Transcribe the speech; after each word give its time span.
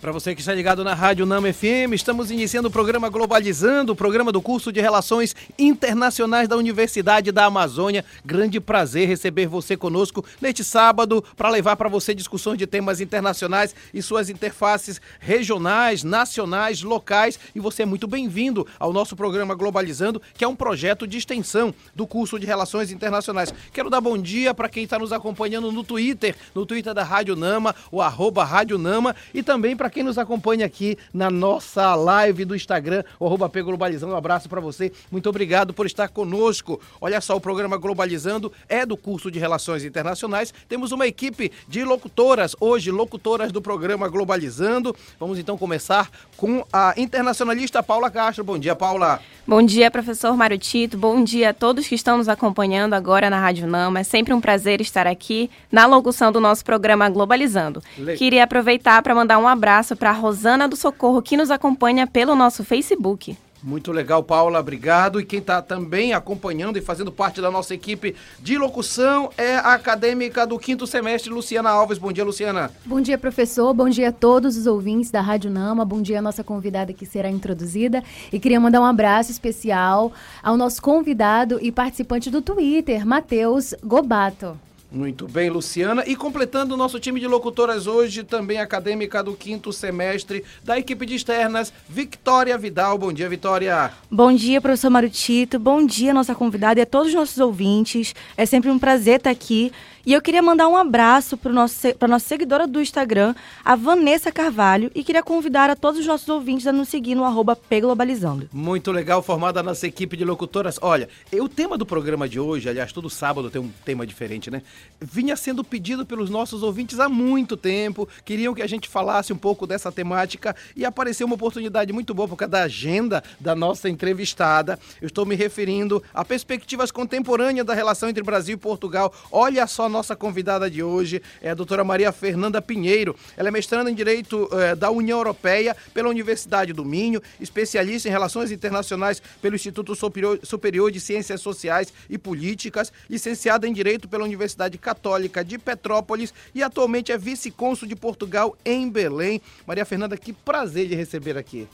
Para 0.00 0.12
você 0.12 0.34
que 0.34 0.40
está 0.40 0.54
ligado 0.54 0.82
na 0.82 0.94
Rádio 0.94 1.26
Nama 1.26 1.52
FM, 1.52 1.92
estamos 1.92 2.30
iniciando 2.30 2.68
o 2.68 2.70
programa 2.70 3.10
Globalizando, 3.10 3.92
o 3.92 3.96
programa 3.96 4.32
do 4.32 4.40
curso 4.40 4.72
de 4.72 4.80
Relações 4.80 5.36
Internacionais 5.58 6.48
da 6.48 6.56
Universidade 6.56 7.30
da 7.30 7.44
Amazônia. 7.44 8.02
Grande 8.24 8.58
prazer 8.60 9.06
receber 9.06 9.46
você 9.46 9.76
conosco 9.76 10.24
neste 10.40 10.64
sábado 10.64 11.22
para 11.36 11.50
levar 11.50 11.76
para 11.76 11.90
você 11.90 12.14
discussões 12.14 12.56
de 12.56 12.66
temas 12.66 12.98
internacionais 12.98 13.74
e 13.92 14.00
suas 14.00 14.30
interfaces 14.30 15.02
regionais, 15.18 16.02
nacionais, 16.02 16.80
locais. 16.80 17.38
E 17.54 17.60
você 17.60 17.82
é 17.82 17.86
muito 17.86 18.06
bem-vindo 18.06 18.66
ao 18.78 18.94
nosso 18.94 19.14
programa 19.14 19.54
Globalizando, 19.54 20.22
que 20.32 20.44
é 20.44 20.48
um 20.48 20.56
projeto 20.56 21.06
de 21.06 21.18
extensão 21.18 21.74
do 21.94 22.06
curso 22.06 22.38
de 22.38 22.46
Relações 22.46 22.90
Internacionais. 22.90 23.52
Quero 23.70 23.90
dar 23.90 24.00
bom 24.00 24.16
dia 24.16 24.54
para 24.54 24.70
quem 24.70 24.84
está 24.84 24.98
nos 24.98 25.12
acompanhando 25.12 25.70
no 25.70 25.84
Twitter, 25.84 26.34
no 26.54 26.64
Twitter 26.64 26.94
da 26.94 27.04
Rádio 27.04 27.36
Nama, 27.36 27.74
o 27.92 28.00
arroba 28.00 28.44
Rádio 28.44 28.78
Nama, 28.78 29.14
e 29.34 29.42
também 29.42 29.76
para 29.76 29.89
quem 29.90 30.02
nos 30.02 30.18
acompanha 30.18 30.66
aqui 30.66 30.96
na 31.12 31.30
nossa 31.30 31.94
live 31.94 32.44
do 32.44 32.54
Instagram, 32.54 33.04
o 33.18 33.26
arroba 33.26 33.48
P 33.48 33.62
Globalizando. 33.62 34.12
Um 34.12 34.16
abraço 34.16 34.48
para 34.48 34.60
você. 34.60 34.92
Muito 35.10 35.28
obrigado 35.28 35.72
por 35.72 35.86
estar 35.86 36.08
conosco. 36.08 36.80
Olha 37.00 37.20
só, 37.20 37.36
o 37.36 37.40
programa 37.40 37.76
Globalizando 37.76 38.52
é 38.68 38.84
do 38.86 38.96
curso 38.96 39.30
de 39.30 39.38
Relações 39.38 39.84
Internacionais. 39.84 40.52
Temos 40.68 40.92
uma 40.92 41.06
equipe 41.06 41.50
de 41.68 41.84
locutoras, 41.84 42.54
hoje 42.60 42.90
locutoras 42.90 43.50
do 43.52 43.62
programa 43.62 44.08
Globalizando. 44.08 44.94
Vamos 45.18 45.38
então 45.38 45.56
começar 45.56 46.10
com 46.36 46.64
a 46.72 46.94
internacionalista 46.96 47.82
Paula 47.82 48.10
Castro. 48.10 48.44
Bom 48.44 48.58
dia, 48.58 48.76
Paula. 48.76 49.20
Bom 49.46 49.62
dia, 49.62 49.90
professor 49.90 50.36
Mário 50.36 50.58
Tito. 50.58 50.96
Bom 50.96 51.24
dia 51.24 51.50
a 51.50 51.54
todos 51.54 51.88
que 51.88 51.94
estão 51.94 52.18
nos 52.18 52.28
acompanhando 52.28 52.94
agora 52.94 53.28
na 53.28 53.40
Rádio 53.40 53.66
Nama. 53.66 54.00
É 54.00 54.04
sempre 54.04 54.32
um 54.32 54.40
prazer 54.40 54.80
estar 54.80 55.06
aqui 55.06 55.50
na 55.72 55.86
locução 55.86 56.30
do 56.30 56.40
nosso 56.40 56.64
programa 56.64 57.08
Globalizando. 57.08 57.82
Le... 57.98 58.16
Queria 58.16 58.44
aproveitar 58.44 59.02
para 59.02 59.14
mandar 59.14 59.38
um 59.38 59.48
abraço 59.48 59.79
para 59.96 60.10
a 60.10 60.12
Rosana 60.12 60.68
do 60.68 60.76
Socorro, 60.76 61.22
que 61.22 61.36
nos 61.36 61.50
acompanha 61.50 62.06
pelo 62.06 62.34
nosso 62.34 62.62
Facebook. 62.64 63.36
Muito 63.62 63.92
legal, 63.92 64.22
Paula, 64.22 64.58
obrigado. 64.58 65.20
E 65.20 65.24
quem 65.24 65.38
está 65.38 65.60
também 65.60 66.14
acompanhando 66.14 66.78
e 66.78 66.80
fazendo 66.80 67.12
parte 67.12 67.40
da 67.40 67.50
nossa 67.50 67.74
equipe 67.74 68.14
de 68.40 68.56
locução 68.56 69.30
é 69.36 69.56
a 69.56 69.74
acadêmica 69.74 70.46
do 70.46 70.58
quinto 70.58 70.86
semestre, 70.86 71.30
Luciana 71.30 71.70
Alves. 71.70 71.98
Bom 71.98 72.10
dia, 72.10 72.24
Luciana. 72.24 72.70
Bom 72.86 73.00
dia, 73.00 73.18
professor. 73.18 73.74
Bom 73.74 73.88
dia 73.88 74.08
a 74.08 74.12
todos 74.12 74.56
os 74.56 74.66
ouvintes 74.66 75.10
da 75.10 75.20
Rádio 75.20 75.50
Nama. 75.50 75.84
Bom 75.84 76.00
dia 76.00 76.20
à 76.20 76.22
nossa 76.22 76.42
convidada 76.42 76.92
que 76.92 77.04
será 77.04 77.28
introduzida. 77.28 78.02
E 78.32 78.40
queria 78.40 78.60
mandar 78.60 78.80
um 78.80 78.84
abraço 78.84 79.30
especial 79.30 80.12
ao 80.42 80.56
nosso 80.56 80.80
convidado 80.80 81.58
e 81.60 81.70
participante 81.70 82.30
do 82.30 82.40
Twitter, 82.40 83.06
Matheus 83.06 83.74
Gobato. 83.84 84.56
Muito 84.92 85.28
bem, 85.28 85.48
Luciana. 85.48 86.02
E 86.04 86.16
completando 86.16 86.74
o 86.74 86.76
nosso 86.76 86.98
time 86.98 87.20
de 87.20 87.26
locutoras 87.28 87.86
hoje, 87.86 88.24
também 88.24 88.58
acadêmica 88.58 89.22
do 89.22 89.34
quinto 89.34 89.72
semestre 89.72 90.44
da 90.64 90.78
equipe 90.78 91.06
de 91.06 91.14
externas, 91.14 91.72
Vitória 91.88 92.58
Vidal. 92.58 92.98
Bom 92.98 93.12
dia, 93.12 93.28
Vitória. 93.28 93.92
Bom 94.10 94.32
dia, 94.32 94.60
professor 94.60 94.90
Marutito. 94.90 95.60
Bom 95.60 95.86
dia, 95.86 96.12
nossa 96.12 96.34
convidada 96.34 96.80
e 96.80 96.82
a 96.82 96.86
todos 96.86 97.08
os 97.08 97.14
nossos 97.14 97.38
ouvintes. 97.38 98.14
É 98.36 98.44
sempre 98.44 98.68
um 98.68 98.80
prazer 98.80 99.18
estar 99.18 99.30
aqui 99.30 99.70
e 100.04 100.12
eu 100.12 100.22
queria 100.22 100.42
mandar 100.42 100.68
um 100.68 100.76
abraço 100.76 101.36
para 101.36 101.50
a 101.50 102.08
nossa 102.08 102.26
seguidora 102.26 102.66
do 102.66 102.80
Instagram, 102.80 103.34
a 103.64 103.76
Vanessa 103.76 104.32
Carvalho, 104.32 104.90
e 104.94 105.04
queria 105.04 105.22
convidar 105.22 105.68
a 105.68 105.76
todos 105.76 106.00
os 106.00 106.06
nossos 106.06 106.28
ouvintes 106.28 106.66
a 106.66 106.72
nos 106.72 106.88
seguir 106.88 107.14
no 107.14 107.24
arroba 107.24 107.54
Pglobalizando. 107.54 108.48
Muito 108.52 108.90
legal, 108.90 109.22
formada 109.22 109.60
a 109.60 109.62
nossa 109.62 109.86
equipe 109.86 110.16
de 110.16 110.24
locutoras. 110.24 110.78
Olha, 110.80 111.08
o 111.32 111.48
tema 111.48 111.76
do 111.76 111.84
programa 111.84 112.28
de 112.28 112.40
hoje, 112.40 112.68
aliás, 112.68 112.92
todo 112.92 113.10
sábado 113.10 113.50
tem 113.50 113.60
um 113.60 113.70
tema 113.84 114.06
diferente, 114.06 114.50
né? 114.50 114.62
Vinha 115.00 115.36
sendo 115.36 115.62
pedido 115.62 116.06
pelos 116.06 116.30
nossos 116.30 116.62
ouvintes 116.62 116.98
há 116.98 117.08
muito 117.08 117.56
tempo, 117.56 118.08
queriam 118.24 118.54
que 118.54 118.62
a 118.62 118.66
gente 118.66 118.88
falasse 118.88 119.32
um 119.32 119.36
pouco 119.36 119.66
dessa 119.66 119.92
temática 119.92 120.56
e 120.74 120.84
apareceu 120.84 121.26
uma 121.26 121.34
oportunidade 121.34 121.92
muito 121.92 122.14
boa 122.14 122.26
por 122.26 122.36
causa 122.36 122.52
da 122.52 122.62
agenda 122.62 123.22
da 123.38 123.54
nossa 123.54 123.88
entrevistada. 123.88 124.78
Eu 125.00 125.08
estou 125.08 125.26
me 125.26 125.34
referindo 125.34 126.02
a 126.14 126.24
perspectivas 126.24 126.90
contemporâneas 126.90 127.66
da 127.66 127.74
relação 127.74 128.08
entre 128.08 128.22
Brasil 128.22 128.54
e 128.54 128.58
Portugal. 128.58 129.12
Olha 129.30 129.66
só 129.66 129.89
nossa 129.90 130.16
convidada 130.16 130.70
de 130.70 130.82
hoje 130.82 131.20
é 131.42 131.50
a 131.50 131.54
doutora 131.54 131.84
Maria 131.84 132.12
Fernanda 132.12 132.62
Pinheiro. 132.62 133.14
Ela 133.36 133.48
é 133.48 133.50
mestranda 133.50 133.90
em 133.90 133.94
Direito 133.94 134.48
eh, 134.52 134.74
da 134.74 134.90
União 134.90 135.18
Europeia 135.18 135.76
pela 135.92 136.08
Universidade 136.08 136.72
do 136.72 136.84
Minho, 136.84 137.20
especialista 137.40 138.08
em 138.08 138.12
Relações 138.12 138.50
Internacionais 138.50 139.20
pelo 139.42 139.54
Instituto 139.54 139.94
Superior, 139.94 140.90
de 140.90 141.00
Ciências 141.00 141.40
Sociais 141.40 141.92
e 142.08 142.16
Políticas, 142.16 142.92
licenciada 143.08 143.66
em 143.66 143.72
Direito 143.72 144.08
pela 144.08 144.24
Universidade 144.24 144.78
Católica 144.78 145.44
de 145.44 145.58
Petrópolis 145.58 146.32
e 146.54 146.62
atualmente 146.62 147.12
é 147.12 147.18
vice-cônsul 147.18 147.86
de 147.88 147.96
Portugal 147.96 148.56
em 148.64 148.88
Belém. 148.88 149.42
Maria 149.66 149.84
Fernanda, 149.84 150.16
que 150.16 150.32
prazer 150.32 150.88
de 150.88 150.94
receber 150.94 151.36
aqui. 151.36 151.68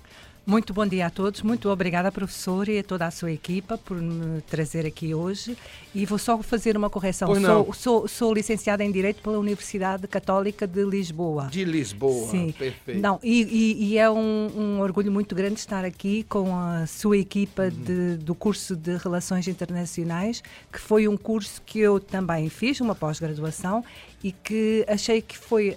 Muito 0.47 0.73
bom 0.73 0.87
dia 0.87 1.07
a 1.07 1.11
todos, 1.11 1.43
muito 1.43 1.69
obrigada, 1.69 2.13
professor, 2.13 2.69
e 2.69 2.79
a 2.79 2.85
toda 2.85 3.05
a 3.05 3.11
sua 3.11 3.33
equipa 3.33 3.77
por 3.77 4.01
me 4.01 4.41
trazer 4.43 4.87
aqui 4.87 5.13
hoje. 5.13 5.59
E 5.93 6.07
vou 6.07 6.19
só 6.19 6.41
fazer 6.41 6.77
uma 6.77 6.89
correção. 6.89 7.35
Sou, 7.35 7.73
sou, 7.75 8.07
sou, 8.07 8.33
licenciada 8.33 8.85
em 8.85 8.93
Direito 8.93 9.21
pela 9.21 9.41
Universidade 9.41 10.07
Católica 10.07 10.65
de 10.65 10.85
Lisboa. 10.85 11.49
De 11.51 11.65
Lisboa, 11.65 12.31
Sim. 12.31 12.55
perfeito. 12.57 13.01
Não, 13.01 13.19
e, 13.25 13.43
e, 13.43 13.85
e 13.87 13.99
é 13.99 14.09
um, 14.09 14.51
um, 14.57 14.81
orgulho 14.81 15.11
muito 15.11 15.35
grande 15.35 15.59
estar 15.59 15.85
aqui 15.85 16.23
com 16.29 16.57
a 16.57 16.87
sua 16.87 17.19
equipa 17.19 17.65
uhum. 17.65 17.71
de, 17.71 18.17
do 18.19 18.33
curso 18.33 18.77
de 18.77 18.97
Relações 18.99 19.49
Internacionais, 19.49 20.45
que 20.73 20.79
foi 20.79 21.09
um 21.09 21.17
curso 21.17 21.61
que 21.67 21.81
eu 21.81 21.99
também 21.99 22.49
fiz, 22.49 22.81
uma 22.81 22.95
pós-graduação, 22.95 23.85
e 24.23 24.31
que 24.31 24.85
achei 24.89 25.21
que 25.21 25.37
foi 25.37 25.77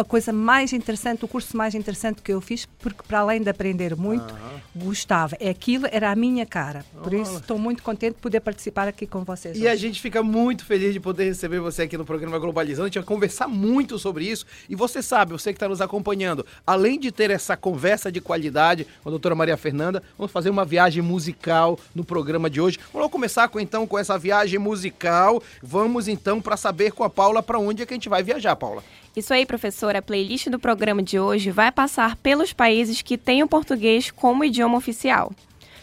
a 0.00 0.04
coisa 0.04 0.32
mais 0.32 0.72
interessante, 0.72 1.24
o 1.24 1.28
curso 1.28 1.56
mais 1.56 1.74
interessante 1.74 2.22
que 2.22 2.32
eu 2.32 2.40
fiz, 2.40 2.66
porque 2.80 3.02
para 3.06 3.20
além 3.20 3.42
de 3.42 3.48
aprender 3.48 3.94
muito, 3.94 4.34
gostava. 4.74 5.36
É 5.38 5.48
aquilo, 5.48 5.86
era 5.90 6.10
a 6.10 6.16
minha 6.16 6.46
cara. 6.46 6.84
Por 7.02 7.12
isso 7.12 7.36
estou 7.36 7.58
muito 7.58 7.82
contente 7.82 8.14
de 8.14 8.20
poder 8.20 8.40
participar 8.40 8.88
aqui 8.88 9.06
com 9.06 9.24
vocês. 9.24 9.56
E 9.56 9.60
hoje. 9.60 9.68
a 9.68 9.76
gente 9.76 10.00
fica 10.00 10.22
muito 10.22 10.64
feliz 10.64 10.92
de 10.92 11.00
poder 11.00 11.24
receber 11.24 11.60
você 11.60 11.82
aqui 11.82 11.96
no 11.96 12.04
programa 12.04 12.38
Globalizando. 12.38 12.84
A 12.84 12.88
gente 12.88 12.98
vai 12.98 13.04
conversar 13.04 13.48
muito 13.48 13.98
sobre 13.98 14.24
isso. 14.24 14.46
E 14.68 14.74
você 14.74 15.02
sabe, 15.02 15.32
você 15.32 15.52
que 15.52 15.56
está 15.56 15.68
nos 15.68 15.80
acompanhando, 15.80 16.44
além 16.66 16.98
de 16.98 17.12
ter 17.12 17.30
essa 17.30 17.56
conversa 17.56 18.10
de 18.10 18.20
qualidade 18.20 18.86
com 19.02 19.08
a 19.08 19.10
doutora 19.10 19.34
Maria 19.34 19.56
Fernanda, 19.56 20.02
vamos 20.16 20.32
fazer 20.32 20.50
uma 20.50 20.64
viagem 20.64 21.02
musical 21.02 21.78
no 21.94 22.04
programa 22.04 22.48
de 22.48 22.60
hoje. 22.60 22.78
Vamos 22.92 23.10
começar 23.10 23.48
com, 23.48 23.60
então 23.60 23.86
com 23.86 23.98
essa 23.98 24.18
viagem 24.18 24.58
musical. 24.58 25.42
Vamos 25.62 26.08
então 26.08 26.40
para 26.40 26.56
saber 26.56 26.92
com 26.92 27.04
a 27.04 27.10
Paula 27.10 27.42
para 27.42 27.58
onde 27.58 27.82
é 27.82 27.86
que 27.86 27.92
a 27.92 27.96
gente 27.96 28.08
vai 28.08 28.22
viajar, 28.22 28.56
Paula. 28.56 28.82
Isso 29.16 29.34
aí, 29.34 29.44
professora. 29.44 29.98
A 29.98 30.02
playlist 30.02 30.48
do 30.48 30.58
programa 30.58 31.02
de 31.02 31.18
hoje 31.18 31.50
vai 31.50 31.72
passar 31.72 32.14
pelos 32.16 32.52
países 32.52 32.69
que 33.02 33.18
têm 33.18 33.42
o 33.42 33.48
português 33.48 34.10
como 34.10 34.44
idioma 34.44 34.76
oficial. 34.76 35.32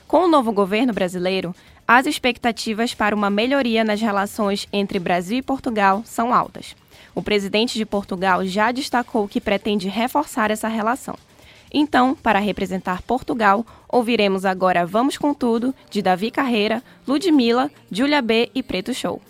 Com 0.08 0.26
o 0.26 0.28
novo 0.28 0.52
governo 0.52 0.94
brasileiro, 0.94 1.54
as 1.88 2.06
expectativas 2.06 2.94
para 2.94 3.16
uma 3.16 3.30
melhoria 3.30 3.84
nas 3.84 4.02
relações 4.02 4.68
entre 4.74 5.00
Brasil 5.00 5.40
e 5.40 5.42
Portugal 5.42 6.02
são 6.06 6.34
altas. 6.34 6.76
O 7.16 7.22
presidente 7.22 7.78
de 7.78 7.86
Portugal 7.86 8.46
já 8.46 8.72
destacou 8.72 9.28
que 9.28 9.42
pretende 9.42 9.88
reforçar 9.88 10.52
essa 10.52 10.68
relação. 10.68 11.16
Então, 11.74 12.16
para 12.16 12.40
representar 12.40 13.02
Portugal, 13.02 13.66
ouviremos 13.90 14.46
agora 14.46 14.86
Vamos 14.86 15.18
com 15.18 15.34
Tudo, 15.34 15.74
de 15.90 16.02
Davi 16.02 16.32
Carreira, 16.32 16.84
Ludmilla, 17.08 17.70
Julia 17.92 18.22
B 18.22 18.50
e 18.54 18.64
Preto 18.64 18.94
Show. 18.94 19.22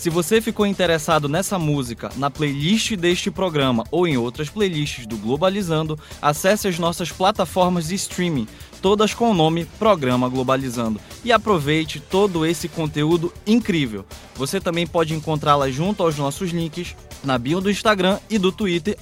Se 0.00 0.08
você 0.08 0.40
ficou 0.40 0.64
interessado 0.66 1.28
nessa 1.28 1.58
música, 1.58 2.10
na 2.16 2.30
playlist 2.30 2.96
deste 2.96 3.30
programa 3.30 3.84
ou 3.90 4.08
em 4.08 4.16
outras 4.16 4.48
playlists 4.48 5.06
do 5.06 5.18
Globalizando, 5.18 5.98
acesse 6.22 6.66
as 6.66 6.78
nossas 6.78 7.12
plataformas 7.12 7.88
de 7.88 7.96
streaming, 7.96 8.48
todas 8.80 9.12
com 9.12 9.30
o 9.30 9.34
nome 9.34 9.66
Programa 9.78 10.26
Globalizando, 10.26 10.98
e 11.22 11.30
aproveite 11.30 12.00
todo 12.00 12.46
esse 12.46 12.66
conteúdo 12.66 13.30
incrível. 13.46 14.06
Você 14.36 14.58
também 14.58 14.86
pode 14.86 15.12
encontrá-la 15.12 15.70
junto 15.70 16.02
aos 16.02 16.16
nossos 16.16 16.48
links 16.48 16.96
na 17.22 17.36
bio 17.36 17.60
do 17.60 17.70
Instagram 17.70 18.18
e 18.30 18.38
do 18.38 18.50
Twitter, 18.50 18.96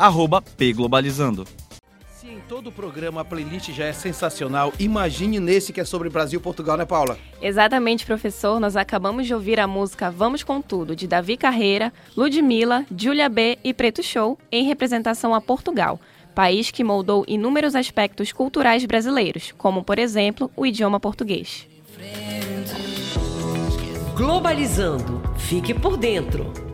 pglobalizando 0.57 1.47
todo 2.49 2.69
o 2.69 2.73
programa 2.73 3.21
a 3.21 3.25
playlist 3.25 3.71
já 3.73 3.85
é 3.85 3.93
sensacional. 3.93 4.73
Imagine 4.79 5.39
nesse 5.39 5.73
que 5.73 5.81
é 5.81 5.85
sobre 5.85 6.09
Brasil 6.09 6.41
e 6.41 6.43
Portugal, 6.43 6.79
né, 6.79 6.87
Paula? 6.87 7.19
Exatamente, 7.43 8.07
professor. 8.07 8.59
Nós 8.59 8.75
acabamos 8.75 9.27
de 9.27 9.35
ouvir 9.35 9.61
a 9.61 9.67
música 9.67 10.11
Vamos 10.11 10.43
com 10.43 10.63
Tudo, 10.63 10.97
de 10.97 11.07
Davi 11.07 11.37
Carreira, 11.37 11.93
Ludmilla, 12.17 12.87
Julia 12.97 13.29
B 13.29 13.59
e 13.63 13.75
Preto 13.75 14.03
Show, 14.03 14.39
em 14.51 14.65
representação 14.65 15.35
a 15.35 15.41
Portugal, 15.41 16.01
país 16.35 16.71
que 16.71 16.83
moldou 16.83 17.23
inúmeros 17.29 17.77
aspectos 17.77 18.33
culturais 18.33 18.85
brasileiros, 18.87 19.53
como, 19.59 19.85
por 19.85 19.99
exemplo, 19.99 20.51
o 20.57 20.65
idioma 20.65 20.99
português. 20.99 21.69
Globalizando. 24.17 25.23
Fique 25.37 25.75
por 25.75 25.97
dentro. 25.97 26.68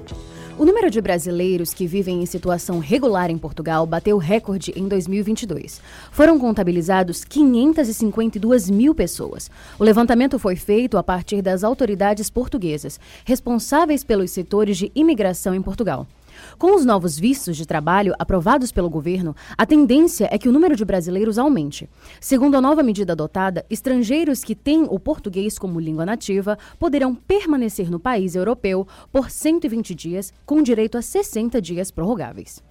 O 0.56 0.64
número 0.64 0.88
de 0.88 1.00
brasileiros 1.00 1.74
que 1.74 1.84
vivem 1.84 2.22
em 2.22 2.26
situação 2.26 2.78
regular 2.78 3.28
em 3.28 3.36
Portugal 3.36 3.84
bateu 3.84 4.16
recorde 4.18 4.72
em 4.76 4.86
2022. 4.86 5.80
Foram 6.12 6.38
contabilizados 6.38 7.24
552 7.24 8.70
mil 8.70 8.94
pessoas. 8.94 9.50
O 9.80 9.82
levantamento 9.82 10.38
foi 10.38 10.54
feito 10.54 10.96
a 10.96 11.02
partir 11.02 11.42
das 11.42 11.64
autoridades 11.64 12.30
portuguesas, 12.30 13.00
responsáveis 13.24 14.04
pelos 14.04 14.30
setores 14.30 14.76
de 14.76 14.92
imigração 14.94 15.56
em 15.56 15.60
Portugal. 15.60 16.06
Com 16.58 16.74
os 16.74 16.84
novos 16.84 17.18
vistos 17.18 17.56
de 17.56 17.66
trabalho 17.66 18.14
aprovados 18.18 18.72
pelo 18.72 18.90
governo, 18.90 19.34
a 19.56 19.66
tendência 19.66 20.28
é 20.30 20.38
que 20.38 20.48
o 20.48 20.52
número 20.52 20.76
de 20.76 20.84
brasileiros 20.84 21.38
aumente. 21.38 21.88
Segundo 22.20 22.56
a 22.56 22.60
nova 22.60 22.82
medida 22.82 23.12
adotada, 23.12 23.64
estrangeiros 23.68 24.42
que 24.42 24.54
têm 24.54 24.86
o 24.88 24.98
português 24.98 25.58
como 25.58 25.80
língua 25.80 26.06
nativa 26.06 26.58
poderão 26.78 27.14
permanecer 27.14 27.90
no 27.90 27.98
país 27.98 28.34
europeu 28.34 28.86
por 29.12 29.30
120 29.30 29.94
dias, 29.94 30.32
com 30.44 30.62
direito 30.62 30.98
a 30.98 31.02
60 31.02 31.60
dias 31.60 31.90
prorrogáveis. 31.90 32.62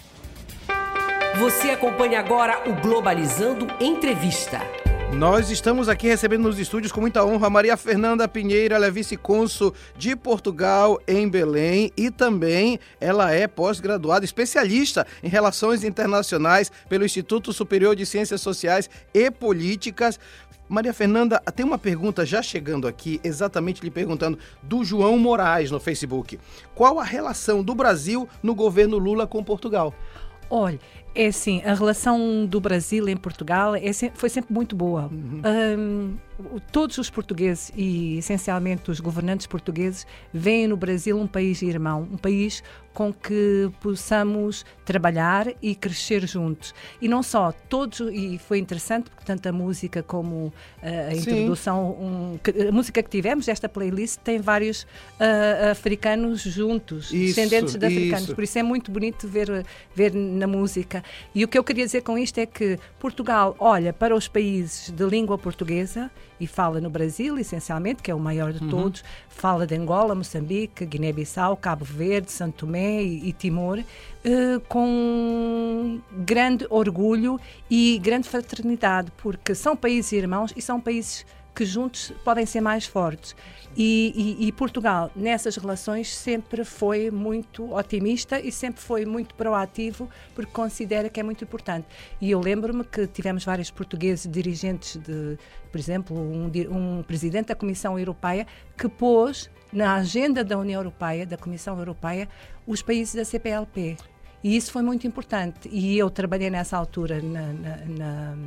Você 1.40 1.72
acompanha 1.72 2.20
agora 2.20 2.70
o 2.70 2.80
Globalizando 2.80 3.68
Entrevista. 3.80 4.62
Nós 5.18 5.52
estamos 5.52 5.88
aqui 5.88 6.08
recebendo 6.08 6.42
nos 6.42 6.58
estúdios 6.58 6.92
com 6.92 7.00
muita 7.00 7.24
honra 7.24 7.46
a 7.46 7.50
Maria 7.50 7.78
Fernanda 7.78 8.28
Pinheiro, 8.28 8.74
ela 8.74 8.88
é 8.88 8.92
vice-cônsul 8.92 9.74
de 9.96 10.16
Portugal 10.16 11.00
em 11.08 11.30
Belém 11.30 11.92
e 11.96 12.10
também 12.10 12.80
ela 13.00 13.32
é 13.32 13.48
pós-graduada, 13.48 14.26
especialista 14.26 15.06
em 15.22 15.28
relações 15.28 15.84
internacionais 15.84 16.72
pelo 16.90 17.06
Instituto 17.06 17.54
Superior 17.54 17.96
de 17.96 18.08
Ciências 18.08 18.42
Sociais 18.42 18.90
e 19.14 19.30
Políticas. 19.30 20.20
Maria 20.68 20.94
Fernanda, 20.94 21.40
tem 21.56 21.66
uma 21.66 21.78
pergunta 21.78 22.26
já 22.26 22.42
chegando 22.42 22.88
aqui, 22.88 23.22
exatamente 23.24 23.84
lhe 23.84 23.92
perguntando, 23.92 24.40
do 24.64 24.84
João 24.84 25.18
Moraes 25.20 25.70
no 25.70 25.80
Facebook. 25.80 26.40
Qual 26.74 27.00
a 27.00 27.04
relação 27.04 27.64
do 27.64 27.76
Brasil 27.76 28.28
no 28.42 28.56
governo 28.56 28.98
Lula 28.98 29.28
com 29.28 29.44
Portugal? 29.44 29.94
Olha, 30.50 30.80
é 31.16 31.28
assim, 31.28 31.62
a 31.64 31.74
relação 31.74 32.46
do 32.46 32.60
Brasil 32.60 33.08
em 33.08 33.18
Portugal 33.18 33.76
é, 33.76 33.92
foi 34.14 34.30
sempre 34.30 34.54
muito 34.54 34.76
boa. 34.76 35.10
Uhum. 35.12 35.42
Um, 35.46 36.18
todos 36.72 36.98
os 36.98 37.10
portugueses 37.10 37.72
e 37.76 38.18
essencialmente 38.18 38.90
os 38.90 39.00
governantes 39.00 39.48
portugueses 39.48 40.06
veem 40.34 40.68
no 40.68 40.78
Brasil 40.78 41.18
um 41.18 41.28
país 41.28 41.62
irmão, 41.62 42.08
um 42.12 42.18
país 42.18 42.64
com 42.94 43.12
que 43.12 43.72
possamos 43.82 44.66
trabalhar 44.86 45.48
e 45.62 45.74
crescer 45.74 46.28
juntos. 46.28 46.74
E 47.02 47.08
não 47.08 47.24
só, 47.24 47.52
todos, 47.68 48.00
e 48.12 48.38
foi 48.38 48.60
interessante 48.60 49.10
porque 49.10 49.26
tanto 49.26 49.48
a 49.50 49.52
música 49.52 50.04
como 50.04 50.48
uh, 50.48 50.54
a 51.10 51.14
introdução, 51.14 51.92
um, 51.92 52.40
a 52.68 52.72
música 52.72 53.02
que 53.02 53.10
tivemos, 53.10 53.48
esta 53.48 53.68
playlist 53.68 54.20
tem 54.20 54.40
vários 54.40 54.84
uh, 54.84 55.72
africanos 55.72 56.42
juntos, 56.42 57.06
isso, 57.06 57.36
descendentes 57.36 57.76
de 57.76 57.86
africanos, 57.86 58.26
isso. 58.26 58.36
por 58.36 58.44
isso 58.44 58.60
é 58.60 58.64
muito 58.64 58.92
bonito 58.92 59.28
ver, 59.28 59.66
ver 59.96 60.14
na 60.14 60.46
música. 60.46 61.04
E 61.34 61.44
o 61.44 61.48
que 61.48 61.58
eu 61.58 61.64
queria 61.64 61.86
dizer 61.86 62.02
com 62.02 62.18
isto 62.18 62.38
é 62.38 62.46
que 62.46 62.78
Portugal 63.00 63.56
olha 63.58 63.92
para 63.92 64.16
os 64.16 64.28
países 64.28 64.92
de 64.92 65.04
língua 65.06 65.38
portuguesa 65.38 66.12
e 66.44 66.48
fala 66.48 66.82
no 66.82 66.90
Brasil, 66.90 67.38
essencialmente, 67.38 68.04
que 68.04 68.12
é 68.12 68.16
o 68.16 68.20
maior 68.20 68.52
de 68.52 68.62
uhum. 68.64 68.70
todos, 68.70 69.04
fala 69.30 69.66
de 69.66 69.76
Angola, 69.76 70.14
Moçambique, 70.14 70.86
Guiné-Bissau, 70.86 71.56
Cabo 71.56 71.86
Verde, 71.86 72.32
Santo 72.32 72.66
Tomé 72.66 73.02
e, 73.02 73.30
e 73.30 73.32
Timor, 73.32 73.80
uh, 73.80 74.60
com 74.68 76.02
grande 76.12 76.68
orgulho 76.70 77.40
e 77.70 77.98
grande 78.04 78.28
fraternidade, 78.28 79.10
porque 79.18 79.56
são 79.56 79.76
países 79.76 80.12
irmãos 80.12 80.54
e 80.56 80.62
são 80.62 80.82
países 80.82 81.26
que 81.54 81.66
juntos 81.66 82.12
podem 82.24 82.46
ser 82.46 82.62
mais 82.62 82.86
fortes. 82.86 83.36
E, 83.76 84.38
e, 84.40 84.48
e, 84.48 84.52
Portugal, 84.52 85.12
nessas 85.16 85.56
relações, 85.56 86.14
sempre 86.14 86.64
foi 86.64 87.10
muito 87.10 87.74
otimista 87.74 88.40
e 88.40 88.52
sempre 88.52 88.82
foi 88.82 89.06
muito 89.06 89.34
proativo, 89.34 90.10
porque 90.36 90.52
considera 90.52 91.10
que 91.10 91.20
é 91.20 91.24
muito 91.24 91.44
importante. 91.44 91.88
E 92.22 92.30
eu 92.30 92.40
lembro-me 92.40 92.84
que 92.84 93.08
tivemos 93.08 93.44
vários 93.44 93.72
portugueses 93.72 94.32
dirigentes 94.32 94.98
de, 94.98 95.38
por 95.72 95.80
exemplo, 95.80 96.16
um, 96.16 96.52
um 96.72 97.04
presidente 97.04 97.48
da 97.48 97.56
Comissão 97.56 97.98
Europeia 97.98 98.46
que 98.78 98.88
pôs 98.88 99.50
na 99.72 99.96
agenda 99.96 100.44
da 100.44 100.58
União 100.58 100.80
Europeia, 100.80 101.26
da 101.26 101.38
Comissão 101.38 101.78
Europeia, 101.80 102.30
os 102.68 102.84
países 102.84 103.16
da 103.16 103.26
CPLP. 103.26 103.98
E 104.44 104.56
isso 104.56 104.72
foi 104.72 104.84
muito 104.84 105.08
importante. 105.08 105.68
E 105.72 105.98
eu 105.98 106.10
trabalhei 106.12 106.50
nessa 106.50 106.78
altura 106.78 107.22
na, 107.22 107.54
na, 107.54 107.78
na 107.88 108.38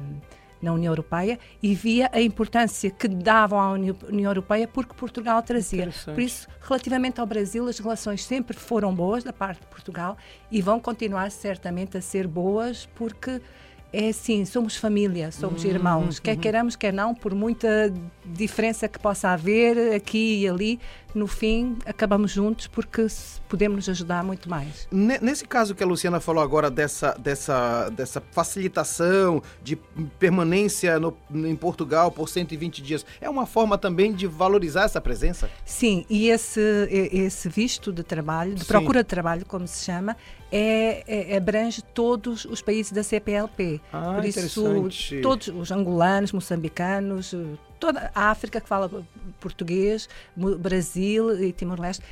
na 0.61 0.73
União 0.73 0.93
Europeia 0.93 1.39
e 1.63 1.75
via 1.75 2.11
a 2.13 2.21
importância 2.21 2.91
que 2.91 3.09
davam 3.09 3.61
à 3.61 3.73
União 3.73 4.31
Europeia 4.31 4.67
porque 4.67 4.95
Portugal 4.95 5.43
trazia. 5.43 5.89
Por 6.05 6.21
isso, 6.21 6.49
relativamente 6.61 7.21
ao 7.21 7.27
Brasil, 7.27 7.67
as 7.69 7.79
relações 7.79 8.25
sempre 8.25 8.57
foram 8.57 8.95
boas 8.95 9.23
da 9.23 9.33
parte 9.33 9.61
de 9.61 9.67
Portugal 9.67 10.17
e 10.51 10.61
vão 10.61 10.81
continuar 10.81 11.31
certamente 11.31 11.97
a 11.97 12.01
ser 12.01 12.27
boas 12.27 12.89
porque 12.95 13.41
é 13.93 14.09
assim, 14.09 14.45
somos 14.45 14.77
família, 14.77 15.31
somos 15.31 15.65
uhum, 15.65 15.71
irmãos, 15.71 16.19
quer 16.19 16.35
uhum. 16.35 16.41
queiramos, 16.41 16.77
quer 16.77 16.93
não, 16.93 17.15
por 17.15 17.35
muita 17.35 17.93
diferença 18.25 18.89
que 18.89 18.99
possa 18.99 19.31
haver 19.31 19.95
aqui 19.95 20.43
e 20.43 20.49
ali, 20.49 20.81
no 21.17 21.27
fim 21.27 21.79
acabamos 21.87 22.31
juntos 22.31 22.67
porque 22.67 23.07
podemos 23.49 23.77
nos 23.77 23.89
ajudar 23.89 24.23
muito 24.23 24.49
mais. 24.49 24.87
Nesse 24.91 25.47
caso 25.47 25.75
que 25.75 25.83
a 25.83 25.87
Luciana 25.87 26.21
falou 26.21 26.43
agora 26.43 26.71
dessa, 26.71 27.17
dessa, 27.19 27.89
dessa 27.91 28.21
facilitação 28.31 29.43
de 29.63 29.77
permanência 30.19 31.01
no, 31.01 31.17
em 31.31 31.57
Portugal 31.57 32.11
por 32.11 32.29
120 32.29 32.83
dias, 32.83 33.07
é 33.21 33.29
uma 33.29 33.47
forma 33.47 33.79
também 33.79 34.13
de 34.13 34.27
valorizar 34.27 34.85
essa 34.85 35.01
presença? 35.01 35.49
Sim, 35.65 36.05
e 36.11 36.29
esse, 36.29 36.61
esse 36.91 37.49
visto 37.49 37.93
de 37.93 38.03
trabalho, 38.03 38.55
de 38.55 38.61
Sim. 38.61 38.67
procura 38.67 39.03
de 39.03 39.09
trabalho, 39.09 39.47
como 39.47 39.67
se 39.67 39.85
chama, 39.85 40.17
é, 40.53 41.33
é, 41.33 41.37
abrange 41.37 41.83
todos 41.83 42.45
os 42.45 42.63
países 42.63 42.93
da 42.93 43.03
CPLP. 43.03 43.81
Ah, 43.93 44.15
Por 44.15 44.25
isso, 44.25 44.63
todos 45.23 45.49
os 45.49 45.71
angolanos, 45.71 46.33
moçambicanos, 46.33 47.35
toda 47.79 48.11
a 48.15 48.31
África 48.31 48.61
que 48.61 48.69
fala 48.69 48.91
português, 49.41 50.09
Brasil 50.37 51.43
e 51.43 51.53
Timor-Leste, 51.53 52.03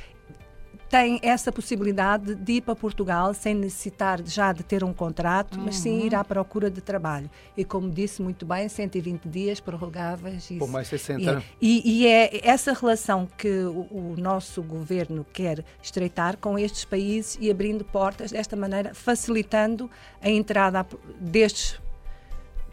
tem 0.89 1.19
essa 1.23 1.51
possibilidade 1.51 2.35
de 2.35 2.53
ir 2.53 2.61
para 2.61 2.75
Portugal 2.75 3.33
sem 3.33 3.55
necessitar 3.55 4.21
já 4.25 4.53
de 4.53 4.63
ter 4.63 4.83
um 4.83 4.93
contrato, 4.93 5.57
uhum. 5.57 5.65
mas 5.65 5.77
sim 5.77 6.05
ir 6.05 6.13
uhum. 6.13 6.19
à 6.19 6.23
procura 6.23 6.69
de 6.69 6.79
trabalho. 6.79 7.29
E 7.57 7.65
como 7.65 7.89
disse 7.89 8.21
muito 8.21 8.45
bem, 8.45 8.69
120 8.69 9.27
dias 9.27 9.59
prorrogáveis. 9.59 10.47
Por 10.59 10.69
mais 10.69 10.87
60. 10.87 11.43
E, 11.61 12.03
e, 12.03 12.07
é 12.07 12.47
essa 12.47 12.71
relação 12.73 13.27
que 13.37 13.49
o, 13.49 13.87
o, 13.91 14.15
nosso 14.17 14.61
governo 14.61 15.25
quer 15.33 15.65
estreitar 15.81 16.37
com 16.37 16.57
estes 16.57 16.85
países 16.85 17.37
e 17.41 17.49
abrindo 17.49 17.83
portas 17.83 18.31
desta 18.31 18.55
maneira, 18.55 18.93
facilitando 18.93 19.89
a 20.21 20.29
entrada 20.29 20.85
destes 21.19 21.79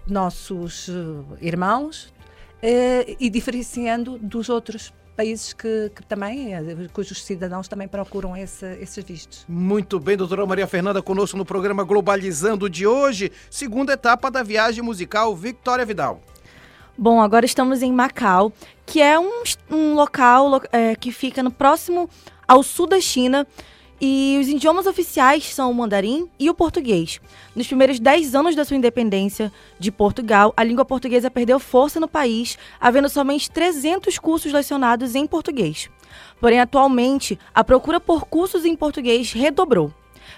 nossos 0.06 0.88
eh, 0.88 0.92
irmãos 1.40 2.12
e 3.18 3.28
diferenciando 3.28 4.18
dos 4.18 4.48
outros 4.48 4.92
países 5.16 5.52
que, 5.52 5.90
que, 5.94 6.02
também, 6.04 6.54
eh, 6.54 6.62
cujos 6.92 7.22
cidadãos 7.22 7.69
também 7.69 7.86
procuram 7.86 8.36
esse, 8.36 8.66
esses 8.81 9.04
vistos. 9.04 9.44
Muito 9.48 10.00
bem, 10.00 10.16
doutora 10.16 10.46
Maria 10.46 10.66
Fernanda, 10.66 11.02
conosco 11.02 11.36
no 11.36 11.44
programa 11.44 11.84
Globalizando 11.84 12.69
de 12.69 12.86
hoje, 12.86 13.31
segunda 13.50 13.92
etapa 13.92 14.31
da 14.31 14.42
viagem 14.42 14.82
musical 14.82 15.36
Victoria 15.36 15.84
Vidal. 15.84 16.20
Bom, 16.96 17.20
agora 17.20 17.44
estamos 17.44 17.82
em 17.82 17.92
Macau, 17.92 18.52
que 18.86 19.00
é 19.00 19.19
um, 19.19 19.42
um 19.70 19.94
local 19.94 20.62
é, 20.70 20.94
que 20.94 21.10
fica 21.10 21.42
no 21.42 21.50
próximo 21.50 22.08
ao 22.46 22.62
sul 22.62 22.86
da 22.86 23.00
China 23.00 23.46
e 24.01 24.39
os 24.41 24.49
idiomas 24.49 24.87
oficiais 24.87 25.55
são 25.55 25.70
o 25.70 25.75
mandarim 25.75 26.29
e 26.39 26.51
o 26.51 26.55
português. 26.55 27.20
Nos 27.55 27.67
primeiros 27.67 28.01
10 28.01 28.34
anos 28.34 28.56
da 28.56 28.65
sua 28.65 28.77
independência 28.77 29.53
de 29.79 29.93
Portugal, 29.93 30.53
a 30.56 30.65
língua 30.65 30.84
portuguesa 30.84 31.31
perdeu 31.31 31.61
força 31.61 32.01
no 32.01 32.08
país, 32.08 32.58
havendo 32.81 33.08
somente 33.08 33.51
300 33.51 34.19
cursos 34.19 34.53
lecionados 34.53 35.15
em 35.15 35.27
português. 35.27 35.89
Porém, 36.41 36.61
atualmente, 36.61 37.39
a 37.55 37.63
procura 37.63 38.01
por 38.01 38.25
cursos 38.25 38.65
em 38.65 38.75
português 38.75 39.32
redobrou. 39.32 39.93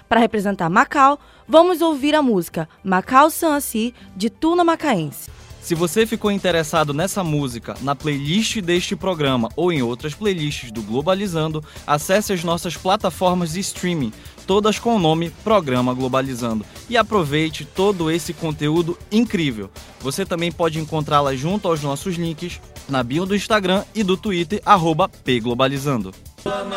Para 0.07 0.19
representar 0.19 0.69
Macau, 0.69 1.19
vamos 1.47 1.81
ouvir 1.81 2.13
a 2.15 2.21
música 2.21 2.69
Macau 2.83 3.29
Sansi, 3.29 3.93
de 4.15 4.29
Tuna 4.29 4.63
Macaense. 4.63 5.31
Se 5.65 5.73
você 5.73 6.05
ficou 6.05 6.31
interessado 6.31 6.93
nessa 6.93 7.23
música, 7.23 7.73
na 7.81 7.95
playlist 7.95 8.61
deste 8.61 8.95
programa 8.95 9.49
ou 9.55 9.73
em 9.73 9.81
outras 9.81 10.13
playlists 10.13 10.71
do 10.71 10.83
Globalizando, 10.83 11.63
acesse 11.87 12.31
as 12.31 12.43
nossas 12.43 12.77
plataformas 12.77 13.53
de 13.53 13.61
streaming, 13.61 14.13
todas 14.45 14.77
com 14.77 14.95
o 14.95 14.99
nome 14.99 15.31
Programa 15.43 15.91
Globalizando, 15.91 16.63
e 16.87 16.95
aproveite 16.95 17.65
todo 17.65 18.11
esse 18.11 18.31
conteúdo 18.31 18.95
incrível. 19.11 19.71
Você 20.01 20.23
também 20.23 20.51
pode 20.51 20.77
encontrá-la 20.77 21.35
junto 21.35 21.67
aos 21.67 21.81
nossos 21.81 22.13
links 22.13 22.61
na 22.87 23.01
bio 23.01 23.25
do 23.25 23.35
Instagram 23.35 23.83
e 23.95 24.03
do 24.03 24.15
Twitter, 24.15 24.61
pglobalizando. 25.23 26.13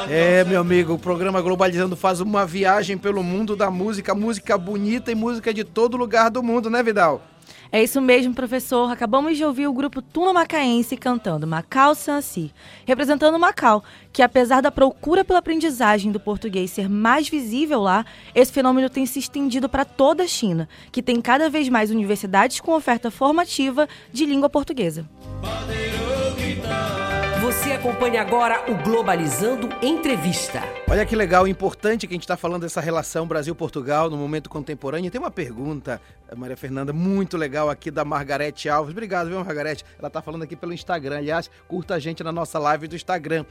É, 0.08 0.44
meu 0.44 0.62
amigo, 0.62 0.94
o 0.94 0.98
programa 0.98 1.42
Globalizando 1.42 1.94
faz 1.94 2.22
uma 2.22 2.46
viagem 2.46 2.96
pelo 2.96 3.22
mundo 3.22 3.54
da 3.54 3.70
música, 3.70 4.14
música 4.14 4.56
bonita 4.56 5.12
e 5.12 5.14
música 5.14 5.52
de 5.52 5.62
todo 5.62 5.94
lugar 5.94 6.30
do 6.30 6.42
mundo, 6.42 6.70
né, 6.70 6.82
Vidal? 6.82 7.22
É 7.70 7.82
isso 7.82 8.00
mesmo, 8.00 8.34
professor. 8.34 8.90
Acabamos 8.90 9.36
de 9.36 9.44
ouvir 9.44 9.66
o 9.66 9.72
grupo 9.72 10.00
Tuna 10.00 10.32
Macaense 10.32 10.96
cantando 10.96 11.46
Macau 11.46 11.94
Sansi, 11.94 12.52
representando 12.86 13.38
Macau, 13.38 13.84
que 14.12 14.22
apesar 14.22 14.62
da 14.62 14.70
procura 14.70 15.24
pela 15.24 15.38
aprendizagem 15.38 16.10
do 16.10 16.18
português 16.18 16.70
ser 16.70 16.88
mais 16.88 17.28
visível 17.28 17.80
lá, 17.80 18.06
esse 18.34 18.52
fenômeno 18.52 18.88
tem 18.88 19.04
se 19.04 19.18
estendido 19.18 19.68
para 19.68 19.84
toda 19.84 20.22
a 20.22 20.26
China, 20.26 20.68
que 20.90 21.02
tem 21.02 21.20
cada 21.20 21.50
vez 21.50 21.68
mais 21.68 21.90
universidades 21.90 22.58
com 22.58 22.72
oferta 22.72 23.10
formativa 23.10 23.86
de 24.12 24.24
língua 24.24 24.48
portuguesa. 24.48 25.06
Você 27.40 27.70
acompanha 27.70 28.20
agora 28.20 28.68
o 28.68 28.74
Globalizando 28.82 29.68
Entrevista. 29.80 30.60
Olha 30.90 31.06
que 31.06 31.14
legal, 31.14 31.46
importante 31.46 32.04
que 32.04 32.12
a 32.12 32.16
gente 32.16 32.24
está 32.24 32.36
falando 32.36 32.62
dessa 32.62 32.80
relação 32.80 33.28
Brasil-Portugal 33.28 34.10
no 34.10 34.16
momento 34.16 34.50
contemporâneo. 34.50 35.08
Tem 35.08 35.20
uma 35.20 35.30
pergunta, 35.30 36.00
Maria 36.36 36.56
Fernanda, 36.56 36.92
muito 36.92 37.36
legal 37.36 37.70
aqui 37.70 37.92
da 37.92 38.04
Margarete 38.04 38.68
Alves. 38.68 38.90
Obrigado, 38.90 39.28
viu, 39.28 39.38
Margarete? 39.44 39.84
Ela 40.00 40.08
está 40.08 40.20
falando 40.20 40.42
aqui 40.42 40.56
pelo 40.56 40.72
Instagram. 40.72 41.18
Aliás, 41.18 41.48
curta 41.68 41.94
a 41.94 41.98
gente 42.00 42.24
na 42.24 42.32
nossa 42.32 42.58
live 42.58 42.88
do 42.88 42.96
Instagram. 42.96 43.44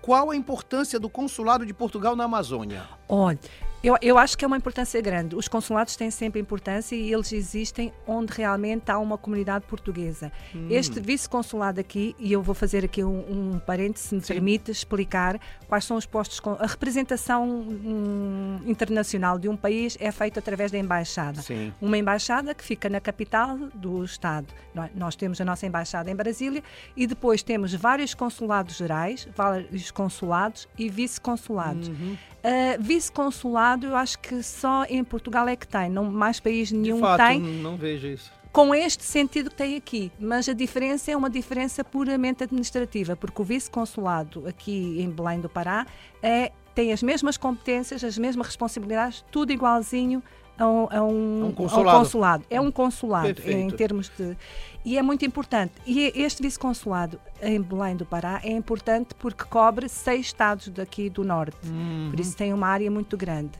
Qual 0.00 0.30
a 0.30 0.36
importância 0.36 1.00
do 1.00 1.10
consulado 1.10 1.66
de 1.66 1.74
Portugal 1.74 2.14
na 2.14 2.24
Amazônia? 2.24 2.84
Olha, 3.08 3.38
eu, 3.82 3.96
eu 4.00 4.18
acho 4.18 4.38
que 4.38 4.44
é 4.44 4.48
uma 4.48 4.56
importância 4.56 5.00
grande. 5.00 5.34
Os 5.34 5.48
consulados 5.48 5.96
têm 5.96 6.10
sempre 6.10 6.40
importância 6.40 6.94
e 6.94 7.12
eles 7.12 7.32
existem 7.32 7.92
onde 8.06 8.32
realmente 8.32 8.90
há 8.90 8.98
uma 8.98 9.18
comunidade 9.18 9.64
portuguesa. 9.66 10.30
Hum. 10.54 10.68
Este 10.70 11.00
vice-consulado 11.00 11.80
aqui, 11.80 12.14
e 12.18 12.32
eu 12.32 12.42
vou 12.42 12.54
fazer 12.54 12.84
aqui 12.84 13.02
um, 13.02 13.52
um 13.54 13.58
parênteses, 13.58 14.08
se 14.08 14.14
me 14.14 14.20
Sim. 14.20 14.34
permite 14.34 14.70
explicar 14.70 15.40
quais 15.66 15.84
são 15.84 15.96
os 15.96 16.06
postos. 16.06 16.40
A 16.58 16.66
representação 16.66 17.48
um, 17.48 18.60
internacional 18.66 19.38
de 19.38 19.48
um 19.48 19.56
país 19.56 19.96
é 20.00 20.12
feita 20.12 20.38
através 20.38 20.70
da 20.70 20.78
embaixada. 20.78 21.42
Sim. 21.42 21.72
Uma 21.80 21.98
embaixada 21.98 22.54
que 22.54 22.62
fica 22.62 22.88
na 22.88 23.00
capital 23.00 23.56
do 23.74 24.04
Estado. 24.04 24.46
Nós 24.94 25.16
temos 25.16 25.40
a 25.40 25.44
nossa 25.44 25.66
embaixada 25.66 26.10
em 26.10 26.14
Brasília 26.14 26.62
e 26.96 27.06
depois 27.06 27.42
temos 27.42 27.74
vários 27.74 28.14
consulados 28.14 28.76
gerais, 28.76 29.28
vários 29.34 29.90
consulados 29.90 30.68
e 30.78 30.88
vice-consulados. 30.88 31.88
Uhum. 31.88 32.16
Uh, 32.42 32.82
vice-consulado, 32.82 33.71
eu 33.80 33.96
acho 33.96 34.18
que 34.18 34.42
só 34.42 34.84
em 34.84 35.02
Portugal 35.02 35.48
é 35.48 35.56
que 35.56 35.66
tem, 35.66 35.90
não, 35.90 36.04
mais 36.04 36.40
país 36.40 36.70
nenhum 36.70 36.96
De 36.96 37.00
fato, 37.00 37.26
tem. 37.26 37.40
Não 37.40 37.76
vejo 37.76 38.06
isso. 38.06 38.30
Com 38.52 38.74
este 38.74 39.02
sentido 39.02 39.48
que 39.48 39.56
tem 39.56 39.76
aqui, 39.76 40.12
mas 40.20 40.46
a 40.46 40.52
diferença 40.52 41.10
é 41.10 41.16
uma 41.16 41.30
diferença 41.30 41.82
puramente 41.82 42.44
administrativa, 42.44 43.16
porque 43.16 43.40
o 43.40 43.44
vice-consulado 43.44 44.46
aqui 44.46 45.00
em 45.00 45.08
Belém 45.08 45.40
do 45.40 45.48
Pará 45.48 45.86
é, 46.22 46.52
tem 46.74 46.92
as 46.92 47.02
mesmas 47.02 47.38
competências, 47.38 48.04
as 48.04 48.18
mesmas 48.18 48.48
responsabilidades, 48.48 49.24
tudo 49.30 49.52
igualzinho 49.52 50.22
a 50.58 50.66
um, 50.66 50.88
a 50.90 51.02
um, 51.02 51.46
um 51.46 51.52
consulado. 51.52 51.98
consulado. 51.98 52.44
É 52.50 52.60
um 52.60 52.70
consulado 52.70 53.34
Perfeito. 53.34 53.58
em 53.58 53.70
termos 53.70 54.10
de. 54.16 54.36
E 54.84 54.98
é 54.98 55.02
muito 55.02 55.24
importante. 55.24 55.72
E 55.86 56.12
este 56.14 56.42
vice-consulado 56.42 57.20
em 57.40 57.60
Belém 57.60 57.96
do 57.96 58.04
Pará 58.04 58.40
é 58.42 58.50
importante 58.50 59.14
porque 59.14 59.44
cobre 59.44 59.88
seis 59.88 60.26
estados 60.26 60.68
daqui 60.68 61.08
do 61.08 61.24
norte. 61.24 61.68
Uhum. 61.68 62.08
Por 62.10 62.20
isso 62.20 62.36
tem 62.36 62.52
uma 62.52 62.66
área 62.66 62.90
muito 62.90 63.16
grande. 63.16 63.52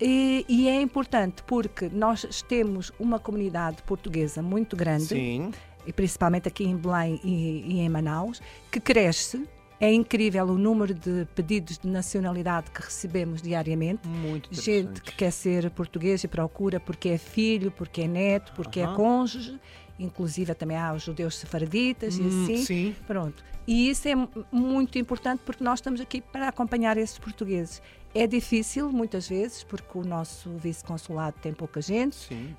E, 0.00 0.44
e, 0.48 0.68
é 0.68 0.80
importante 0.80 1.42
porque 1.44 1.88
nós 1.88 2.26
temos 2.48 2.92
uma 2.98 3.18
comunidade 3.18 3.80
portuguesa 3.84 4.42
muito 4.42 4.76
grande, 4.76 5.04
Sim. 5.04 5.52
e 5.86 5.92
principalmente 5.92 6.48
aqui 6.48 6.64
em 6.64 6.76
Belém 6.76 7.20
e, 7.22 7.64
e 7.64 7.80
em 7.80 7.88
Manaus, 7.88 8.42
que 8.72 8.80
cresce 8.80 9.48
é 9.80 9.92
incrível 9.92 10.46
o 10.46 10.58
número 10.58 10.94
de 10.94 11.26
pedidos 11.34 11.78
de 11.78 11.88
nacionalidade 11.88 12.70
que 12.70 12.80
recebemos 12.80 13.42
diariamente. 13.42 14.06
Muito 14.06 14.48
Gente 14.54 15.00
que 15.02 15.14
quer 15.14 15.30
ser 15.30 15.70
português 15.70 16.22
e 16.24 16.28
procura 16.28 16.78
porque 16.78 17.08
é 17.10 17.18
filho, 17.18 17.70
porque 17.70 18.02
é 18.02 18.08
neto, 18.08 18.52
porque 18.54 18.80
é 18.80 18.86
cônjuge. 18.86 19.58
Inclusive 19.98 20.54
também 20.54 20.76
há 20.76 20.92
os 20.92 21.02
judeus 21.02 21.36
sefaraditas 21.36 22.18
hum, 22.18 22.24
e 22.24 22.28
assim. 22.28 22.64
Sim. 22.64 22.96
Pronto. 23.06 23.44
E 23.66 23.88
isso 23.88 24.08
é 24.08 24.14
muito 24.52 24.98
importante 24.98 25.42
porque 25.44 25.62
nós 25.62 25.78
estamos 25.78 26.00
aqui 26.00 26.20
para 26.20 26.48
acompanhar 26.48 26.96
esses 26.96 27.18
portugueses. 27.18 27.80
É 28.14 28.26
difícil 28.26 28.90
muitas 28.92 29.28
vezes 29.28 29.64
porque 29.64 29.98
o 29.98 30.04
nosso 30.04 30.50
vice-consulado 30.56 31.36
tem 31.40 31.52
pouca 31.52 31.80
gente. 31.80 32.16
Sim. 32.16 32.54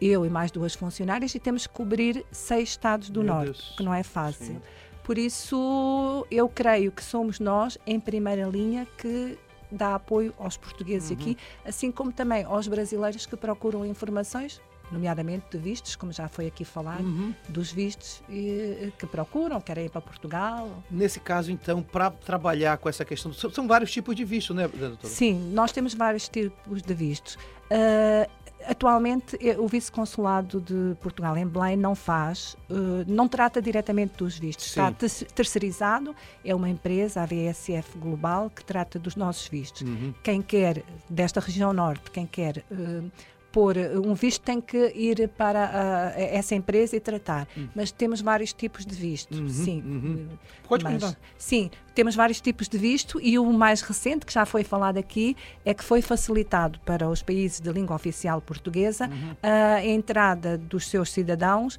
Eu 0.00 0.26
e 0.26 0.28
mais 0.28 0.50
duas 0.50 0.74
funcionárias 0.74 1.34
e 1.34 1.38
temos 1.38 1.66
que 1.66 1.72
cobrir 1.72 2.26
seis 2.32 2.70
estados 2.70 3.08
do 3.08 3.22
Meu 3.22 3.34
norte, 3.34 3.52
Deus. 3.52 3.74
que 3.76 3.82
não 3.84 3.94
é 3.94 4.02
fácil. 4.02 4.46
Sim. 4.46 4.60
Por 5.02 5.18
isso, 5.18 6.26
eu 6.30 6.48
creio 6.48 6.92
que 6.92 7.02
somos 7.02 7.40
nós, 7.40 7.76
em 7.86 7.98
primeira 7.98 8.46
linha, 8.46 8.86
que 8.96 9.38
dá 9.70 9.94
apoio 9.94 10.34
aos 10.38 10.56
portugueses 10.56 11.10
uhum. 11.10 11.16
aqui, 11.16 11.36
assim 11.64 11.90
como 11.90 12.12
também 12.12 12.44
aos 12.44 12.68
brasileiros 12.68 13.26
que 13.26 13.36
procuram 13.36 13.84
informações, 13.86 14.60
nomeadamente 14.92 15.46
de 15.50 15.58
vistos, 15.58 15.96
como 15.96 16.12
já 16.12 16.28
foi 16.28 16.46
aqui 16.46 16.64
falado, 16.64 17.02
uhum. 17.02 17.34
dos 17.48 17.72
vistos 17.72 18.22
e, 18.28 18.92
que 18.98 19.06
procuram, 19.06 19.60
querem 19.60 19.86
ir 19.86 19.88
para 19.88 20.02
Portugal. 20.02 20.68
Nesse 20.90 21.18
caso, 21.18 21.50
então, 21.50 21.82
para 21.82 22.10
trabalhar 22.10 22.76
com 22.76 22.88
essa 22.88 23.04
questão, 23.04 23.32
são 23.32 23.66
vários 23.66 23.90
tipos 23.90 24.14
de 24.14 24.24
visto, 24.24 24.52
né, 24.52 24.68
doutora? 24.68 25.12
Sim, 25.12 25.50
nós 25.52 25.72
temos 25.72 25.94
vários 25.94 26.28
tipos 26.28 26.82
de 26.82 26.94
vistos. 26.94 27.34
Uh, 27.70 28.30
Atualmente, 28.66 29.36
eh, 29.40 29.58
o 29.58 29.66
vice-consulado 29.66 30.60
de 30.60 30.96
Portugal 31.00 31.36
em 31.36 31.46
Belém 31.46 31.76
não 31.76 31.94
faz, 31.94 32.56
uh, 32.70 33.04
não 33.06 33.28
trata 33.28 33.60
diretamente 33.60 34.14
dos 34.16 34.38
vistos. 34.38 34.72
Sim. 34.72 34.80
Está 34.80 34.92
terceirizado, 35.34 36.14
é 36.44 36.54
uma 36.54 36.68
empresa, 36.68 37.22
a 37.22 37.26
VSF 37.26 37.98
Global, 37.98 38.50
que 38.50 38.64
trata 38.64 38.98
dos 38.98 39.16
nossos 39.16 39.48
vistos. 39.48 39.82
Uhum. 39.82 40.14
Quem 40.22 40.42
quer, 40.42 40.82
desta 41.08 41.40
região 41.40 41.72
norte, 41.72 42.10
quem 42.10 42.26
quer 42.26 42.64
uh, 42.70 43.10
pôr 43.52 43.76
um 44.04 44.14
visto 44.14 44.42
tem 44.42 44.60
que 44.60 44.92
ir 44.96 45.28
para 45.28 46.14
essa 46.16 46.54
empresa 46.54 46.96
e 46.96 47.00
tratar. 47.00 47.46
Uhum. 47.56 47.68
Mas 47.74 47.92
temos 47.92 48.20
vários 48.20 48.52
tipos 48.52 48.86
de 48.86 48.94
visto, 48.94 49.34
uhum, 49.38 49.48
sim. 49.48 49.82
Uhum. 49.82 50.28
Pode 50.66 50.84
Mas, 50.84 51.16
Sim, 51.36 51.70
temos 51.94 52.14
vários 52.14 52.40
tipos 52.40 52.68
de 52.68 52.78
visto 52.78 53.20
e 53.20 53.38
o 53.38 53.52
mais 53.52 53.82
recente, 53.82 54.24
que 54.24 54.32
já 54.32 54.46
foi 54.46 54.64
falado 54.64 54.96
aqui, 54.96 55.36
é 55.64 55.74
que 55.74 55.84
foi 55.84 56.00
facilitado 56.00 56.80
para 56.80 57.08
os 57.08 57.22
países 57.22 57.60
de 57.60 57.70
língua 57.70 57.94
oficial 57.94 58.40
portuguesa 58.40 59.06
uhum. 59.06 59.36
a 59.42 59.84
entrada 59.84 60.56
dos 60.56 60.88
seus 60.88 61.10
cidadãos 61.12 61.78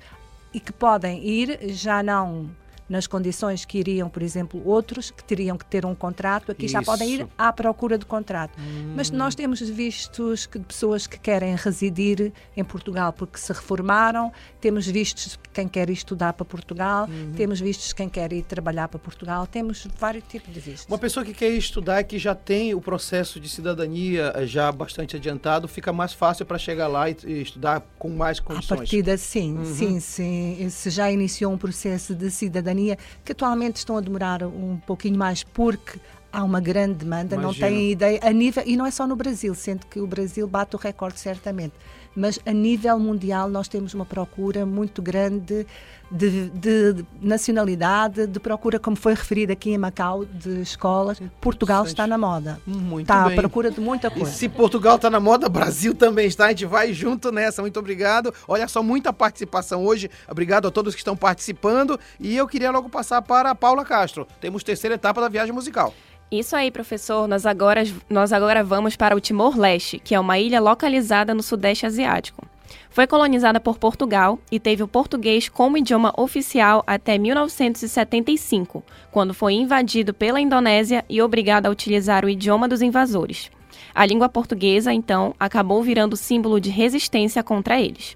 e 0.53 0.59
que 0.59 0.71
podem 0.71 1.25
ir 1.27 1.59
já 1.69 2.03
não 2.03 2.49
nas 2.87 3.07
condições 3.07 3.65
que 3.65 3.79
iriam, 3.79 4.09
por 4.09 4.21
exemplo, 4.21 4.61
outros 4.65 5.09
que 5.09 5.23
teriam 5.23 5.57
que 5.57 5.65
ter 5.65 5.85
um 5.85 5.95
contrato, 5.95 6.51
aqui 6.51 6.65
Isso. 6.65 6.73
já 6.73 6.81
podem 6.81 7.09
ir 7.09 7.27
à 7.37 7.51
procura 7.51 7.97
do 7.97 8.05
contrato. 8.05 8.59
Hum. 8.59 8.93
Mas 8.95 9.09
nós 9.09 9.35
temos 9.35 9.59
vistos 9.61 10.45
que, 10.45 10.59
de 10.59 10.65
pessoas 10.65 11.07
que 11.07 11.17
querem 11.17 11.55
residir 11.55 12.31
em 12.55 12.63
Portugal 12.63 13.13
porque 13.13 13.37
se 13.37 13.51
reformaram, 13.51 14.31
temos 14.59 14.85
vistos 14.85 15.39
quem 15.53 15.67
quer 15.67 15.89
estudar 15.89 16.33
para 16.33 16.45
Portugal, 16.45 17.07
uhum. 17.07 17.33
temos 17.35 17.59
vistos 17.59 17.93
quem 17.93 18.09
quer 18.09 18.33
ir 18.33 18.43
trabalhar 18.43 18.87
para 18.87 18.99
Portugal, 18.99 19.45
temos 19.45 19.87
vários 19.99 20.23
tipos 20.27 20.53
de 20.53 20.59
vistos. 20.59 20.87
Uma 20.87 20.97
pessoa 20.97 21.23
que 21.23 21.33
quer 21.33 21.51
estudar 21.51 22.03
que 22.03 22.17
já 22.17 22.33
tem 22.33 22.73
o 22.73 22.81
processo 22.81 23.39
de 23.39 23.47
cidadania 23.47 24.33
já 24.45 24.71
bastante 24.71 25.15
adiantado, 25.15 25.67
fica 25.67 25.93
mais 25.93 26.11
fácil 26.13 26.45
para 26.45 26.57
chegar 26.57 26.87
lá 26.87 27.09
e, 27.09 27.15
e, 27.25 27.41
estudar 27.41 27.83
com 27.99 28.09
mais 28.09 28.39
condições. 28.39 28.71
A 28.71 28.75
partida, 28.77 29.17
sim, 29.17 29.57
uhum. 29.57 29.65
sim, 29.65 29.99
sim. 29.99 30.69
Se 30.69 30.89
já 30.89 31.11
iniciou 31.11 31.53
um 31.53 31.57
processo 31.57 32.15
de 32.15 32.31
cidadania 32.31 32.72
cidadania, 32.73 32.97
que 33.23 33.31
atualmente 33.31 33.77
estão 33.77 33.97
a 33.97 34.01
demorar 34.01 34.43
um 34.43 34.77
pouquinho 34.85 35.17
mais 35.17 35.43
porque 35.43 35.99
há 36.31 36.43
uma 36.43 36.59
grande 36.59 36.95
demanda, 36.95 37.35
Imagino. 37.35 37.53
não 37.53 37.53
têm 37.53 37.91
ideia, 37.91 38.19
a 38.23 38.31
nível, 38.31 38.63
e 38.65 38.75
não 38.75 38.85
é 38.85 38.91
só 38.91 39.05
no 39.05 39.15
Brasil, 39.15 39.53
sendo 39.53 39.85
que 39.85 39.99
o 39.99 40.07
Brasil 40.07 40.47
bate 40.47 40.75
o 40.75 40.79
recorde 40.79 41.19
certamente, 41.19 41.73
mas 42.15 42.39
a 42.45 42.51
nível 42.51 42.99
mundial 42.99 43.49
nós 43.49 43.67
temos 43.67 43.93
uma 43.93 44.05
procura 44.05 44.65
muito 44.65 45.01
grande 45.01 45.65
de, 46.13 46.49
de, 46.49 47.05
nacionalidade, 47.19 48.27
de 48.27 48.39
procura, 48.39 48.79
como 48.79 48.95
foi 48.95 49.15
referido 49.15 49.51
aqui 49.51 49.71
em 49.71 49.77
Macau, 49.77 50.25
de 50.25 50.61
escolas. 50.61 51.19
Portugal 51.41 51.83
está 51.85 52.05
na 52.05 52.17
moda. 52.17 52.59
Muito 52.67 53.05
está 53.05 53.25
bem. 53.25 53.33
à 53.33 53.41
procura 53.41 53.71
de 53.71 53.79
muita 53.79 54.11
coisa. 54.11 54.29
E 54.29 54.33
se 54.33 54.47
Portugal 54.47 54.97
está 54.97 55.09
na 55.09 55.19
moda, 55.19 55.49
Brasil 55.49 55.95
também 55.95 56.27
está. 56.27 56.45
A 56.45 56.49
gente 56.49 56.65
vai 56.65 56.93
junto 56.93 57.31
nessa. 57.31 57.61
Muito 57.61 57.79
obrigado. 57.79 58.31
Olha 58.47 58.67
só, 58.67 58.83
muita 58.83 59.11
participação 59.11 59.83
hoje. 59.83 60.09
Obrigado 60.29 60.67
a 60.67 60.71
todos 60.71 60.93
que 60.93 61.01
estão 61.01 61.17
participando. 61.17 61.99
E 62.19 62.37
eu 62.37 62.47
queria 62.47 62.69
logo 62.69 62.89
passar 62.89 63.21
para 63.23 63.49
a 63.49 63.55
Paula 63.55 63.83
Castro. 63.83 64.27
Temos 64.39 64.63
terceira 64.63 64.95
etapa 64.95 65.19
da 65.19 65.29
viagem 65.29 65.53
musical. 65.53 65.93
Isso 66.33 66.55
aí, 66.55 66.71
professor. 66.71 67.27
Nós 67.27 67.45
agora, 67.45 67.83
nós 68.09 68.33
agora 68.33 68.63
vamos 68.63 68.95
para 68.95 69.15
o 69.15 69.19
Timor-Leste, 69.19 69.99
que 69.99 70.15
é 70.15 70.19
uma 70.19 70.39
ilha 70.39 70.59
localizada 70.59 71.31
no 71.31 71.43
Sudeste 71.43 71.85
Asiático. 71.85 72.43
Foi 72.89 73.05
colonizada 73.05 73.59
por 73.59 73.77
Portugal 73.77 74.39
e 74.51 74.59
teve 74.59 74.81
o 74.81 74.87
português 74.87 75.47
como 75.47 75.77
idioma 75.77 76.11
oficial 76.17 76.83
até 76.87 77.19
1975, 77.19 78.83
quando 79.11 79.31
foi 79.31 79.53
invadido 79.53 80.11
pela 80.11 80.41
Indonésia 80.41 81.05
e 81.07 81.21
obrigado 81.21 81.67
a 81.67 81.69
utilizar 81.69 82.25
o 82.25 82.29
idioma 82.29 82.67
dos 82.67 82.81
invasores. 82.81 83.51
A 83.93 84.03
língua 84.03 84.27
portuguesa, 84.27 84.91
então, 84.91 85.35
acabou 85.39 85.83
virando 85.83 86.17
símbolo 86.17 86.59
de 86.59 86.71
resistência 86.71 87.43
contra 87.43 87.79
eles. 87.79 88.15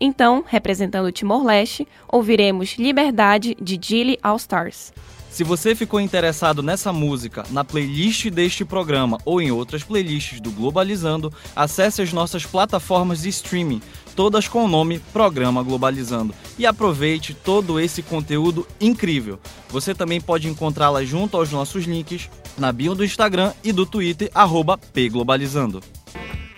Então, 0.00 0.42
representando 0.46 1.04
o 1.04 1.12
Timor-Leste, 1.12 1.86
ouviremos 2.10 2.76
Liberdade 2.78 3.54
de 3.60 3.78
Gilly 3.78 4.18
All 4.22 4.36
Stars. 4.36 4.90
Se 5.30 5.44
você 5.44 5.74
ficou 5.74 6.00
interessado 6.00 6.62
nessa 6.62 6.92
música, 6.92 7.44
na 7.50 7.62
playlist 7.62 8.28
deste 8.30 8.64
programa 8.64 9.18
ou 9.24 9.40
em 9.40 9.50
outras 9.50 9.82
playlists 9.82 10.40
do 10.40 10.50
Globalizando, 10.50 11.32
acesse 11.54 12.02
as 12.02 12.12
nossas 12.12 12.44
plataformas 12.44 13.22
de 13.22 13.28
streaming 13.28 13.80
todas 14.18 14.48
com 14.48 14.64
o 14.64 14.68
nome 14.68 14.98
Programa 15.12 15.62
Globalizando. 15.62 16.34
E 16.58 16.66
aproveite 16.66 17.34
todo 17.34 17.78
esse 17.78 18.02
conteúdo 18.02 18.66
incrível. 18.80 19.38
Você 19.68 19.94
também 19.94 20.20
pode 20.20 20.48
encontrá-la 20.48 21.04
junto 21.04 21.36
aos 21.36 21.52
nossos 21.52 21.84
links 21.84 22.28
na 22.58 22.72
bio 22.72 22.96
do 22.96 23.04
Instagram 23.04 23.52
e 23.62 23.70
do 23.70 23.86
Twitter, 23.86 24.28
arroba 24.34 24.76
pglobalizando. 24.76 25.80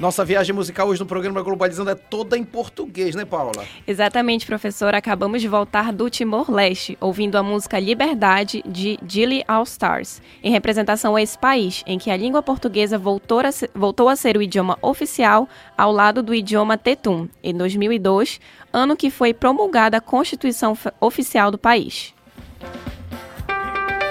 Nossa 0.00 0.24
viagem 0.24 0.54
musical 0.54 0.88
hoje 0.88 0.98
no 0.98 1.04
programa 1.04 1.42
Globalizando 1.42 1.90
é 1.90 1.94
toda 1.94 2.38
em 2.38 2.42
português, 2.42 3.14
né, 3.14 3.26
Paula? 3.26 3.66
Exatamente, 3.86 4.46
professor. 4.46 4.94
Acabamos 4.94 5.42
de 5.42 5.46
voltar 5.46 5.92
do 5.92 6.08
Timor-Leste, 6.08 6.96
ouvindo 6.98 7.36
a 7.36 7.42
música 7.42 7.78
Liberdade 7.78 8.62
de 8.66 8.98
Gilly 9.06 9.44
All 9.46 9.62
Stars, 9.64 10.22
em 10.42 10.50
representação 10.50 11.16
a 11.16 11.22
esse 11.22 11.38
país, 11.38 11.84
em 11.86 11.98
que 11.98 12.10
a 12.10 12.16
língua 12.16 12.42
portuguesa 12.42 12.96
voltou 12.96 13.40
a, 13.40 13.52
ser, 13.52 13.70
voltou 13.74 14.08
a 14.08 14.16
ser 14.16 14.38
o 14.38 14.42
idioma 14.42 14.78
oficial 14.80 15.46
ao 15.76 15.92
lado 15.92 16.22
do 16.22 16.34
idioma 16.34 16.78
Tetum, 16.78 17.28
em 17.42 17.54
2002, 17.54 18.40
ano 18.72 18.96
que 18.96 19.10
foi 19.10 19.34
promulgada 19.34 19.98
a 19.98 20.00
Constituição 20.00 20.78
Oficial 20.98 21.50
do 21.50 21.58
país. 21.58 22.14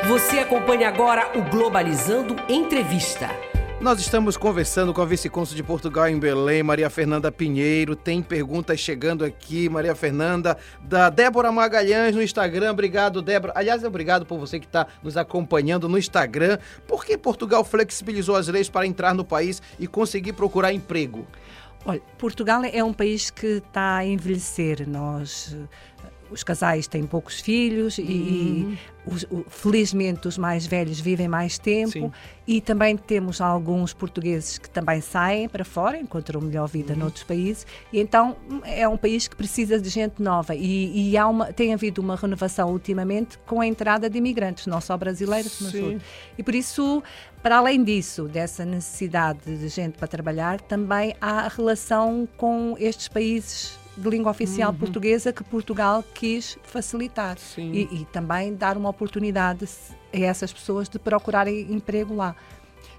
Você 0.07 0.37
acompanha 0.37 0.87
agora 0.87 1.31
o 1.35 1.41
Globalizando 1.49 2.35
Entrevista. 2.47 3.48
Nós 3.81 3.97
estamos 4.01 4.35
conversando 4.35 4.93
com 4.93 5.01
a 5.01 5.05
vice-cônsul 5.05 5.55
de 5.55 5.63
Portugal 5.63 6.09
em 6.09 6.19
Belém, 6.19 6.61
Maria 6.61 6.89
Fernanda 6.89 7.31
Pinheiro. 7.31 7.95
Tem 7.95 8.21
perguntas 8.21 8.77
chegando 8.77 9.23
aqui, 9.23 9.69
Maria 9.69 9.95
Fernanda, 9.95 10.57
da 10.81 11.09
Débora 11.09 11.49
Magalhães 11.49 12.13
no 12.13 12.21
Instagram. 12.21 12.71
Obrigado, 12.71 13.21
Débora. 13.21 13.53
Aliás, 13.55 13.81
obrigado 13.85 14.25
por 14.25 14.37
você 14.37 14.59
que 14.59 14.65
está 14.65 14.85
nos 15.01 15.15
acompanhando 15.15 15.87
no 15.87 15.97
Instagram. 15.97 16.57
Por 16.85 17.05
que 17.05 17.17
Portugal 17.17 17.63
flexibilizou 17.63 18.35
as 18.35 18.49
leis 18.49 18.69
para 18.69 18.85
entrar 18.85 19.13
no 19.13 19.23
país 19.23 19.61
e 19.79 19.87
conseguir 19.87 20.33
procurar 20.33 20.73
emprego? 20.73 21.25
Olha, 21.85 22.01
Portugal 22.17 22.61
é 22.65 22.83
um 22.83 22.91
país 22.91 23.29
que 23.29 23.47
está 23.65 23.95
a 23.95 24.05
envelhecer. 24.05 24.87
Nós 24.89 25.55
os 26.31 26.43
casais 26.43 26.87
têm 26.87 27.05
poucos 27.05 27.39
filhos 27.39 27.97
uhum. 27.97 28.05
e, 28.05 28.77
os, 29.05 29.23
o, 29.23 29.45
felizmente 29.49 30.27
os 30.27 30.37
mais 30.37 30.65
velhos 30.65 30.99
vivem 30.99 31.27
mais 31.27 31.57
tempo 31.57 31.91
Sim. 31.91 32.11
e 32.47 32.61
também 32.61 32.95
temos 32.95 33.41
alguns 33.41 33.93
portugueses 33.93 34.57
que 34.57 34.69
também 34.69 35.01
saem 35.01 35.47
para 35.47 35.65
fora, 35.65 35.97
encontram 35.97 36.41
melhor 36.41 36.67
vida 36.67 36.93
uhum. 36.93 36.99
noutros 36.99 37.23
países 37.23 37.65
e 37.91 37.99
então 37.99 38.35
é 38.63 38.87
um 38.87 38.97
país 38.97 39.27
que 39.27 39.35
precisa 39.35 39.79
de 39.79 39.89
gente 39.89 40.21
nova 40.21 40.53
e, 40.53 41.11
e 41.11 41.17
há 41.17 41.27
uma, 41.27 41.51
tem 41.51 41.73
havido 41.73 42.01
uma 42.01 42.15
renovação 42.15 42.71
ultimamente 42.71 43.37
com 43.39 43.61
a 43.61 43.67
entrada 43.67 44.09
de 44.09 44.17
imigrantes, 44.17 44.67
não 44.67 44.81
só 44.81 44.97
brasileiros, 44.97 45.57
mas 45.61 45.73
outros. 45.73 46.03
E 46.37 46.43
por 46.43 46.53
isso, 46.53 47.01
para 47.41 47.57
além 47.57 47.83
disso, 47.83 48.23
dessa 48.23 48.65
necessidade 48.65 49.39
de 49.57 49.67
gente 49.69 49.97
para 49.97 50.07
trabalhar, 50.07 50.61
também 50.61 51.15
há 51.19 51.45
a 51.45 51.47
relação 51.47 52.27
com 52.37 52.75
estes 52.77 53.07
países 53.07 53.78
de 53.99 54.09
língua 54.09 54.31
oficial 54.31 54.71
uhum. 54.71 54.77
portuguesa 54.77 55.33
que 55.33 55.43
Portugal 55.43 56.03
quis 56.13 56.57
facilitar 56.63 57.37
e, 57.57 58.01
e, 58.01 58.07
também 58.11 58.55
dar 58.55 58.77
uma 58.77 58.89
oportunidade 58.89 59.67
a 60.13 60.17
essas 60.17 60.53
pessoas 60.53 60.87
de 60.87 60.97
procurarem 60.97 61.71
emprego 61.71 62.15
lá. 62.15 62.35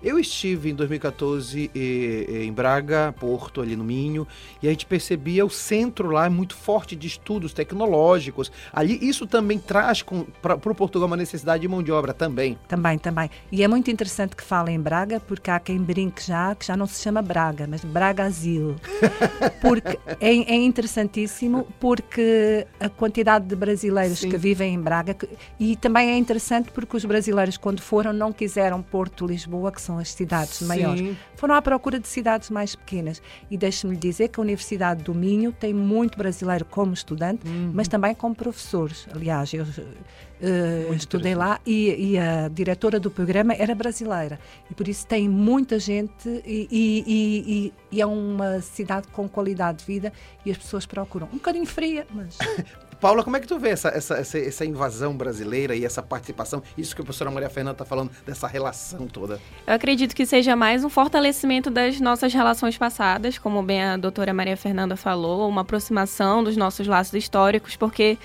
Eu 0.02 0.18
estive 0.18 0.70
em 0.70 0.74
2014 0.74 1.70
em 1.74 2.52
Braga, 2.52 3.14
Porto, 3.18 3.60
ali 3.60 3.76
no 3.76 3.84
Minho, 3.84 4.26
e 4.62 4.66
a 4.66 4.70
gente 4.70 4.86
percebia 4.86 5.44
o 5.44 5.50
centro 5.50 6.10
lá 6.10 6.28
muito 6.30 6.54
forte 6.54 6.96
de 6.96 7.06
estudos 7.06 7.52
tecnológicos. 7.52 8.50
Ali, 8.72 8.98
isso 9.02 9.26
também 9.26 9.58
traz 9.58 10.02
para 10.40 10.54
o 10.54 10.74
Portugal 10.74 11.06
uma 11.06 11.16
necessidade 11.16 11.60
de 11.60 11.68
mão 11.68 11.82
de 11.82 11.92
obra 11.92 12.14
também. 12.14 12.58
Também, 12.66 12.98
também. 12.98 13.30
E 13.52 13.62
é 13.62 13.68
muito 13.68 13.90
interessante 13.90 14.34
que 14.34 14.42
falem 14.42 14.76
em 14.76 14.80
Braga, 14.80 15.20
porque 15.20 15.50
há 15.50 15.60
quem 15.60 15.78
brinque 15.78 16.22
já, 16.24 16.54
que 16.54 16.66
já 16.66 16.76
não 16.76 16.86
se 16.86 17.02
chama 17.02 17.20
Braga, 17.20 17.66
mas 17.68 17.84
Bragazil. 17.84 18.76
Porque 19.60 19.98
é, 20.20 20.30
é 20.30 20.54
interessantíssimo, 20.54 21.66
porque 21.78 22.66
a 22.78 22.88
quantidade 22.88 23.44
de 23.46 23.54
brasileiros 23.54 24.20
Sim. 24.20 24.30
que 24.30 24.38
vivem 24.38 24.74
em 24.74 24.80
Braga, 24.80 25.16
e 25.58 25.76
também 25.76 26.10
é 26.10 26.16
interessante 26.16 26.70
porque 26.70 26.96
os 26.96 27.04
brasileiros, 27.04 27.56
quando 27.56 27.80
foram, 27.80 28.12
não 28.12 28.32
quiseram 28.32 28.82
Porto, 28.82 29.26
Lisboa, 29.26 29.70
que 29.70 29.80
são 29.80 29.89
são 29.90 29.98
as 29.98 30.12
cidades 30.12 30.54
Sim. 30.54 30.66
maiores. 30.66 31.16
Foram 31.34 31.54
à 31.56 31.62
procura 31.62 31.98
de 31.98 32.06
cidades 32.06 32.48
mais 32.48 32.76
pequenas. 32.76 33.20
E 33.50 33.56
deixe-me 33.56 33.96
dizer 33.96 34.28
que 34.28 34.38
a 34.38 34.42
Universidade 34.42 35.02
do 35.02 35.12
Minho 35.12 35.52
tem 35.52 35.74
muito 35.74 36.16
brasileiro 36.16 36.64
como 36.64 36.94
estudante, 36.94 37.46
uhum. 37.46 37.72
mas 37.74 37.88
também 37.88 38.14
como 38.14 38.34
professores. 38.34 39.08
Aliás, 39.12 39.52
eu 39.52 39.64
uh, 39.64 40.94
estudei 40.94 41.34
lá 41.34 41.60
e, 41.66 42.12
e, 42.12 42.18
a 42.18 42.48
diretora 42.48 43.00
do 43.00 43.10
programa 43.10 43.52
era 43.54 43.74
brasileira. 43.74 44.38
E 44.70 44.74
por 44.74 44.86
isso 44.86 45.06
tem 45.06 45.28
muita 45.28 45.78
gente 45.78 46.28
e, 46.46 46.68
e, 46.70 47.72
e 47.90 48.00
é 48.00 48.06
uma 48.06 48.60
cidade 48.60 49.08
com 49.08 49.28
qualidade 49.28 49.78
de 49.78 49.84
vida 49.84 50.12
e 50.44 50.50
as 50.50 50.58
pessoas 50.58 50.86
procuram. 50.86 51.26
Um 51.32 51.36
bocadinho 51.36 51.66
fria, 51.66 52.06
mas. 52.14 52.38
Paula, 53.00 53.24
como 53.24 53.34
é 53.34 53.40
que 53.40 53.46
tu 53.46 53.58
vê 53.58 53.70
essa, 53.70 53.88
essa, 53.88 54.14
essa, 54.16 54.38
essa, 54.38 54.64
invasão 54.64 55.16
brasileira 55.16 55.74
e 55.74 55.86
essa 55.86 56.02
participação? 56.02 56.62
Isso 56.76 56.94
que 56.94 57.00
a 57.00 57.04
professora 57.04 57.30
Maria 57.30 57.48
Fernanda 57.48 57.76
está 57.76 57.84
falando, 57.84 58.10
dessa 58.26 58.46
relação 58.46 59.06
toda. 59.06 59.40
Eu 59.66 59.72
acredito 59.72 60.14
que 60.14 60.26
seja 60.26 60.54
mais 60.54 60.84
um 60.84 60.90
fortalecimento 60.90 61.70
das 61.70 61.98
nossas 61.98 62.34
relações 62.34 62.76
passadas, 62.76 63.38
como 63.38 63.62
bem 63.62 63.82
a 63.82 63.96
doutora 63.96 64.34
Maria 64.34 64.56
Fernanda 64.56 64.96
falou, 64.96 65.48
uma 65.48 65.62
aproximação 65.62 66.44
dos 66.44 66.58
nossos 66.58 66.86
laços 66.86 67.14
históricos, 67.14 67.74
porque 67.74 68.18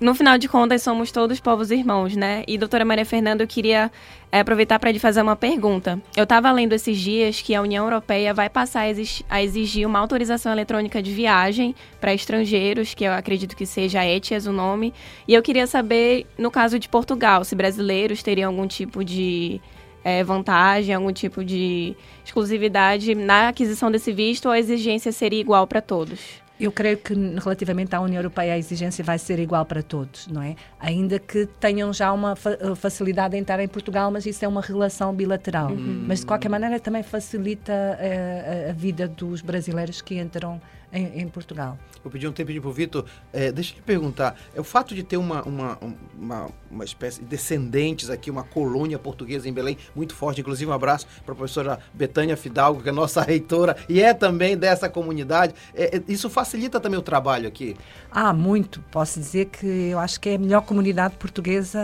no 0.00 0.14
final 0.14 0.36
de 0.36 0.48
contas, 0.48 0.82
somos 0.82 1.10
todos 1.10 1.40
povos 1.40 1.70
irmãos, 1.70 2.14
né? 2.14 2.44
E, 2.46 2.58
doutora 2.58 2.84
Maria 2.84 3.06
Fernanda, 3.06 3.42
eu 3.42 3.48
queria 3.48 3.90
é, 4.30 4.40
aproveitar 4.40 4.78
para 4.78 4.90
lhe 4.90 4.98
fazer 4.98 5.22
uma 5.22 5.36
pergunta. 5.36 6.00
Eu 6.16 6.24
estava 6.24 6.50
lendo 6.52 6.72
esses 6.72 6.98
dias 6.98 7.40
que 7.40 7.54
a 7.54 7.62
União 7.62 7.84
Europeia 7.84 8.34
vai 8.34 8.50
passar 8.50 8.86
a 9.30 9.42
exigir 9.42 9.86
uma 9.86 9.98
autorização 9.98 10.52
eletrônica 10.52 11.02
de 11.02 11.12
viagem 11.12 11.74
para 12.00 12.12
estrangeiros, 12.12 12.94
que 12.94 13.04
eu 13.04 13.12
acredito 13.12 13.56
que 13.56 13.64
seja 13.64 14.04
ETIAS 14.04 14.46
o 14.46 14.52
nome. 14.52 14.92
E 15.26 15.34
eu 15.34 15.42
queria 15.42 15.66
saber, 15.66 16.26
no 16.36 16.50
caso 16.50 16.78
de 16.78 16.88
Portugal, 16.88 17.44
se 17.44 17.54
brasileiros 17.54 18.22
teriam 18.22 18.50
algum 18.50 18.66
tipo 18.66 19.04
de 19.04 19.60
é, 20.04 20.22
vantagem, 20.22 20.94
algum 20.94 21.12
tipo 21.12 21.44
de 21.44 21.96
exclusividade 22.24 23.14
na 23.14 23.48
aquisição 23.48 23.90
desse 23.90 24.12
visto 24.12 24.46
ou 24.46 24.52
a 24.52 24.58
exigência 24.58 25.12
seria 25.12 25.40
igual 25.40 25.66
para 25.66 25.80
todos? 25.80 26.41
Eu 26.60 26.70
creio 26.70 26.96
que 26.96 27.12
relativamente 27.14 27.94
à 27.94 28.00
União 28.00 28.20
Europeia 28.20 28.54
a 28.54 28.58
exigência 28.58 29.02
vai 29.02 29.18
ser 29.18 29.38
igual 29.38 29.64
para 29.64 29.82
todos, 29.82 30.28
não 30.28 30.42
é? 30.42 30.54
Ainda 30.78 31.18
que 31.18 31.46
tenham 31.58 31.92
já 31.92 32.12
uma 32.12 32.36
fa 32.36 32.50
eh, 32.50 32.74
facilidade 32.74 33.36
em 33.36 33.40
estar 33.40 33.58
em 33.58 33.66
Portugal, 33.66 34.10
mas 34.10 34.26
isso 34.26 34.44
é 34.44 34.48
uma 34.48 34.60
relação 34.60 35.12
bilateral. 35.12 35.70
Uhum. 35.70 36.04
Mas 36.06 36.20
de 36.20 36.26
qualquer 36.26 36.48
maneira 36.48 36.78
também 36.78 37.02
facilita 37.02 37.72
uh, 37.72 38.70
a 38.70 38.72
vida 38.72 39.08
dos 39.08 39.40
brasileiros 39.40 40.00
que 40.00 40.18
entram 40.18 40.60
em, 40.92 41.20
em 41.20 41.28
Portugal. 41.28 41.78
Vou 42.02 42.10
pedir 42.10 42.26
um 42.26 42.32
tempinho 42.32 42.60
para 42.60 42.70
o 42.70 42.72
Vitor. 42.72 43.04
É, 43.32 43.52
deixa 43.52 43.72
eu 43.72 43.76
te 43.76 43.82
perguntar. 43.82 44.36
É 44.54 44.60
o 44.60 44.64
fato 44.64 44.94
de 44.94 45.02
ter 45.02 45.16
uma, 45.16 45.42
uma, 45.42 45.78
uma, 46.18 46.50
uma, 46.70 46.84
espécie 46.84 47.20
de 47.20 47.26
descendentes 47.26 48.10
aqui, 48.10 48.30
uma 48.30 48.42
colônia 48.42 48.98
portuguesa 48.98 49.48
em 49.48 49.52
Belém, 49.52 49.78
muito 49.94 50.14
forte. 50.14 50.40
Inclusive, 50.40 50.68
um 50.70 50.74
abraço 50.74 51.06
para 51.24 51.32
a 51.32 51.36
professora 51.36 51.78
Betânia 51.94 52.36
Fidalgo, 52.36 52.82
que 52.82 52.88
é 52.88 52.92
nossa 52.92 53.22
reitora 53.22 53.76
e 53.88 54.02
é 54.02 54.12
também 54.12 54.56
dessa 54.56 54.88
comunidade. 54.88 55.54
É, 55.74 55.96
é, 55.96 56.02
isso 56.08 56.28
facilita 56.28 56.80
também 56.80 56.98
o 56.98 57.02
trabalho 57.02 57.46
aqui? 57.46 57.76
Ah, 58.10 58.32
muito. 58.32 58.82
Posso 58.90 59.20
dizer 59.20 59.46
que 59.46 59.66
eu 59.66 59.98
acho 59.98 60.20
que 60.20 60.30
é 60.30 60.34
a 60.34 60.38
melhor 60.38 60.62
comunidade 60.62 61.14
portuguesa 61.16 61.80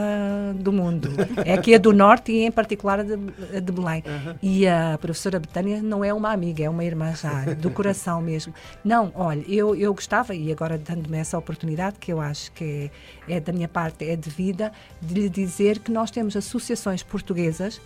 do 0.56 0.72
mundo. 0.72 1.08
É 1.44 1.54
aqui 1.54 1.74
a 1.74 1.78
do 1.78 1.92
Norte 1.92 2.32
e, 2.32 2.40
em 2.44 2.50
particular, 2.50 3.00
a 3.00 3.02
de, 3.02 3.14
a 3.56 3.60
de 3.60 3.72
Belém. 3.72 4.02
Uhum. 4.04 4.34
E 4.42 4.66
a 4.66 4.98
professora 5.00 5.38
Betânia 5.38 5.80
não 5.80 6.04
é 6.04 6.12
uma 6.12 6.32
amiga, 6.32 6.64
é 6.64 6.68
uma 6.68 6.84
irmã 6.84 7.14
já, 7.14 7.44
do 7.54 7.70
coração 7.70 8.20
mesmo. 8.20 8.52
Não 8.84 8.97
não, 8.98 9.12
olha, 9.14 9.44
eu, 9.46 9.76
eu 9.76 9.94
gostava, 9.94 10.34
e 10.34 10.50
agora 10.50 10.76
dando-me 10.76 11.18
essa 11.18 11.38
oportunidade, 11.38 11.98
que 12.00 12.12
eu 12.12 12.20
acho 12.20 12.50
que 12.50 12.90
é, 13.28 13.36
é 13.36 13.40
da 13.40 13.52
minha 13.52 13.68
parte, 13.68 14.04
é 14.04 14.16
devida, 14.16 14.72
de 15.00 15.14
lhe 15.14 15.28
dizer 15.28 15.78
que 15.78 15.92
nós 15.92 16.10
temos 16.10 16.34
associações 16.34 17.02
portuguesas 17.02 17.80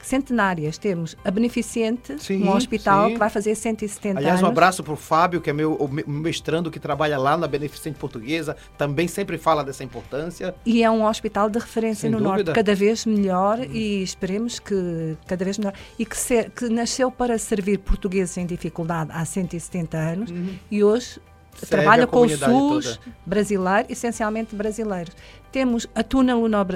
centenárias. 0.00 0.78
Temos 0.78 1.16
a 1.24 1.30
Beneficente, 1.30 2.22
sim, 2.22 2.42
um 2.42 2.50
hospital 2.50 3.06
sim. 3.06 3.12
que 3.14 3.18
vai 3.18 3.30
fazer 3.30 3.54
170 3.54 4.18
Aliás, 4.18 4.38
anos. 4.38 4.48
um 4.48 4.50
abraço 4.50 4.82
para 4.82 4.92
o 4.92 4.96
Fábio, 4.96 5.40
que 5.40 5.50
é 5.50 5.52
meu 5.52 5.76
mestrando 6.06 6.70
que 6.70 6.78
trabalha 6.78 7.18
lá 7.18 7.36
na 7.36 7.46
Beneficente 7.46 7.98
Portuguesa, 7.98 8.56
também 8.78 9.08
sempre 9.08 9.38
fala 9.38 9.64
dessa 9.64 9.84
importância. 9.84 10.54
E 10.64 10.82
é 10.82 10.90
um 10.90 11.04
hospital 11.04 11.50
de 11.50 11.58
referência 11.58 12.02
Sem 12.02 12.10
no 12.10 12.18
dúvida. 12.18 12.44
Norte, 12.44 12.52
cada 12.52 12.74
vez 12.74 13.06
melhor 13.06 13.58
hum. 13.58 13.68
e 13.72 14.02
esperemos 14.02 14.58
que 14.58 15.16
cada 15.26 15.44
vez 15.44 15.58
melhor. 15.58 15.74
E 15.98 16.04
que, 16.04 16.16
ser, 16.16 16.50
que 16.50 16.68
nasceu 16.68 17.10
para 17.10 17.38
servir 17.38 17.78
portugueses 17.78 18.36
em 18.36 18.46
dificuldade 18.46 19.10
há 19.12 19.24
170 19.24 19.96
anos 19.96 20.30
uhum. 20.30 20.54
e 20.70 20.82
hoje 20.82 21.20
trabalha 21.64 22.06
com 22.06 22.20
o 22.20 22.28
SUS 22.28 22.38
toda. 22.38 22.98
brasileiro, 23.24 23.86
essencialmente 23.88 24.54
brasileiros. 24.54 25.14
Temos 25.50 25.86
a 25.94 26.02
Tuna 26.02 26.34
Luna, 26.34 26.66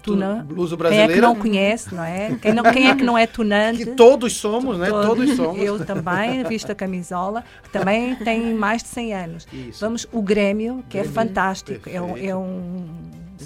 tuna 0.00 0.46
Luso 0.48 0.76
brasileira. 0.76 1.08
Quem 1.08 1.12
é 1.12 1.20
que 1.20 1.20
não 1.20 1.34
conhece, 1.34 1.94
não 1.94 2.04
é? 2.04 2.38
Quem, 2.40 2.52
não, 2.52 2.62
quem 2.62 2.88
é 2.88 2.94
que 2.94 3.02
não 3.02 3.18
é 3.18 3.26
tunante? 3.26 3.84
Que 3.88 3.94
todos 3.94 4.36
somos, 4.36 4.78
né? 4.78 4.88
Todos 4.88 5.34
somos. 5.34 5.60
Eu 5.60 5.84
também, 5.84 6.44
visto 6.44 6.70
a 6.70 6.74
camisola, 6.74 7.42
que 7.62 7.70
também 7.70 8.14
tem 8.16 8.54
mais 8.54 8.82
de 8.82 8.88
100 8.90 9.14
anos. 9.14 9.48
Isso. 9.52 9.80
Vamos, 9.80 10.06
o 10.12 10.22
Grêmio, 10.22 10.84
que 10.88 10.98
é 10.98 11.02
Grêmio, 11.02 11.20
é 11.20 11.24
fantástico. 11.24 11.90
É 11.90 12.00
um, 12.00 12.16
é 12.16 12.36
um 12.36 12.86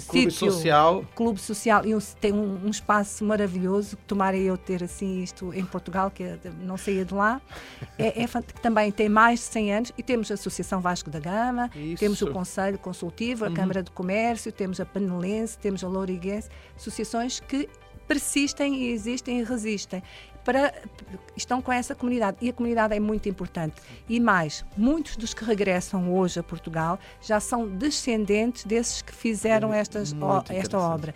Clube 0.01 0.31
sítio, 0.31 0.51
social. 0.51 1.05
clube 1.15 1.39
social 1.39 1.85
e 1.85 1.95
um- 1.95 1.99
tem 2.19 2.33
um, 2.33 2.65
um 2.65 2.69
espaço 2.69 3.23
maravilhoso 3.23 3.97
que 3.97 4.03
tomara 4.03 4.37
eu 4.37 4.57
ter 4.57 4.83
assim 4.83 5.21
isto 5.21 5.53
em 5.53 5.65
Portugal 5.65 6.09
que 6.11 6.23
é 6.23 6.39
não 6.61 6.77
saía 6.77 7.05
de 7.05 7.13
lá. 7.13 7.41
É, 7.97 8.23
é 8.23 8.27
também 8.61 8.91
tem 8.91 9.09
mais 9.09 9.39
de 9.39 9.45
100 9.45 9.73
anos. 9.73 9.91
E 9.97 10.03
temos 10.03 10.31
a 10.31 10.33
Associação 10.33 10.81
Vasco 10.81 11.09
da 11.09 11.19
Gama 11.19 11.69
Isso. 11.75 11.99
temos 11.99 12.21
o 12.21 12.31
Conselho 12.31 12.77
Consultivo 12.77 13.45
a 13.45 13.51
Câmara 13.51 13.83
de 13.83 13.91
Comércio 13.91 14.51
temos 14.51 14.79
a 14.79 14.85
Panelense 14.85 15.57
temos 15.57 15.83
a 15.83 15.87
Louriguense 15.87 16.49
associações 16.75 17.39
que 17.39 17.69
persistem 18.07 18.75
e 18.75 18.91
existem 18.91 19.39
e 19.39 19.43
resistem 19.43 20.03
para 20.43 20.73
estão 21.35 21.61
com 21.61 21.71
essa 21.71 21.95
comunidade. 21.95 22.37
E 22.41 22.49
a 22.49 22.53
comunidade 22.53 22.93
é 22.95 22.99
muito 22.99 23.27
importante. 23.29 23.75
E 24.09 24.19
mais 24.19 24.63
muitos 24.77 25.15
dos 25.15 25.33
que 25.33 25.43
regressam 25.45 26.13
hoje 26.13 26.39
a 26.39 26.43
Portugal 26.43 26.99
já 27.21 27.39
são 27.39 27.67
descendentes 27.67 28.63
desses 28.65 29.01
que 29.01 29.13
fizeram 29.13 29.73
estas, 29.73 30.11
o- 30.11 30.17
esta 30.59 30.77
obra. 30.93 31.15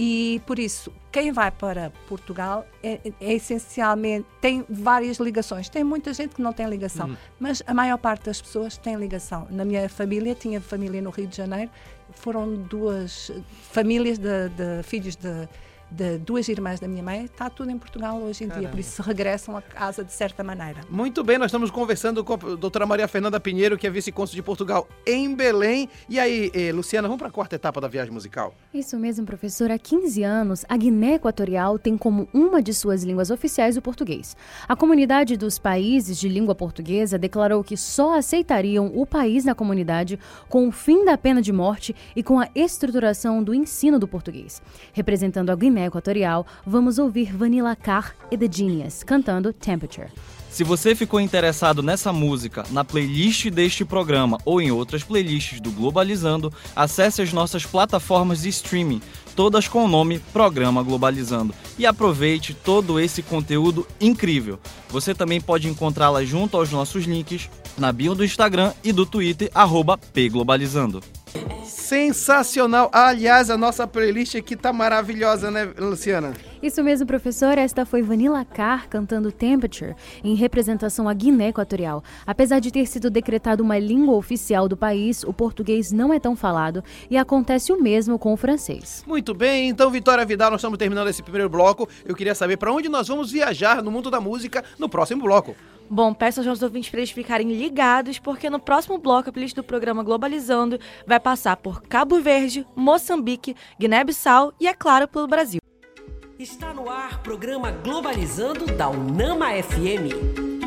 E 0.00 0.40
por 0.46 0.60
isso 0.60 0.92
quem 1.10 1.32
vai 1.32 1.50
para 1.50 1.90
Portugal 2.08 2.64
é, 2.84 3.00
é 3.20 3.34
essencialmente 3.34 4.26
tem 4.40 4.64
várias 4.70 5.16
ligações. 5.18 5.68
Tem 5.68 5.82
muita 5.82 6.12
gente 6.12 6.36
que 6.36 6.42
não 6.42 6.52
tem 6.52 6.66
ligação 6.68 7.06
mas 7.40 7.62
a 7.66 7.74
maior 7.74 7.98
parte 7.98 8.26
das 8.26 8.40
pessoas 8.40 8.76
tem 8.76 8.94
ligação. 8.94 9.48
Na 9.50 9.64
minha 9.64 9.88
família 9.88 10.34
tinha 10.36 10.60
família 10.60 11.02
no 11.02 11.10
Rio 11.10 11.26
de 11.26 11.36
Janeiro 11.36 11.70
foram 12.12 12.54
duas 12.54 13.30
famílias 13.72 14.18
de, 14.18 14.48
de 14.50 14.82
filhos 14.84 15.16
de, 15.16 15.48
de 15.90 16.18
duas 16.18 16.48
irmãs 16.48 16.80
da 16.80 16.88
minha 16.88 17.02
mãe 17.02 17.24
está 17.24 17.48
tudo 17.48 17.70
em 17.70 17.78
Portugal 17.78 18.20
hoje 18.20 18.44
em 18.44 18.48
dia 18.48 18.68
por 18.68 18.78
isso 18.78 19.02
regressam 19.02 19.56
a 19.56 19.62
casa 19.62 20.04
de 20.04 20.12
certa 20.12 20.44
maneira 20.44 20.80
Muito 20.90 21.24
bem, 21.24 21.38
nós 21.38 21.46
estamos 21.46 21.70
conversando 21.70 22.22
com 22.24 22.34
a 22.34 22.56
doutora 22.56 22.86
Maria 22.86 23.08
Fernanda 23.08 23.38
Pinheiro, 23.40 23.78
que 23.78 23.86
é 23.86 23.90
vice-cônsul 23.90 24.34
de 24.34 24.42
Portugal 24.42 24.88
em 25.06 25.34
Belém. 25.34 25.88
E 26.08 26.18
aí, 26.18 26.50
eh, 26.54 26.72
Luciana, 26.72 27.08
vamos 27.08 27.18
para 27.18 27.28
a 27.28 27.30
quarta 27.30 27.56
etapa 27.56 27.80
da 27.80 27.88
viagem 27.88 28.12
musical? 28.12 28.54
Isso 28.72 28.98
mesmo, 28.98 29.24
professor. 29.24 29.70
Há 29.70 29.78
15 29.78 30.22
anos, 30.22 30.64
a 30.68 30.76
Guiné 30.76 31.14
Equatorial 31.14 31.78
tem 31.78 31.96
como 31.96 32.28
uma 32.32 32.60
de 32.62 32.74
suas 32.74 33.02
línguas 33.02 33.30
oficiais 33.30 33.76
o 33.76 33.82
português. 33.82 34.36
A 34.68 34.74
comunidade 34.74 35.36
dos 35.36 35.58
países 35.58 36.18
de 36.18 36.28
língua 36.28 36.54
portuguesa 36.54 37.18
declarou 37.18 37.62
que 37.62 37.76
só 37.76 38.18
aceitariam 38.18 38.90
o 38.94 39.06
país 39.06 39.44
na 39.44 39.54
comunidade 39.54 40.18
com 40.48 40.68
o 40.68 40.72
fim 40.72 41.04
da 41.04 41.16
pena 41.16 41.40
de 41.40 41.52
morte 41.52 41.94
e 42.16 42.22
com 42.22 42.40
a 42.40 42.48
estruturação 42.54 43.42
do 43.42 43.54
ensino 43.54 43.98
do 43.98 44.08
português. 44.08 44.60
Representando 44.92 45.50
a 45.50 45.56
Guiné 45.56 45.77
Equatorial, 45.86 46.46
vamos 46.66 46.98
ouvir 46.98 47.34
Vanilla 47.36 47.74
Carr 47.74 48.14
e 48.30 48.36
The 48.36 48.48
Genius 48.50 49.02
cantando 49.02 49.52
Temperature. 49.52 50.08
Se 50.50 50.64
você 50.64 50.94
ficou 50.94 51.20
interessado 51.20 51.82
nessa 51.82 52.12
música, 52.12 52.64
na 52.70 52.82
playlist 52.82 53.48
deste 53.50 53.84
programa 53.84 54.38
ou 54.44 54.60
em 54.60 54.70
outras 54.70 55.04
playlists 55.04 55.60
do 55.60 55.70
Globalizando, 55.70 56.52
acesse 56.74 57.22
as 57.22 57.32
nossas 57.32 57.64
plataformas 57.64 58.42
de 58.42 58.48
streaming, 58.48 59.00
todas 59.38 59.68
com 59.68 59.84
o 59.84 59.88
nome 59.88 60.18
Programa 60.32 60.82
Globalizando, 60.82 61.54
e 61.78 61.86
aproveite 61.86 62.52
todo 62.52 62.98
esse 62.98 63.22
conteúdo 63.22 63.86
incrível. 64.00 64.58
Você 64.88 65.14
também 65.14 65.40
pode 65.40 65.68
encontrá-la 65.68 66.24
junto 66.24 66.56
aos 66.56 66.72
nossos 66.72 67.04
links 67.04 67.48
na 67.78 67.92
bio 67.92 68.16
do 68.16 68.24
Instagram 68.24 68.72
e 68.82 68.90
do 68.92 69.06
Twitter, 69.06 69.48
arroba 69.54 69.96
pglobalizando. 69.96 71.00
Sensacional! 71.64 72.90
Aliás, 72.92 73.48
a 73.48 73.56
nossa 73.56 73.86
playlist 73.86 74.34
aqui 74.34 74.56
tá 74.56 74.72
maravilhosa, 74.72 75.50
né, 75.50 75.70
Luciana? 75.78 76.32
Isso 76.62 76.82
mesmo, 76.82 77.06
professor. 77.06 77.56
Esta 77.56 77.86
foi 77.86 78.02
Vanilla 78.02 78.44
Carr 78.44 78.88
cantando 78.88 79.30
Temperature, 79.30 79.94
em 80.24 80.34
representação 80.34 81.08
à 81.08 81.14
Guiné 81.14 81.48
Equatorial. 81.48 82.02
Apesar 82.26 82.58
de 82.58 82.72
ter 82.72 82.86
sido 82.86 83.08
decretado 83.08 83.62
uma 83.62 83.78
língua 83.78 84.16
oficial 84.16 84.68
do 84.68 84.76
país, 84.76 85.22
o 85.22 85.32
português 85.32 85.92
não 85.92 86.12
é 86.12 86.18
tão 86.18 86.34
falado 86.34 86.82
e 87.08 87.16
acontece 87.16 87.72
o 87.72 87.80
mesmo 87.80 88.18
com 88.18 88.32
o 88.32 88.36
francês. 88.36 89.04
Muito 89.06 89.27
bem, 89.34 89.68
então, 89.68 89.90
Vitória 89.90 90.24
Vidal, 90.24 90.50
nós 90.50 90.60
estamos 90.60 90.78
terminando 90.78 91.08
esse 91.08 91.22
primeiro 91.22 91.48
bloco. 91.48 91.88
Eu 92.04 92.14
queria 92.14 92.34
saber 92.34 92.56
para 92.56 92.72
onde 92.72 92.88
nós 92.88 93.08
vamos 93.08 93.30
viajar 93.30 93.82
no 93.82 93.90
mundo 93.90 94.10
da 94.10 94.20
música 94.20 94.64
no 94.78 94.88
próximo 94.88 95.22
bloco. 95.22 95.54
Bom, 95.90 96.12
peço 96.12 96.40
aos 96.40 96.46
nossos 96.46 96.62
ouvintes 96.62 96.90
para 96.90 97.00
eles 97.00 97.10
ficarem 97.10 97.50
ligados, 97.52 98.18
porque 98.18 98.50
no 98.50 98.58
próximo 98.58 98.98
bloco 98.98 99.30
a 99.30 99.32
playlist 99.32 99.56
do 99.56 99.64
programa 99.64 100.02
Globalizando 100.02 100.78
vai 101.06 101.18
passar 101.18 101.56
por 101.56 101.82
Cabo 101.82 102.20
Verde, 102.20 102.66
Moçambique, 102.76 103.56
Guiné-Bissau 103.80 104.52
e, 104.60 104.66
é 104.68 104.74
claro, 104.74 105.08
pelo 105.08 105.26
Brasil. 105.26 105.60
Está 106.38 106.72
no 106.72 106.90
ar 106.90 107.22
programa 107.22 107.70
Globalizando 107.70 108.66
da 108.66 108.88
Unama 108.88 109.46
FM. 109.62 110.57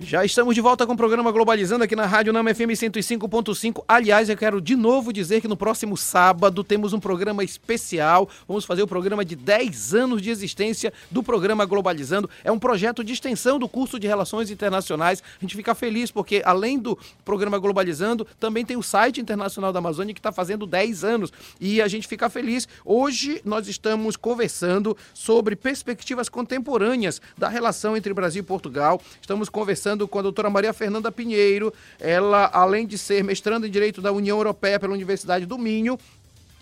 Já 0.00 0.24
estamos 0.24 0.54
de 0.54 0.60
volta 0.60 0.86
com 0.86 0.92
o 0.92 0.96
programa 0.96 1.32
Globalizando 1.32 1.82
aqui 1.82 1.96
na 1.96 2.06
Rádio 2.06 2.32
Nama 2.32 2.54
FM 2.54 2.70
105.5. 2.70 3.82
Aliás, 3.88 4.28
eu 4.28 4.36
quero 4.36 4.60
de 4.60 4.76
novo 4.76 5.12
dizer 5.12 5.40
que 5.40 5.48
no 5.48 5.56
próximo 5.56 5.96
sábado 5.96 6.62
temos 6.62 6.92
um 6.92 7.00
programa 7.00 7.42
especial. 7.42 8.28
Vamos 8.46 8.64
fazer 8.64 8.80
o 8.80 8.86
programa 8.86 9.24
de 9.24 9.34
10 9.34 9.94
anos 9.94 10.22
de 10.22 10.30
existência 10.30 10.92
do 11.10 11.20
programa 11.20 11.66
Globalizando. 11.66 12.30
É 12.44 12.52
um 12.52 12.60
projeto 12.60 13.02
de 13.02 13.12
extensão 13.12 13.58
do 13.58 13.68
curso 13.68 13.98
de 13.98 14.06
Relações 14.06 14.52
Internacionais. 14.52 15.20
A 15.20 15.40
gente 15.40 15.56
fica 15.56 15.74
feliz 15.74 16.12
porque, 16.12 16.42
além 16.44 16.78
do 16.78 16.96
programa 17.24 17.58
Globalizando, 17.58 18.24
também 18.38 18.64
tem 18.64 18.76
o 18.76 18.82
site 18.84 19.20
internacional 19.20 19.72
da 19.72 19.80
Amazônia 19.80 20.14
que 20.14 20.20
está 20.20 20.30
fazendo 20.30 20.64
10 20.64 21.02
anos. 21.02 21.32
E 21.60 21.82
a 21.82 21.88
gente 21.88 22.06
fica 22.06 22.30
feliz. 22.30 22.68
Hoje 22.84 23.40
nós 23.44 23.66
estamos 23.66 24.16
conversando 24.16 24.96
sobre 25.12 25.56
perspectivas 25.56 26.28
contemporâneas 26.28 27.20
da 27.36 27.48
relação 27.48 27.96
entre 27.96 28.14
Brasil 28.14 28.42
e 28.42 28.46
Portugal. 28.46 29.02
Estamos 29.20 29.48
conversando 29.48 29.87
com 30.08 30.18
a 30.18 30.22
doutora 30.22 30.50
Maria 30.50 30.72
Fernanda 30.72 31.10
Pinheiro. 31.10 31.72
Ela, 31.98 32.50
além 32.52 32.86
de 32.86 32.98
ser 32.98 33.24
mestranda 33.24 33.66
em 33.66 33.70
Direito 33.70 34.02
da 34.02 34.12
União 34.12 34.36
Europeia 34.36 34.78
pela 34.80 34.92
Universidade 34.92 35.46
do 35.46 35.56
Minho, 35.56 35.96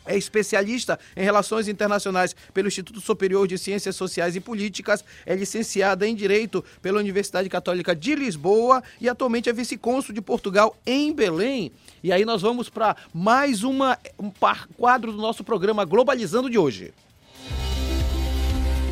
é 0.09 0.17
especialista 0.17 1.01
em 1.17 1.25
relações 1.25 1.67
internacionais 1.67 2.37
pelo 2.55 2.69
Instituto 2.69 3.01
Superior 3.01 3.49
de 3.49 3.59
Ciências 3.59 3.97
Sociais 3.97 4.37
e 4.37 4.41
Políticas, 4.41 5.05
é 5.27 5.35
licenciada 5.35 6.07
em 6.07 6.15
Direito 6.15 6.65
pela 6.81 7.01
Universidade 7.01 7.49
Católica 7.49 7.93
de 7.93 8.15
Lisboa 8.15 8.85
e 9.01 9.09
atualmente 9.09 9.49
é 9.49 9.53
vice-cônsul 9.53 10.15
de 10.15 10.21
Portugal 10.21 10.77
em 10.87 11.13
Belém. 11.13 11.73
E 12.05 12.13
aí 12.13 12.25
nós 12.25 12.41
vamos 12.41 12.69
para 12.69 12.95
mais 13.13 13.65
uma, 13.65 13.99
um 14.17 14.31
par- 14.31 14.69
quadro 14.79 15.11
do 15.11 15.19
nosso 15.19 15.43
programa 15.43 15.85
Globalizando 15.85 16.49
de 16.49 16.57
hoje. 16.57 16.95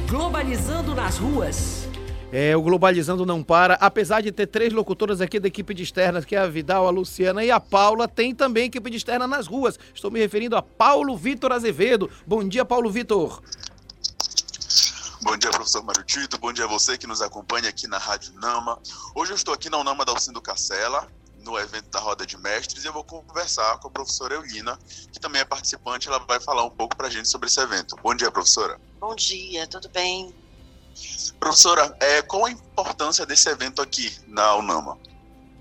Globalizando 0.08 0.96
nas 0.96 1.16
ruas. 1.16 1.83
É, 2.36 2.56
o 2.56 2.62
Globalizando 2.62 3.24
não 3.24 3.44
para. 3.44 3.74
Apesar 3.74 4.20
de 4.20 4.32
ter 4.32 4.48
três 4.48 4.72
locutoras 4.72 5.20
aqui 5.20 5.38
da 5.38 5.46
equipe 5.46 5.72
de 5.72 5.84
externas, 5.84 6.24
que 6.24 6.34
é 6.34 6.40
a 6.40 6.48
Vidal, 6.48 6.84
a 6.84 6.90
Luciana 6.90 7.44
e 7.44 7.50
a 7.52 7.60
Paula, 7.60 8.08
tem 8.08 8.34
também 8.34 8.64
equipe 8.64 8.90
de 8.90 8.96
externa 8.96 9.24
nas 9.24 9.46
ruas. 9.46 9.78
Estou 9.94 10.10
me 10.10 10.18
referindo 10.18 10.56
a 10.56 10.60
Paulo 10.60 11.16
Vitor 11.16 11.52
Azevedo. 11.52 12.10
Bom 12.26 12.42
dia, 12.42 12.64
Paulo 12.64 12.90
Vitor. 12.90 13.40
Bom 15.22 15.36
dia, 15.36 15.48
professor 15.50 15.84
Mário 15.84 16.02
Tito. 16.02 16.36
Bom 16.36 16.52
dia 16.52 16.64
a 16.64 16.66
você 16.66 16.98
que 16.98 17.06
nos 17.06 17.22
acompanha 17.22 17.68
aqui 17.68 17.86
na 17.86 17.98
Rádio 17.98 18.32
Nama. 18.40 18.80
Hoje 19.14 19.30
eu 19.30 19.36
estou 19.36 19.54
aqui 19.54 19.70
na 19.70 19.78
Unama 19.78 20.04
da 20.04 20.10
Alcindo 20.10 20.42
Cacela, 20.42 21.06
no 21.44 21.56
evento 21.56 21.88
da 21.90 22.00
Roda 22.00 22.26
de 22.26 22.36
Mestres, 22.36 22.82
e 22.82 22.88
eu 22.88 22.92
vou 22.92 23.04
conversar 23.04 23.78
com 23.78 23.86
a 23.86 23.90
professora 23.92 24.34
Eulina, 24.34 24.76
que 25.12 25.20
também 25.20 25.40
é 25.40 25.44
participante. 25.44 26.08
Ela 26.08 26.18
vai 26.18 26.40
falar 26.40 26.64
um 26.64 26.70
pouco 26.70 26.96
para 26.96 27.06
a 27.06 27.10
gente 27.10 27.28
sobre 27.28 27.46
esse 27.46 27.60
evento. 27.60 27.94
Bom 28.02 28.12
dia, 28.12 28.28
professora. 28.28 28.76
Bom 28.98 29.14
dia, 29.14 29.68
tudo 29.68 29.88
bem? 29.88 30.34
Professora, 31.38 31.96
é, 32.00 32.22
qual 32.22 32.46
a 32.46 32.50
importância 32.50 33.26
desse 33.26 33.48
evento 33.48 33.82
aqui 33.82 34.16
na 34.26 34.56
Unama? 34.56 34.98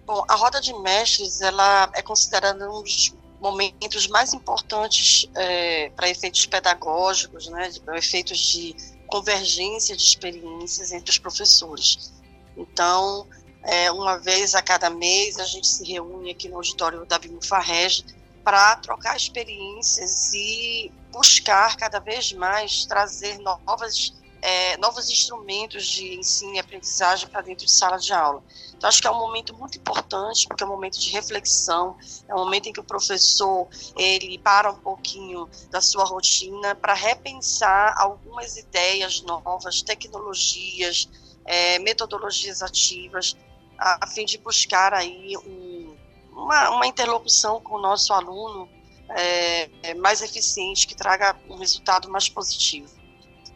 Bom, 0.06 0.24
a 0.28 0.36
roda 0.36 0.60
de 0.60 0.74
mestres 0.80 1.42
ela 1.42 1.90
é 1.94 2.02
considerada 2.02 2.70
um 2.70 2.82
dos 2.82 3.14
momentos 3.40 4.08
mais 4.08 4.34
importantes 4.34 5.30
é, 5.36 5.90
para 5.90 6.10
efeitos 6.10 6.46
pedagógicos, 6.46 7.48
né, 7.50 7.70
efeitos 7.96 8.38
de 8.38 8.76
convergência 9.08 9.96
de 9.96 10.04
experiências 10.04 10.92
entre 10.92 11.12
os 11.12 11.18
professores. 11.18 12.14
Então, 12.56 13.28
é, 13.64 13.92
uma 13.92 14.18
vez 14.18 14.56
a 14.56 14.62
cada 14.62 14.90
mês 14.90 15.40
a 15.40 15.46
gente 15.46 15.68
se 15.68 15.84
reúne 15.86 16.32
aqui 16.32 16.48
no 16.48 16.56
auditório 16.56 17.06
da 17.06 17.20
Bimufarreg 17.20 18.06
para 18.44 18.76
trocar 18.78 19.16
experiências 19.16 20.34
e 20.34 20.92
buscar 21.12 21.76
cada 21.78 22.00
vez 22.00 22.34
mais 22.34 22.86
trazer 22.86 23.38
novas 23.40 24.14
é, 24.44 24.76
novos 24.76 25.10
instrumentos 25.10 25.86
de 25.86 26.20
ensino 26.20 26.56
e 26.56 26.60
aprendizagem 26.60 27.30
para 27.30 27.40
dentro 27.40 27.66
de 27.66 27.72
sala 27.72 27.98
de 27.98 28.12
aula. 28.12 28.44
Então, 28.76 28.90
acho 28.90 29.02
que 29.02 29.08
é 29.08 29.12
um 29.12 29.18
momento 29.18 29.56
muito 29.56 29.78
importante, 29.78 30.46
porque 30.50 30.62
é 30.62 30.68
um 30.68 30.70
momento 30.70 31.00
de 31.00 31.12
reflexão, 31.12 31.96
é 32.28 32.36
um 32.36 32.40
momento 32.40 32.68
em 32.68 32.74
que 32.74 32.80
o 32.80 32.84
professor 32.84 33.70
ele 33.96 34.38
para 34.38 34.70
um 34.70 34.80
pouquinho 34.80 35.50
da 35.72 35.80
sua 35.80 36.04
rotina 36.04 36.76
para 36.76 36.94
repensar 36.94 37.96
algumas 37.98 38.58
ideias 38.58 39.22
novas, 39.22 39.82
tecnologias, 39.82 41.08
é, 41.46 41.80
metodologias 41.80 42.62
ativas, 42.62 43.38
a, 43.80 44.04
a, 44.04 44.08
fim 44.08 44.26
de 44.26 44.38
buscar 44.38 44.94
aí 44.94 45.38
um, 45.38 45.96
uma, 46.34 46.70
uma, 46.72 46.86
interlocução 46.86 47.62
com 47.62 47.76
o 47.76 47.82
nosso 47.82 48.12
aluno 48.12 48.68
é, 49.08 49.94
mais 49.94 50.22
eficiente, 50.22 50.86
que 50.86 50.96
traga 50.96 51.34
um 51.50 51.56
resultado 51.56 52.10
mais 52.10 52.28
positivo. 52.28 53.03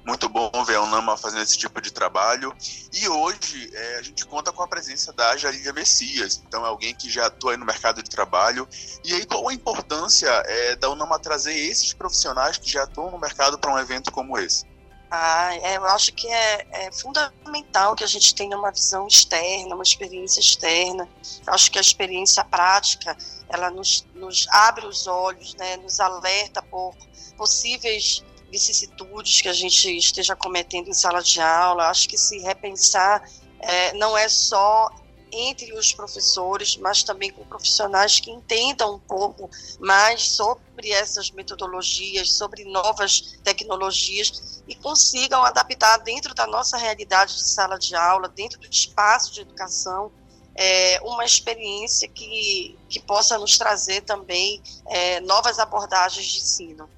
Muito 0.07 0.29
bom 0.29 0.49
ver 0.63 0.75
a 0.75 0.81
UNAMA 0.83 1.17
fazendo 1.17 1.43
esse 1.43 1.57
tipo 1.57 1.81
de 1.81 1.91
trabalho. 1.91 2.55
E 2.93 3.09
hoje 3.09 3.69
é, 3.73 3.97
a 3.97 4.01
gente 4.01 4.25
conta 4.25 4.53
com 4.53 4.63
a 4.63 4.67
presença 4.67 5.11
da 5.11 5.35
Jalília 5.35 5.73
Messias, 5.73 6.41
então 6.47 6.65
é 6.65 6.69
alguém 6.69 6.95
que 6.95 7.09
já 7.09 7.25
atua 7.25 7.57
no 7.57 7.65
mercado 7.65 8.01
de 8.01 8.09
trabalho. 8.09 8.65
E 9.03 9.13
aí, 9.13 9.25
qual 9.25 9.49
a 9.49 9.53
importância 9.53 10.29
é, 10.29 10.77
da 10.77 10.89
UNAMA 10.89 11.19
trazer 11.19 11.53
esses 11.53 11.91
profissionais 11.91 12.57
que 12.57 12.71
já 12.71 12.83
atuam 12.83 13.11
no 13.11 13.19
mercado 13.19 13.59
para 13.59 13.69
um 13.73 13.77
evento 13.77 14.09
como 14.09 14.39
esse? 14.39 14.65
Ah, 15.11 15.53
é, 15.55 15.75
eu 15.75 15.83
acho 15.83 16.13
que 16.13 16.25
é, 16.29 16.67
é, 16.71 16.91
fundamental 16.93 17.93
que 17.93 18.05
a 18.05 18.07
gente 18.07 18.33
tenha 18.33 18.57
uma 18.57 18.71
visão 18.71 19.07
externa, 19.07 19.75
uma 19.75 19.83
experiência 19.83 20.39
externa. 20.39 21.05
Eu 21.45 21.53
acho 21.53 21.69
que 21.69 21.77
a 21.77 21.81
experiência 21.81 22.45
prática, 22.45 23.17
ela 23.49 23.69
nos, 23.69 24.05
nos 24.15 24.47
abre 24.51 24.85
os 24.85 25.05
olhos, 25.05 25.53
né, 25.55 25.75
nos 25.75 25.99
alerta 25.99 26.61
por 26.61 26.95
possíveis 27.37 28.23
vicissitudes 28.51 29.41
que 29.41 29.49
a 29.49 29.53
gente 29.53 29.97
esteja 29.97 30.35
cometendo 30.35 30.89
em 30.89 30.93
sala 30.93 31.21
de 31.21 31.41
aula. 31.41 31.89
Acho 31.89 32.07
que 32.07 32.17
se 32.17 32.39
repensar 32.39 33.27
é, 33.59 33.93
não 33.93 34.17
é 34.17 34.27
só 34.29 34.89
entre 35.31 35.73
os 35.73 35.93
professores, 35.93 36.77
mas 36.77 37.03
também 37.03 37.31
com 37.31 37.43
profissionais 37.45 38.19
que 38.19 38.31
entendam 38.31 38.95
um 38.95 38.99
pouco 38.99 39.49
mais 39.79 40.21
sobre 40.23 40.89
essas 40.91 41.31
metodologias, 41.31 42.31
sobre 42.31 42.63
novas 42.63 43.37
tecnologias 43.43 44.63
e 44.67 44.75
consigam 44.75 45.43
adaptar 45.43 45.97
dentro 45.97 46.33
da 46.33 46.47
nossa 46.47 46.77
realidade 46.77 47.35
de 47.35 47.47
sala 47.47 47.77
de 47.77 47.95
aula, 47.95 48.29
dentro 48.29 48.59
do 48.59 48.69
espaço 48.69 49.33
de 49.33 49.41
educação, 49.41 50.11
é, 50.55 50.99
uma 51.01 51.25
experiência 51.25 52.07
que, 52.07 52.77
que 52.89 52.99
possa 52.99 53.37
nos 53.37 53.57
trazer 53.57 54.01
também 54.01 54.61
é, 54.87 55.19
novas 55.19 55.59
abordagens 55.59 56.25
de 56.25 56.39
ensino 56.39 56.89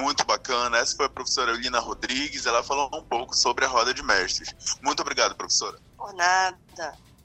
muito 0.00 0.24
bacana. 0.24 0.78
Essa 0.78 0.96
foi 0.96 1.06
a 1.06 1.10
professora 1.10 1.52
Eulina 1.52 1.78
Rodrigues, 1.78 2.46
ela 2.46 2.62
falou 2.62 2.90
um 2.94 3.02
pouco 3.02 3.36
sobre 3.36 3.64
a 3.64 3.68
roda 3.68 3.92
de 3.92 4.02
mestres. 4.02 4.54
Muito 4.82 5.00
obrigado, 5.00 5.34
professora. 5.34 5.78
Por 5.96 6.12
nada. 6.14 6.58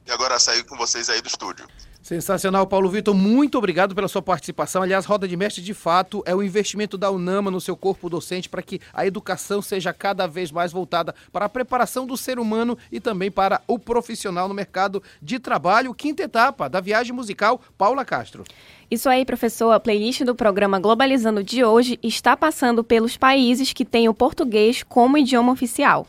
E 0.05 0.11
agora 0.11 0.39
saio 0.39 0.65
com 0.65 0.77
vocês 0.77 1.09
aí 1.09 1.21
do 1.21 1.27
estúdio. 1.27 1.67
Sensacional, 2.05 2.67
Paulo 2.67 2.87
Vitor. 2.87 3.15
Muito 3.15 3.57
obrigado 3.57 3.95
pela 3.95 4.07
sua 4.07 4.21
participação. 4.21 4.83
Aliás, 4.83 5.05
Roda 5.05 5.27
de 5.27 5.35
Mestre, 5.35 5.63
de 5.63 5.73
fato, 5.73 6.21
é 6.27 6.35
o 6.35 6.43
investimento 6.43 6.99
da 6.99 7.09
UNAMA 7.09 7.49
no 7.49 7.59
seu 7.59 7.75
corpo 7.75 8.07
docente 8.07 8.47
para 8.47 8.61
que 8.61 8.79
a 8.93 9.07
educação 9.07 9.59
seja 9.59 9.91
cada 9.91 10.27
vez 10.27 10.51
mais 10.51 10.71
voltada 10.71 11.15
para 11.33 11.45
a 11.45 11.49
preparação 11.49 12.05
do 12.05 12.15
ser 12.15 12.37
humano 12.37 12.77
e 12.91 12.99
também 12.99 13.31
para 13.31 13.59
o 13.67 13.79
profissional 13.79 14.47
no 14.47 14.53
mercado 14.53 15.01
de 15.19 15.39
trabalho. 15.39 15.95
Quinta 15.95 16.21
etapa 16.21 16.69
da 16.69 16.79
viagem 16.79 17.11
musical, 17.11 17.59
Paula 17.75 18.05
Castro. 18.05 18.43
Isso 18.89 19.09
aí, 19.09 19.25
professor. 19.25 19.71
A 19.71 19.79
playlist 19.79 20.21
do 20.21 20.35
programa 20.35 20.79
Globalizando 20.79 21.43
de 21.43 21.63
hoje 21.63 21.99
está 22.03 22.37
passando 22.37 22.83
pelos 22.83 23.17
países 23.17 23.73
que 23.73 23.83
têm 23.83 24.07
o 24.07 24.13
português 24.13 24.83
como 24.83 25.17
idioma 25.17 25.51
oficial. 25.51 26.05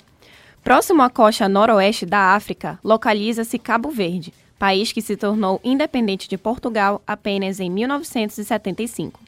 Próximo 0.63 1.03
à 1.03 1.09
costa 1.09 1.49
noroeste 1.49 2.05
da 2.05 2.35
África, 2.35 2.79
localiza-se 2.83 3.59
Cabo 3.59 3.91
Verde 3.91 4.33
país 4.59 4.93
que 4.93 5.03
se 5.03 5.17
tornou 5.17 5.61
independente 5.63 6.29
de 6.29 6.37
Portugal 6.37 7.03
apenas 7.07 7.61
em 7.61 7.71
1975. 7.71 9.21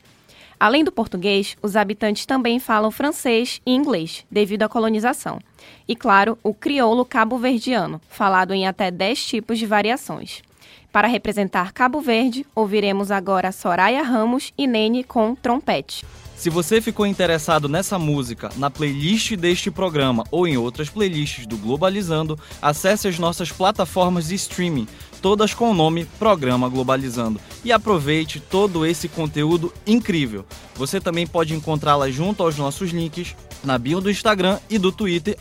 Além 0.60 0.82
do 0.82 0.90
português, 0.90 1.56
os 1.62 1.76
habitantes 1.76 2.26
também 2.26 2.58
falam 2.58 2.90
francês 2.90 3.60
e 3.64 3.72
inglês, 3.72 4.26
devido 4.28 4.64
à 4.64 4.68
colonização. 4.68 5.38
E, 5.86 5.94
claro, 5.94 6.36
o 6.42 6.52
crioulo 6.52 7.04
cabo-verdiano, 7.04 8.00
falado 8.08 8.52
em 8.52 8.66
até 8.66 8.90
10 8.90 9.24
tipos 9.24 9.58
de 9.58 9.66
variações. 9.66 10.42
Para 10.92 11.06
representar 11.06 11.72
Cabo 11.72 12.00
Verde, 12.00 12.46
ouviremos 12.54 13.10
agora 13.10 13.52
Soraya 13.52 14.02
Ramos 14.02 14.52
e 14.56 14.66
Nene 14.66 15.04
com 15.04 15.34
trompete. 15.34 16.04
Se 16.34 16.48
você 16.48 16.80
ficou 16.80 17.04
interessado 17.04 17.68
nessa 17.68 17.98
música, 17.98 18.48
na 18.56 18.70
playlist 18.70 19.34
deste 19.34 19.72
programa 19.72 20.24
ou 20.30 20.46
em 20.46 20.56
outras 20.56 20.88
playlists 20.88 21.46
do 21.46 21.56
Globalizando, 21.58 22.38
acesse 22.62 23.08
as 23.08 23.18
nossas 23.18 23.50
plataformas 23.50 24.28
de 24.28 24.36
streaming, 24.36 24.86
todas 25.20 25.52
com 25.52 25.70
o 25.70 25.74
nome 25.74 26.04
Programa 26.18 26.68
Globalizando, 26.68 27.40
e 27.64 27.72
aproveite 27.72 28.38
todo 28.38 28.86
esse 28.86 29.08
conteúdo 29.08 29.72
incrível. 29.84 30.46
Você 30.76 31.00
também 31.00 31.26
pode 31.26 31.54
encontrá-la 31.54 32.08
junto 32.08 32.42
aos 32.44 32.56
nossos 32.56 32.90
links 32.90 33.34
na 33.64 33.76
bio 33.76 34.00
do 34.00 34.10
Instagram 34.10 34.60
e 34.70 34.78
do 34.78 34.92
Twitter, 34.92 35.36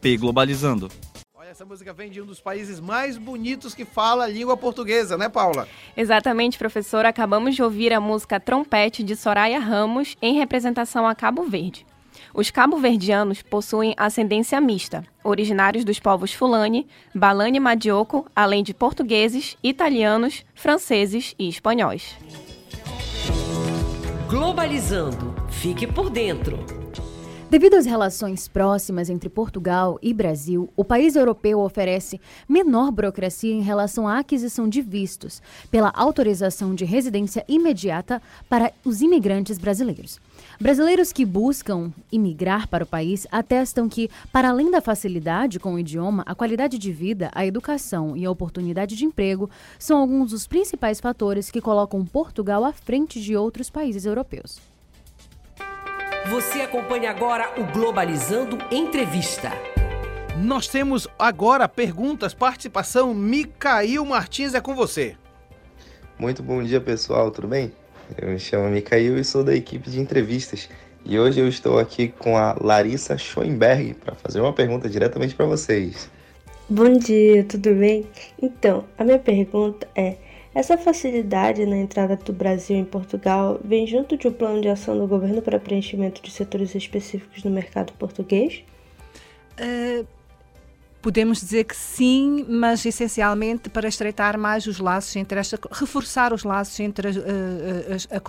pglobalizando. 0.00 0.90
Essa 1.60 1.68
música 1.68 1.92
vem 1.92 2.10
de 2.10 2.22
um 2.22 2.24
dos 2.24 2.40
países 2.40 2.80
mais 2.80 3.18
bonitos 3.18 3.74
que 3.74 3.84
fala 3.84 4.24
a 4.24 4.26
língua 4.26 4.56
portuguesa, 4.56 5.18
né, 5.18 5.28
Paula? 5.28 5.68
Exatamente, 5.94 6.56
professora. 6.56 7.10
Acabamos 7.10 7.54
de 7.54 7.62
ouvir 7.62 7.92
a 7.92 8.00
música 8.00 8.40
Trompete 8.40 9.04
de 9.04 9.14
Soraya 9.14 9.58
Ramos 9.58 10.16
em 10.22 10.38
representação 10.38 11.06
a 11.06 11.14
Cabo 11.14 11.42
Verde. 11.42 11.84
Os 12.32 12.50
cabo-verdianos 12.50 13.42
possuem 13.42 13.94
ascendência 13.98 14.58
mista, 14.58 15.04
originários 15.22 15.84
dos 15.84 16.00
povos 16.00 16.32
Fulani, 16.32 16.86
Balani 17.14 17.58
e 17.58 17.60
Madioco, 17.60 18.24
além 18.34 18.62
de 18.62 18.72
portugueses, 18.72 19.58
italianos, 19.62 20.46
franceses 20.54 21.34
e 21.38 21.46
espanhóis. 21.46 22.16
Globalizando. 24.30 25.34
Fique 25.50 25.86
por 25.86 26.08
dentro. 26.08 26.79
Devido 27.50 27.74
às 27.74 27.84
relações 27.84 28.46
próximas 28.46 29.10
entre 29.10 29.28
Portugal 29.28 29.98
e 30.00 30.14
Brasil, 30.14 30.70
o 30.76 30.84
país 30.84 31.16
europeu 31.16 31.58
oferece 31.58 32.20
menor 32.48 32.92
burocracia 32.92 33.52
em 33.52 33.60
relação 33.60 34.06
à 34.06 34.20
aquisição 34.20 34.68
de 34.68 34.80
vistos, 34.80 35.42
pela 35.68 35.90
autorização 35.92 36.76
de 36.76 36.84
residência 36.84 37.44
imediata 37.48 38.22
para 38.48 38.72
os 38.84 39.02
imigrantes 39.02 39.58
brasileiros. 39.58 40.20
Brasileiros 40.60 41.12
que 41.12 41.24
buscam 41.24 41.92
imigrar 42.12 42.68
para 42.68 42.84
o 42.84 42.86
país 42.86 43.26
atestam 43.32 43.88
que, 43.88 44.08
para 44.32 44.50
além 44.50 44.70
da 44.70 44.80
facilidade 44.80 45.58
com 45.58 45.74
o 45.74 45.78
idioma, 45.80 46.22
a 46.26 46.36
qualidade 46.36 46.78
de 46.78 46.92
vida, 46.92 47.32
a 47.34 47.44
educação 47.44 48.16
e 48.16 48.24
a 48.24 48.30
oportunidade 48.30 48.94
de 48.94 49.04
emprego 49.04 49.50
são 49.76 49.98
alguns 49.98 50.30
dos 50.30 50.46
principais 50.46 51.00
fatores 51.00 51.50
que 51.50 51.60
colocam 51.60 52.06
Portugal 52.06 52.64
à 52.64 52.72
frente 52.72 53.20
de 53.20 53.36
outros 53.36 53.68
países 53.68 54.04
europeus. 54.04 54.60
Você 56.28 56.60
acompanha 56.60 57.10
agora 57.10 57.50
o 57.58 57.64
Globalizando 57.64 58.58
Entrevista. 58.70 59.50
Nós 60.36 60.68
temos 60.68 61.08
agora 61.18 61.66
perguntas, 61.66 62.34
participação. 62.34 63.14
Micail 63.14 64.04
Martins 64.04 64.52
é 64.52 64.60
com 64.60 64.74
você. 64.74 65.16
Muito 66.18 66.42
bom 66.42 66.62
dia, 66.62 66.80
pessoal, 66.80 67.30
tudo 67.30 67.48
bem? 67.48 67.72
Eu 68.20 68.28
me 68.28 68.38
chamo 68.38 68.68
Micail 68.68 69.18
e 69.18 69.24
sou 69.24 69.42
da 69.42 69.54
equipe 69.54 69.88
de 69.88 69.98
entrevistas. 69.98 70.68
E 71.06 71.18
hoje 71.18 71.40
eu 71.40 71.48
estou 71.48 71.78
aqui 71.78 72.08
com 72.08 72.36
a 72.36 72.54
Larissa 72.60 73.16
Schoenberg 73.16 73.94
para 73.94 74.14
fazer 74.14 74.42
uma 74.42 74.52
pergunta 74.52 74.90
diretamente 74.90 75.34
para 75.34 75.46
vocês. 75.46 76.10
Bom 76.68 76.92
dia, 76.92 77.44
tudo 77.44 77.74
bem? 77.74 78.06
Então, 78.40 78.84
a 78.98 79.04
minha 79.04 79.18
pergunta 79.18 79.88
é: 79.96 80.16
essa 80.54 80.76
facilidade 80.76 81.64
na 81.64 81.76
entrada 81.76 82.16
do 82.16 82.32
Brasil 82.32 82.76
em 82.76 82.84
Portugal 82.84 83.60
vem 83.62 83.86
junto 83.86 84.16
de 84.16 84.26
um 84.26 84.32
plano 84.32 84.60
de 84.60 84.68
ação 84.68 84.98
do 84.98 85.06
governo 85.06 85.40
para 85.40 85.60
preenchimento 85.60 86.20
de 86.22 86.30
setores 86.30 86.74
específicos 86.74 87.44
no 87.44 87.50
mercado 87.50 87.92
português? 87.92 88.64
Uh, 89.52 90.04
podemos 91.00 91.40
dizer 91.40 91.64
que 91.64 91.76
sim, 91.76 92.44
mas 92.48 92.84
essencialmente 92.84 93.70
para 93.70 93.88
estreitar 93.88 94.36
mais 94.36 94.66
os 94.66 94.78
laços 94.78 95.14
entre 95.14 95.38
esta, 95.38 95.58
reforçar 95.70 96.32
os 96.32 96.42
laços 96.42 96.78
entre 96.80 97.10
uh, 97.10 97.12
a, 98.10 98.16
a, 98.16 98.18
a, 98.18 98.20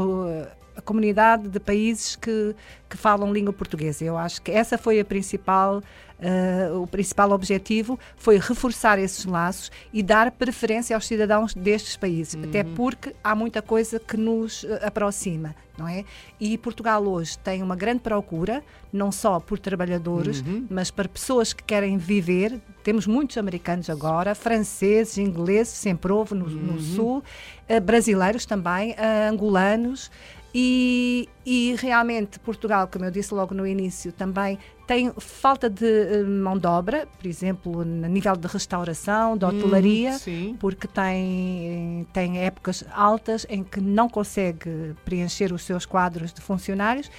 comunidade 0.82 1.48
de 1.48 1.60
países 1.60 2.16
que, 2.16 2.56
que 2.90 2.98
falam 2.98 3.32
língua 3.32 3.54
portuguesa. 3.54 4.04
Eu 4.04 4.18
acho 4.18 4.42
que 4.42 4.52
essa 4.52 4.78
foi 4.78 5.00
a 5.00 5.06
principal 5.06 5.82
Uh, 6.22 6.84
o 6.84 6.86
principal 6.86 7.32
objetivo 7.32 7.98
foi 8.16 8.38
reforçar 8.38 9.00
esses 9.00 9.26
laços 9.26 9.72
e 9.92 10.04
dar 10.04 10.30
preferência 10.30 10.96
aos 10.96 11.08
cidadãos 11.08 11.52
destes 11.56 11.98
países, 11.98 12.36
uhum. 12.36 12.44
até 12.44 12.64
porque 12.64 13.16
há 13.24 13.34
muita 13.34 13.60
coisa 13.60 14.00
que 14.00 14.16
nos 14.16 14.62
uh, 14.62 14.82
aproxima, 14.84 15.56
não 15.76 15.88
é? 15.88 16.06
E 16.40 16.56
Portugal 16.60 17.04
hoje 17.08 17.40
tem 17.40 17.64
uma 17.64 17.76
grande 17.76 18.02
procura, 18.02 18.64
não 18.94 19.12
só 19.12 19.40
por 19.40 19.58
trabalhadores, 19.58 20.42
uhum. 20.42 20.68
mas 20.70 20.92
para 20.92 21.10
pessoas 21.10 21.54
que 21.54 21.64
querem 21.64 21.98
viver. 21.98 22.62
Temos 22.84 23.08
muitos 23.08 23.36
americanos 23.40 23.90
agora, 23.90 24.36
franceses, 24.36 25.18
ingleses, 25.18 25.74
sempre 25.74 26.12
houve 26.12 26.36
no, 26.36 26.46
uhum. 26.46 26.52
no 26.52 26.80
Sul, 26.80 27.24
uh, 27.68 27.82
brasileiros 27.82 28.46
também, 28.46 28.96
angolanos. 29.28 30.12
E, 30.54 31.30
e, 31.46 31.76
realmente 31.80 32.38
Portugal, 32.40 32.88
como 32.88 33.06
eu 33.06 33.12
disse 33.12 33.34
logo 33.34 33.56
no 33.56 33.66
início, 33.66 34.12
também 34.12 34.60
tem 34.92 35.10
falta 35.20 35.70
de 35.70 35.86
uh, 35.86 36.28
mão 36.28 36.58
de 36.58 36.68
obra, 36.68 37.08
por 37.18 37.26
exemplo, 37.26 37.86
no 37.86 38.10
nível 38.10 38.36
de 38.36 38.46
restauração, 38.46 39.38
de 39.38 39.46
hotelaria, 39.46 40.18
hum, 40.28 40.58
porque 40.60 40.86
tem, 40.86 42.06
tem 42.12 42.40
épocas 42.40 42.84
altas 42.92 43.48
em 43.50 43.64
que 43.64 43.80
não 43.80 44.10
consegue 44.10 44.94
preencher 45.06 45.54
os 45.54 45.64
seus 45.64 45.86
quadros 45.86 46.34
de 46.34 46.42
funcionários 46.42 47.10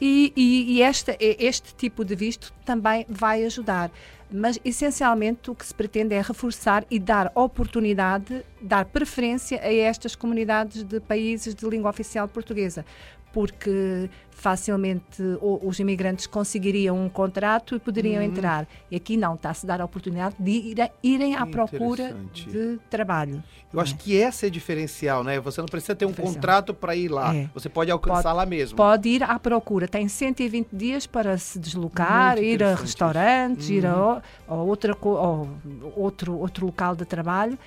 e, 0.00 0.32
e, 0.34 0.72
e 0.72 0.82
este, 0.82 1.16
este 1.20 1.72
tipo 1.76 2.04
de 2.04 2.16
visto 2.16 2.52
também 2.64 3.06
vai 3.08 3.44
ajudar. 3.44 3.92
Mas 4.32 4.58
essencialmente 4.64 5.52
o 5.52 5.54
que 5.54 5.64
se 5.64 5.74
pretende 5.74 6.14
é 6.14 6.22
reforçar 6.22 6.84
e 6.90 6.98
dar 6.98 7.30
oportunidade, 7.34 8.44
dar 8.60 8.84
preferência 8.86 9.60
a 9.60 9.72
estas 9.72 10.16
comunidades 10.16 10.82
de 10.82 10.98
países 10.98 11.54
de 11.54 11.64
língua 11.68 11.90
oficial 11.90 12.26
portuguesa, 12.26 12.84
porque 13.32 14.08
facilmente 14.40 15.22
os 15.40 15.78
imigrantes 15.78 16.26
conseguiriam 16.26 16.98
um 16.98 17.10
contrato 17.10 17.76
e 17.76 17.78
poderiam 17.78 18.22
uhum. 18.22 18.28
entrar. 18.28 18.66
E 18.90 18.96
aqui 18.96 19.14
não, 19.16 19.34
está-se 19.34 19.66
a 19.66 19.68
dar 19.68 19.80
a 19.82 19.84
oportunidade 19.84 20.34
de 20.38 20.50
ir, 20.50 20.90
irem 21.02 21.36
à 21.36 21.44
procura 21.44 22.16
de 22.32 22.78
trabalho. 22.88 23.42
Eu 23.72 23.78
é. 23.78 23.82
acho 23.82 23.96
que 23.96 24.14
esse 24.14 24.46
é 24.46 24.50
diferencial, 24.50 25.22
né? 25.22 25.38
Você 25.40 25.60
não 25.60 25.68
precisa 25.68 25.94
ter 25.94 26.06
um 26.06 26.12
contrato 26.12 26.72
para 26.72 26.96
ir 26.96 27.08
lá. 27.08 27.36
É. 27.36 27.50
Você 27.52 27.68
pode 27.68 27.90
alcançar 27.90 28.22
pode, 28.22 28.36
lá 28.36 28.46
mesmo. 28.46 28.76
Pode 28.76 29.08
ir 29.10 29.22
à 29.22 29.38
procura. 29.38 29.86
Tem 29.86 30.08
120 30.08 30.68
dias 30.72 31.06
para 31.06 31.36
se 31.36 31.58
deslocar, 31.58 32.38
ir 32.38 32.62
a 32.64 32.74
restaurantes, 32.74 33.68
uhum. 33.68 33.74
ir 33.74 33.86
a, 33.86 33.96
uhum. 33.96 34.20
a 34.48 34.54
outra, 34.54 34.92
a 34.94 35.46
outro, 35.94 36.38
outro 36.38 36.64
local 36.64 36.96
de 36.96 37.04
trabalho 37.04 37.58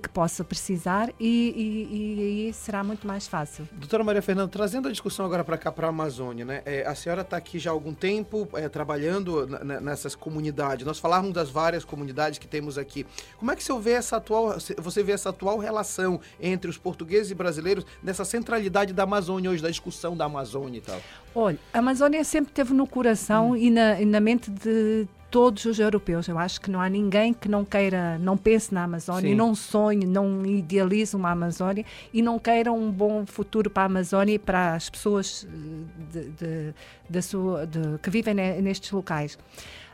que 0.00 0.08
possa 0.08 0.42
precisar 0.42 1.10
e, 1.20 2.46
aí 2.46 2.52
será 2.52 2.82
muito 2.82 3.06
mais 3.06 3.26
fácil. 3.26 3.68
Doutora 3.72 4.02
Maria 4.02 4.22
Fernanda, 4.22 4.48
trazendo 4.48 4.88
a 4.88 4.90
discussão 4.90 5.24
agora 5.26 5.44
para 5.44 5.58
cá, 5.58 5.70
para 5.70 5.86
a 5.86 5.90
Amazônia, 5.90 6.44
né? 6.44 6.62
É, 6.64 6.86
a 6.86 6.94
senhora 6.94 7.22
está 7.22 7.36
aqui 7.36 7.58
já 7.58 7.70
há 7.70 7.72
algum 7.72 7.94
tempo 7.94 8.48
é, 8.54 8.68
trabalhando 8.68 9.46
nessas 9.80 10.14
comunidades. 10.14 10.86
Nós 10.86 10.98
falávamos 10.98 11.34
das 11.34 11.50
várias 11.50 11.84
comunidades 11.84 12.38
que 12.38 12.46
temos 12.46 12.78
aqui. 12.78 13.06
Como 13.38 13.50
é 13.50 13.56
que 13.56 13.62
você 13.62 13.78
vê 13.78 13.92
essa 13.92 14.16
atual, 14.16 14.56
você 14.78 15.02
vê 15.02 15.12
essa 15.12 15.30
atual 15.30 15.58
relação 15.58 16.20
entre 16.40 16.70
os 16.70 16.78
portugueses 16.78 17.30
e 17.30 17.34
brasileiros 17.34 17.84
nessa 18.02 18.24
centralidade 18.24 18.92
da 18.92 19.02
Amazônia 19.02 19.50
hoje, 19.50 19.62
da 19.62 19.70
discussão 19.70 20.16
da 20.16 20.24
Amazônia 20.24 20.78
e 20.78 20.82
tal? 20.82 21.00
Olha, 21.34 21.58
a 21.72 21.78
Amazônia 21.78 22.22
sempre 22.24 22.52
teve 22.52 22.72
no 22.72 22.86
coração 22.86 23.50
hum. 23.50 23.56
e, 23.56 23.70
na, 23.70 24.00
e 24.00 24.04
na 24.04 24.20
mente 24.20 24.50
de 24.50 25.06
todos 25.34 25.64
os 25.64 25.80
europeus. 25.80 26.28
Eu 26.28 26.38
acho 26.38 26.60
que 26.60 26.70
não 26.70 26.80
há 26.80 26.88
ninguém 26.88 27.34
que 27.34 27.48
não 27.48 27.64
queira, 27.64 28.16
não 28.18 28.36
pense 28.36 28.72
na 28.72 28.84
Amazónia, 28.84 29.30
Sim. 29.30 29.34
não 29.34 29.52
sonhe, 29.52 30.06
não 30.06 30.46
idealize 30.46 31.16
uma 31.16 31.32
Amazónia 31.32 31.84
e 32.12 32.22
não 32.22 32.38
queira 32.38 32.72
um 32.72 32.88
bom 32.88 33.26
futuro 33.26 33.68
para 33.68 33.82
a 33.82 33.86
Amazónia 33.86 34.34
e 34.34 34.38
para 34.38 34.74
as 34.74 34.88
pessoas 34.88 35.44
eh, 35.44 36.12
de, 36.12 36.30
de, 36.30 36.74
de 37.10 37.22
sua, 37.22 37.68
que 38.00 38.10
vivem 38.10 38.32
nestes 38.32 38.92
locais. 38.92 39.36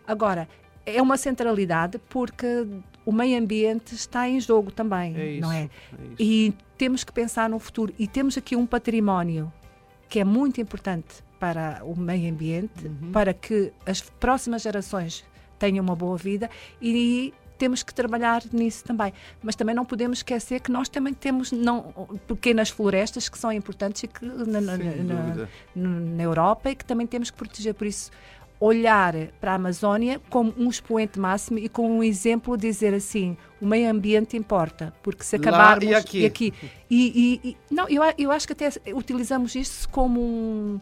Agora, 0.07 0.47
é 0.85 1.01
uma 1.01 1.17
centralidade 1.17 1.99
porque 2.11 2.67
o 3.07 3.11
meio 3.11 3.39
ambiente 3.39 3.95
está 3.95 4.29
em 4.29 4.39
jogo 4.39 4.71
também, 4.71 5.17
é 5.17 5.27
isso, 5.33 5.41
não 5.41 5.53
é? 5.53 5.63
é 5.63 5.71
e 6.19 6.53
temos 6.77 7.03
que 7.03 7.13
pensar 7.13 7.49
no 7.49 7.59
futuro 7.59 7.95
e 7.99 8.07
temos 8.07 8.37
aqui 8.37 8.55
um 8.55 8.67
património 8.67 9.51
que 10.07 10.21
é 10.21 10.25
muito 10.25 10.61
importante 10.61 11.25
para 11.41 11.81
o 11.83 11.99
meio 11.99 12.31
ambiente, 12.31 12.87
uhum. 12.87 13.11
para 13.11 13.33
que 13.33 13.73
as 13.87 14.03
próximas 14.03 14.61
gerações 14.61 15.25
tenham 15.61 15.85
uma 15.85 15.95
boa 15.95 16.17
vida 16.17 16.51
e 16.83 17.33
temos 17.57 17.83
que 17.83 17.93
trabalhar 17.95 18.43
nisso 18.51 18.83
também. 18.83 19.13
Mas 19.43 19.55
também 19.55 19.75
não 19.75 19.85
podemos 19.85 20.21
esquecer 20.21 20.61
que 20.61 20.73
nós 20.73 20.89
também 20.89 21.13
temos 21.13 21.53
não, 21.53 21.93
pequenas 22.27 22.71
florestas 22.71 23.29
que 23.29 23.39
são 23.39 23.53
importantes 23.53 24.03
e 24.03 24.09
que 24.09 24.25
na, 24.25 24.61
na, 24.61 24.77
na, 24.79 25.47
na, 25.77 26.23
Europa 26.23 26.71
e 26.71 26.75
que 26.75 26.85
também 26.85 27.07
temos 27.07 27.31
que 27.31 27.37
proteger. 27.37 27.75
Por 27.75 27.87
isso, 27.87 28.11
olhar 28.59 29.15
para 29.39 29.53
a 29.53 29.55
Amazónia 29.57 30.19
como 30.31 30.55
um 30.57 30.71
expoente 30.71 31.21
máximo 31.21 31.59
e 31.59 31.69
como 31.69 31.99
um 31.99 32.03
exemplo, 32.03 32.57
dizer 32.57 32.95
assim, 32.95 33.37
o 33.61 33.67
meio 33.67 33.91
ambiente 33.91 34.39
importa, 34.39 34.95
porque 35.03 35.23
se 35.23 35.37
acabarmos 35.37 35.85
Lá 35.85 35.91
e 35.91 35.95
aqui, 35.95 36.21
e, 36.21 36.27
aqui, 36.27 36.55
e, 36.91 37.41
e, 37.45 37.49
e 37.51 37.57
não, 37.71 37.87
eu, 37.91 38.03
eu 38.17 38.31
acho 38.31 38.47
que 38.47 38.55
até 38.55 38.71
utilizamos 38.95 39.55
isso 39.55 39.87
como 39.91 40.21
um 40.21 40.81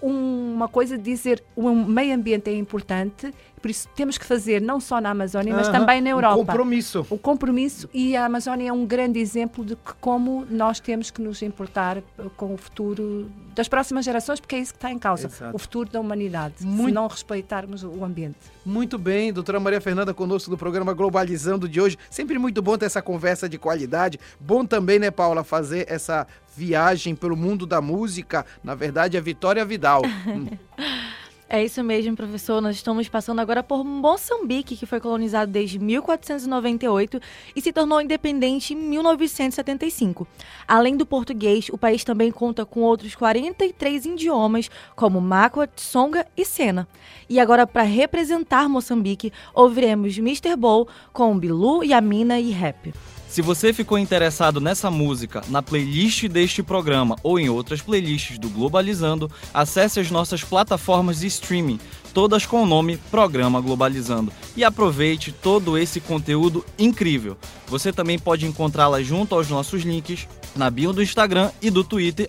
uma 0.00 0.68
coisa 0.68 0.96
de 0.96 1.04
dizer 1.04 1.42
o 1.54 1.70
meio 1.74 2.14
ambiente 2.14 2.48
é 2.48 2.54
importante, 2.54 3.32
por 3.62 3.70
isso 3.70 3.88
temos 3.94 4.18
que 4.18 4.26
fazer 4.26 4.60
não 4.60 4.80
só 4.80 5.00
na 5.00 5.10
Amazónia, 5.10 5.54
mas 5.54 5.68
também 5.68 6.00
na 6.00 6.10
Europa. 6.10 6.34
O 6.34 6.44
compromisso. 6.44 7.06
O 7.08 7.16
compromisso 7.16 7.88
e 7.94 8.16
a 8.16 8.26
Amazónia 8.26 8.70
é 8.70 8.72
um 8.72 8.84
grande 8.84 9.20
exemplo 9.20 9.64
de 9.64 9.76
que 9.76 9.92
como 10.00 10.44
nós 10.50 10.80
temos 10.80 11.12
que 11.12 11.22
nos 11.22 11.40
importar 11.42 12.02
com 12.36 12.54
o 12.54 12.56
futuro 12.56 13.30
das 13.54 13.68
próximas 13.68 14.04
gerações, 14.04 14.40
porque 14.40 14.56
é 14.56 14.58
isso 14.58 14.72
que 14.72 14.78
está 14.78 14.90
em 14.90 14.98
causa, 14.98 15.28
Exato. 15.28 15.54
o 15.54 15.58
futuro 15.58 15.88
da 15.88 16.00
humanidade, 16.00 16.54
Muito... 16.60 16.86
se 16.86 16.92
não 16.92 17.06
respeitarmos 17.06 17.84
o 17.84 18.04
ambiente. 18.04 18.38
Muito 18.64 18.98
bem, 18.98 19.32
doutora 19.32 19.60
Maria 19.60 19.80
Fernanda 19.80 20.12
conosco 20.12 20.50
do 20.50 20.58
programa 20.58 20.92
Globalizando 20.92 21.68
de 21.68 21.80
hoje. 21.80 21.96
Sempre 22.10 22.38
muito 22.38 22.60
bom 22.60 22.76
ter 22.76 22.86
essa 22.86 23.02
conversa 23.02 23.48
de 23.48 23.58
qualidade. 23.58 24.18
Bom 24.40 24.64
também, 24.64 24.98
né, 24.98 25.10
Paula, 25.10 25.44
fazer 25.44 25.86
essa 25.88 26.26
viagem 26.56 27.14
pelo 27.14 27.36
mundo 27.36 27.66
da 27.66 27.80
música. 27.80 28.44
Na 28.64 28.74
verdade, 28.74 29.16
é 29.16 29.20
Vitória 29.20 29.64
Vidal. 29.64 30.02
É 31.54 31.62
isso 31.62 31.84
mesmo, 31.84 32.16
professor. 32.16 32.62
Nós 32.62 32.76
estamos 32.76 33.10
passando 33.10 33.38
agora 33.38 33.62
por 33.62 33.84
Moçambique, 33.84 34.74
que 34.74 34.86
foi 34.86 34.98
colonizado 34.98 35.52
desde 35.52 35.78
1498 35.78 37.20
e 37.54 37.60
se 37.60 37.70
tornou 37.70 38.00
independente 38.00 38.72
em 38.72 38.76
1975. 38.78 40.26
Além 40.66 40.96
do 40.96 41.04
português, 41.04 41.68
o 41.70 41.76
país 41.76 42.04
também 42.04 42.32
conta 42.32 42.64
com 42.64 42.80
outros 42.80 43.14
43 43.14 44.06
idiomas, 44.06 44.70
como 44.96 45.20
Makwa, 45.20 45.66
Tsonga 45.66 46.26
e 46.34 46.42
Sena. 46.42 46.88
E 47.28 47.38
agora, 47.38 47.66
para 47.66 47.82
representar 47.82 48.66
Moçambique, 48.66 49.30
ouviremos 49.52 50.16
Mr. 50.16 50.56
Bowl 50.56 50.88
com 51.12 51.38
Bilu, 51.38 51.84
Yamina 51.84 52.40
e 52.40 52.50
Rap. 52.50 52.94
Se 53.32 53.40
você 53.40 53.72
ficou 53.72 53.98
interessado 53.98 54.60
nessa 54.60 54.90
música, 54.90 55.40
na 55.48 55.62
playlist 55.62 56.28
deste 56.28 56.62
programa 56.62 57.16
ou 57.22 57.40
em 57.40 57.48
outras 57.48 57.80
playlists 57.80 58.38
do 58.38 58.50
Globalizando, 58.50 59.30
acesse 59.54 59.98
as 59.98 60.10
nossas 60.10 60.44
plataformas 60.44 61.20
de 61.20 61.28
streaming, 61.28 61.80
todas 62.12 62.44
com 62.44 62.62
o 62.62 62.66
nome 62.66 62.98
Programa 63.10 63.58
Globalizando, 63.58 64.30
e 64.54 64.62
aproveite 64.62 65.32
todo 65.32 65.78
esse 65.78 65.98
conteúdo 65.98 66.62
incrível. 66.78 67.38
Você 67.68 67.90
também 67.90 68.18
pode 68.18 68.44
encontrá-la 68.44 69.02
junto 69.02 69.34
aos 69.34 69.48
nossos 69.48 69.80
links 69.80 70.28
na 70.54 70.68
bio 70.68 70.92
do 70.92 71.02
Instagram 71.02 71.50
e 71.62 71.70
do 71.70 71.82
Twitter, 71.82 72.28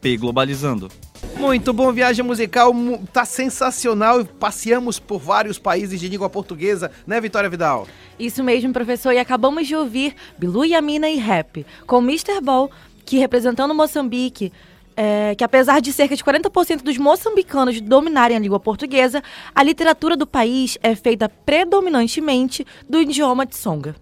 pglobalizando. 0.00 0.90
Muito 1.38 1.72
bom, 1.72 1.92
viagem 1.92 2.24
musical, 2.24 2.72
tá 3.12 3.24
sensacional. 3.24 4.24
Passeamos 4.24 4.98
por 4.98 5.18
vários 5.18 5.58
países 5.58 5.98
de 5.98 6.08
língua 6.08 6.30
portuguesa, 6.30 6.90
né, 7.06 7.20
Vitória 7.20 7.50
Vidal? 7.50 7.88
Isso 8.18 8.44
mesmo, 8.44 8.72
professor. 8.72 9.12
E 9.12 9.18
acabamos 9.18 9.66
de 9.66 9.74
ouvir 9.74 10.14
Bilu 10.38 10.64
Yamina 10.64 11.08
e 11.08 11.16
Rap, 11.16 11.66
com 11.86 11.98
Mr. 11.98 12.40
Ball, 12.40 12.70
que 13.04 13.18
representando 13.18 13.74
Moçambique, 13.74 14.52
é, 14.96 15.34
que 15.34 15.42
apesar 15.42 15.80
de 15.80 15.92
cerca 15.92 16.14
de 16.14 16.22
40% 16.22 16.82
dos 16.82 16.98
moçambicanos 16.98 17.80
dominarem 17.80 18.36
a 18.36 18.40
língua 18.40 18.60
portuguesa, 18.60 19.22
a 19.54 19.62
literatura 19.62 20.16
do 20.16 20.26
país 20.26 20.78
é 20.82 20.94
feita 20.94 21.28
predominantemente 21.28 22.66
do 22.88 23.00
idioma 23.00 23.44
de 23.46 23.56
Songa. 23.56 23.96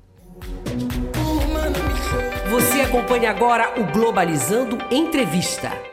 Você 2.51 2.81
acompanha 2.81 3.31
agora 3.31 3.81
o 3.81 3.85
Globalizando 3.93 4.77
Entrevista. 4.91 5.90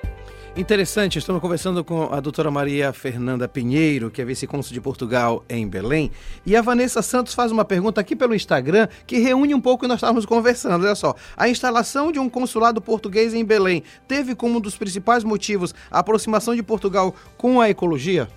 Interessante, 0.58 1.20
estamos 1.20 1.39
conversando 1.39 1.84
com 1.84 2.12
a 2.12 2.20
doutora 2.20 2.50
Maria 2.50 2.91
Fernanda 2.91 3.48
Pinheiro, 3.48 4.10
que 4.10 4.24
é 4.24 4.26
vice-cônsul 4.26 4.74
de 4.74 4.82
Portugal 4.82 5.46
em 5.48 5.67
Belém. 5.67 6.12
E 6.43 6.56
a 6.56 6.63
Vanessa 6.63 7.04
Santos 7.04 7.36
faz 7.36 7.52
uma 7.52 7.63
pergunta 7.63 8.02
aqui 8.02 8.15
pelo 8.15 8.34
Instagram 8.34 8.88
que 9.06 9.20
reúne 9.20 9.54
um 9.54 9.62
pouco 9.62 9.78
o 9.78 9.82
que 9.82 9.88
nós 9.88 9.98
estávamos 9.98 10.26
conversando. 10.26 10.84
Olha 10.84 10.96
só, 10.96 11.15
a 11.38 11.48
instalação 11.48 12.12
de 12.12 12.17
um 12.17 12.28
consulado 12.28 12.82
português 12.82 13.36
em 13.36 13.46
Belém 13.46 13.84
teve 14.08 14.34
como 14.34 14.58
um 14.58 14.60
dos 14.60 14.76
principais 14.76 15.24
motivos 15.24 15.76
a 15.91 16.00
aproximação 16.00 16.56
de 16.56 16.63
Portugal 16.63 17.13
com 17.38 17.62
a 17.62 17.70
ecologia? 17.70 18.28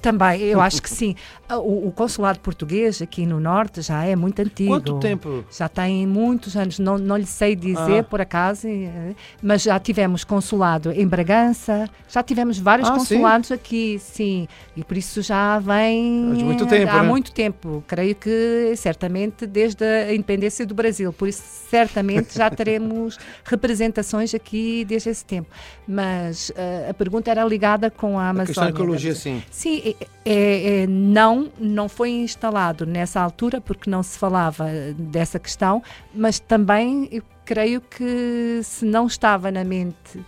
Também, 0.00 0.40
eu 0.42 0.60
acho 0.60 0.82
que 0.82 0.90
sim. 0.90 1.14
O, 1.48 1.88
o, 1.88 1.92
consulado 1.92 2.40
português 2.40 3.00
aqui 3.00 3.24
no 3.24 3.38
Norte 3.38 3.80
já 3.80 4.04
é 4.04 4.16
muito 4.16 4.40
antigo. 4.40 4.70
Quanto 4.70 4.98
tempo? 4.98 5.44
Já 5.50 5.68
tem 5.68 6.06
muitos 6.06 6.56
anos, 6.56 6.78
não, 6.78 6.98
não 6.98 7.16
lhe 7.16 7.26
sei 7.26 7.54
dizer 7.54 8.00
ah. 8.00 8.04
por 8.04 8.20
acaso, 8.20 8.66
eh, 8.66 9.14
mas 9.42 9.62
já 9.62 9.78
tivemos 9.78 10.24
consulado 10.24 10.90
em 10.90 11.06
Bragança, 11.06 11.88
já 12.08 12.22
tivemos 12.22 12.58
vários 12.58 12.88
ah, 12.88 12.92
consulados 12.92 13.48
sim? 13.48 13.54
aqui, 13.54 13.98
sim. 13.98 14.48
E 14.76 14.82
por 14.82 14.96
isso 14.96 15.22
já 15.22 15.58
vem. 15.58 16.32
Há 16.32 16.44
muito 16.44 16.66
tempo. 16.66 16.92
Há 16.92 17.02
né? 17.02 17.08
muito 17.08 17.32
tempo. 17.32 17.84
Creio 17.86 18.14
que 18.14 18.74
certamente 18.76 19.46
desde 19.46 19.84
a 19.84 20.12
independência 20.12 20.66
do 20.66 20.74
Brasil. 20.74 21.12
Por 21.12 21.28
isso, 21.28 21.42
certamente 21.70 22.36
já 22.36 22.50
teremos 22.50 23.16
representações 23.44 24.34
aqui 24.34 24.84
desde 24.84 25.10
esse 25.10 25.24
tempo. 25.24 25.48
Mas 25.86 26.50
uh, 26.50 26.90
a 26.90 26.94
pergunta 26.94 27.30
era 27.30 27.44
ligada 27.44 27.90
com 27.90 28.18
a 28.18 28.28
Amazônia. 28.28 28.42
A 28.42 28.46
questão 28.46 28.64
da 28.64 28.70
ecologia, 28.70 29.14
sim. 29.14 29.42
Sim 29.50 29.67
Sim, 29.68 29.94
é, 30.24 30.82
é, 30.82 30.86
não, 30.86 31.52
não 31.58 31.88
foi 31.90 32.10
instalado 32.10 32.86
nessa 32.86 33.20
altura 33.20 33.60
porque 33.60 33.90
não 33.90 34.02
se 34.02 34.18
falava 34.18 34.66
dessa 34.96 35.38
questão, 35.38 35.82
mas 36.14 36.38
também 36.38 37.22
creio 37.44 37.82
que 37.82 38.60
se 38.62 38.86
não 38.86 39.06
estava 39.06 39.50
na 39.50 39.64
mente 39.64 40.24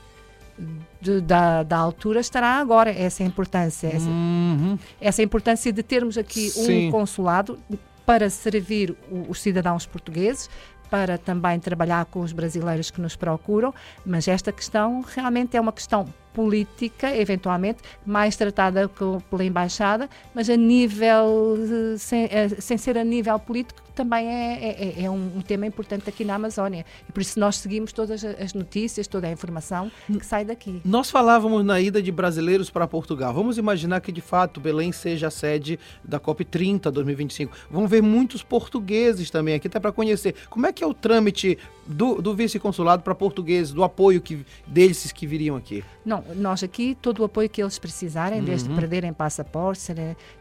de, 1.01 1.23
da, 1.23 1.63
da 1.63 1.79
altura 1.79 2.21
estará 2.21 2.57
agora 2.57 2.91
essa 2.91 3.23
importância 3.23 3.87
essa, 3.87 4.11
uhum. 4.11 4.79
essa 5.01 5.23
importância 5.23 5.73
de 5.73 5.83
termos 5.83 6.19
aqui 6.19 6.51
Sim. 6.51 6.89
um 6.89 6.91
consulado 6.91 7.59
para 8.05 8.29
servir 8.29 8.95
o, 9.11 9.31
os 9.31 9.41
cidadãos 9.41 9.87
portugueses 9.87 10.51
para 10.91 11.17
também 11.17 11.59
trabalhar 11.59 12.05
com 12.07 12.21
os 12.21 12.33
brasileiros 12.33 12.91
que 12.91 13.01
nos 13.01 13.15
procuram, 13.15 13.73
mas 14.05 14.27
esta 14.27 14.51
questão 14.51 15.03
realmente 15.03 15.57
é 15.57 15.61
uma 15.61 15.73
questão 15.73 16.13
política, 16.33 17.15
eventualmente, 17.17 17.79
mais 18.05 18.37
tratada 18.37 18.89
pela 18.89 19.45
Embaixada, 19.45 20.09
mas 20.35 20.49
a 20.49 20.57
nível, 20.57 21.57
eh, 21.59 21.99
sem, 21.99 22.25
eh, 22.25 22.49
sem 22.59 22.79
ser 22.79 22.97
a 22.97 23.05
nível 23.05 23.39
político, 23.39 23.81
também 24.01 24.29
é, 24.29 24.95
é, 24.99 25.05
é 25.05 25.11
um, 25.11 25.37
um, 25.37 25.43
tema 25.43 25.67
importante 25.67 26.09
aqui 26.09 26.25
na 26.25 26.35
Amazónia. 26.35 26.87
E 27.07 27.13
por 27.13 27.21
isso 27.21 27.39
nós 27.39 27.57
seguimos 27.57 27.93
todas 27.93 28.25
as 28.25 28.55
notícias, 28.55 29.07
toda 29.07 29.27
a 29.27 29.31
informação 29.31 29.91
que 30.07 30.25
sai 30.25 30.43
daqui. 30.43 30.81
Nós 30.85 31.11
falávamos 31.11 31.63
na 31.65 31.79
ida 31.79 32.01
de 32.01 32.11
brasileiros 32.11 32.71
para 32.71 32.87
Portugal. 32.87 33.35
Vamos 33.35 33.59
imaginar 33.59 34.01
que 34.01 34.11
de 34.11 34.23
fato 34.23 34.59
Belém 34.59 34.91
seja 34.91 35.29
a 35.29 35.31
sede 35.31 35.79
da 36.03 36.19
COP30 36.19 36.91
2025. 36.91 37.55
Vão 37.71 37.87
ver 37.87 38.03
muitos 38.03 38.43
portugueses 38.43 39.31
também 39.31 39.55
aqui, 39.55 39.67
até 39.67 39.79
para 39.79 39.93
conhecer. 39.93 40.35
Como 40.49 40.67
é 40.67 40.73
que 40.73 40.83
é 40.83 40.87
o 40.87 40.95
trâmite 40.95 41.59
do, 41.87 42.23
do 42.23 42.35
vice-consulado 42.35 43.03
para 43.03 43.15
portugueses, 43.15 43.73
do 43.73 43.85
apoio 43.85 44.21
que, 44.23 44.47
deles 44.67 45.13
que 45.13 45.27
viriam 45.27 45.57
aqui? 45.57 45.85
Não, 46.05 46.25
nós 46.37 46.63
aqui, 46.63 46.97
todo 47.01 47.21
o 47.21 47.25
apoio 47.25 47.49
que 47.49 47.63
eles 47.63 47.79
precisarem, 47.79 48.41
uhum. 48.41 48.45
desde 48.45 48.69
perderem 48.69 49.13
passaporte, 49.13 49.93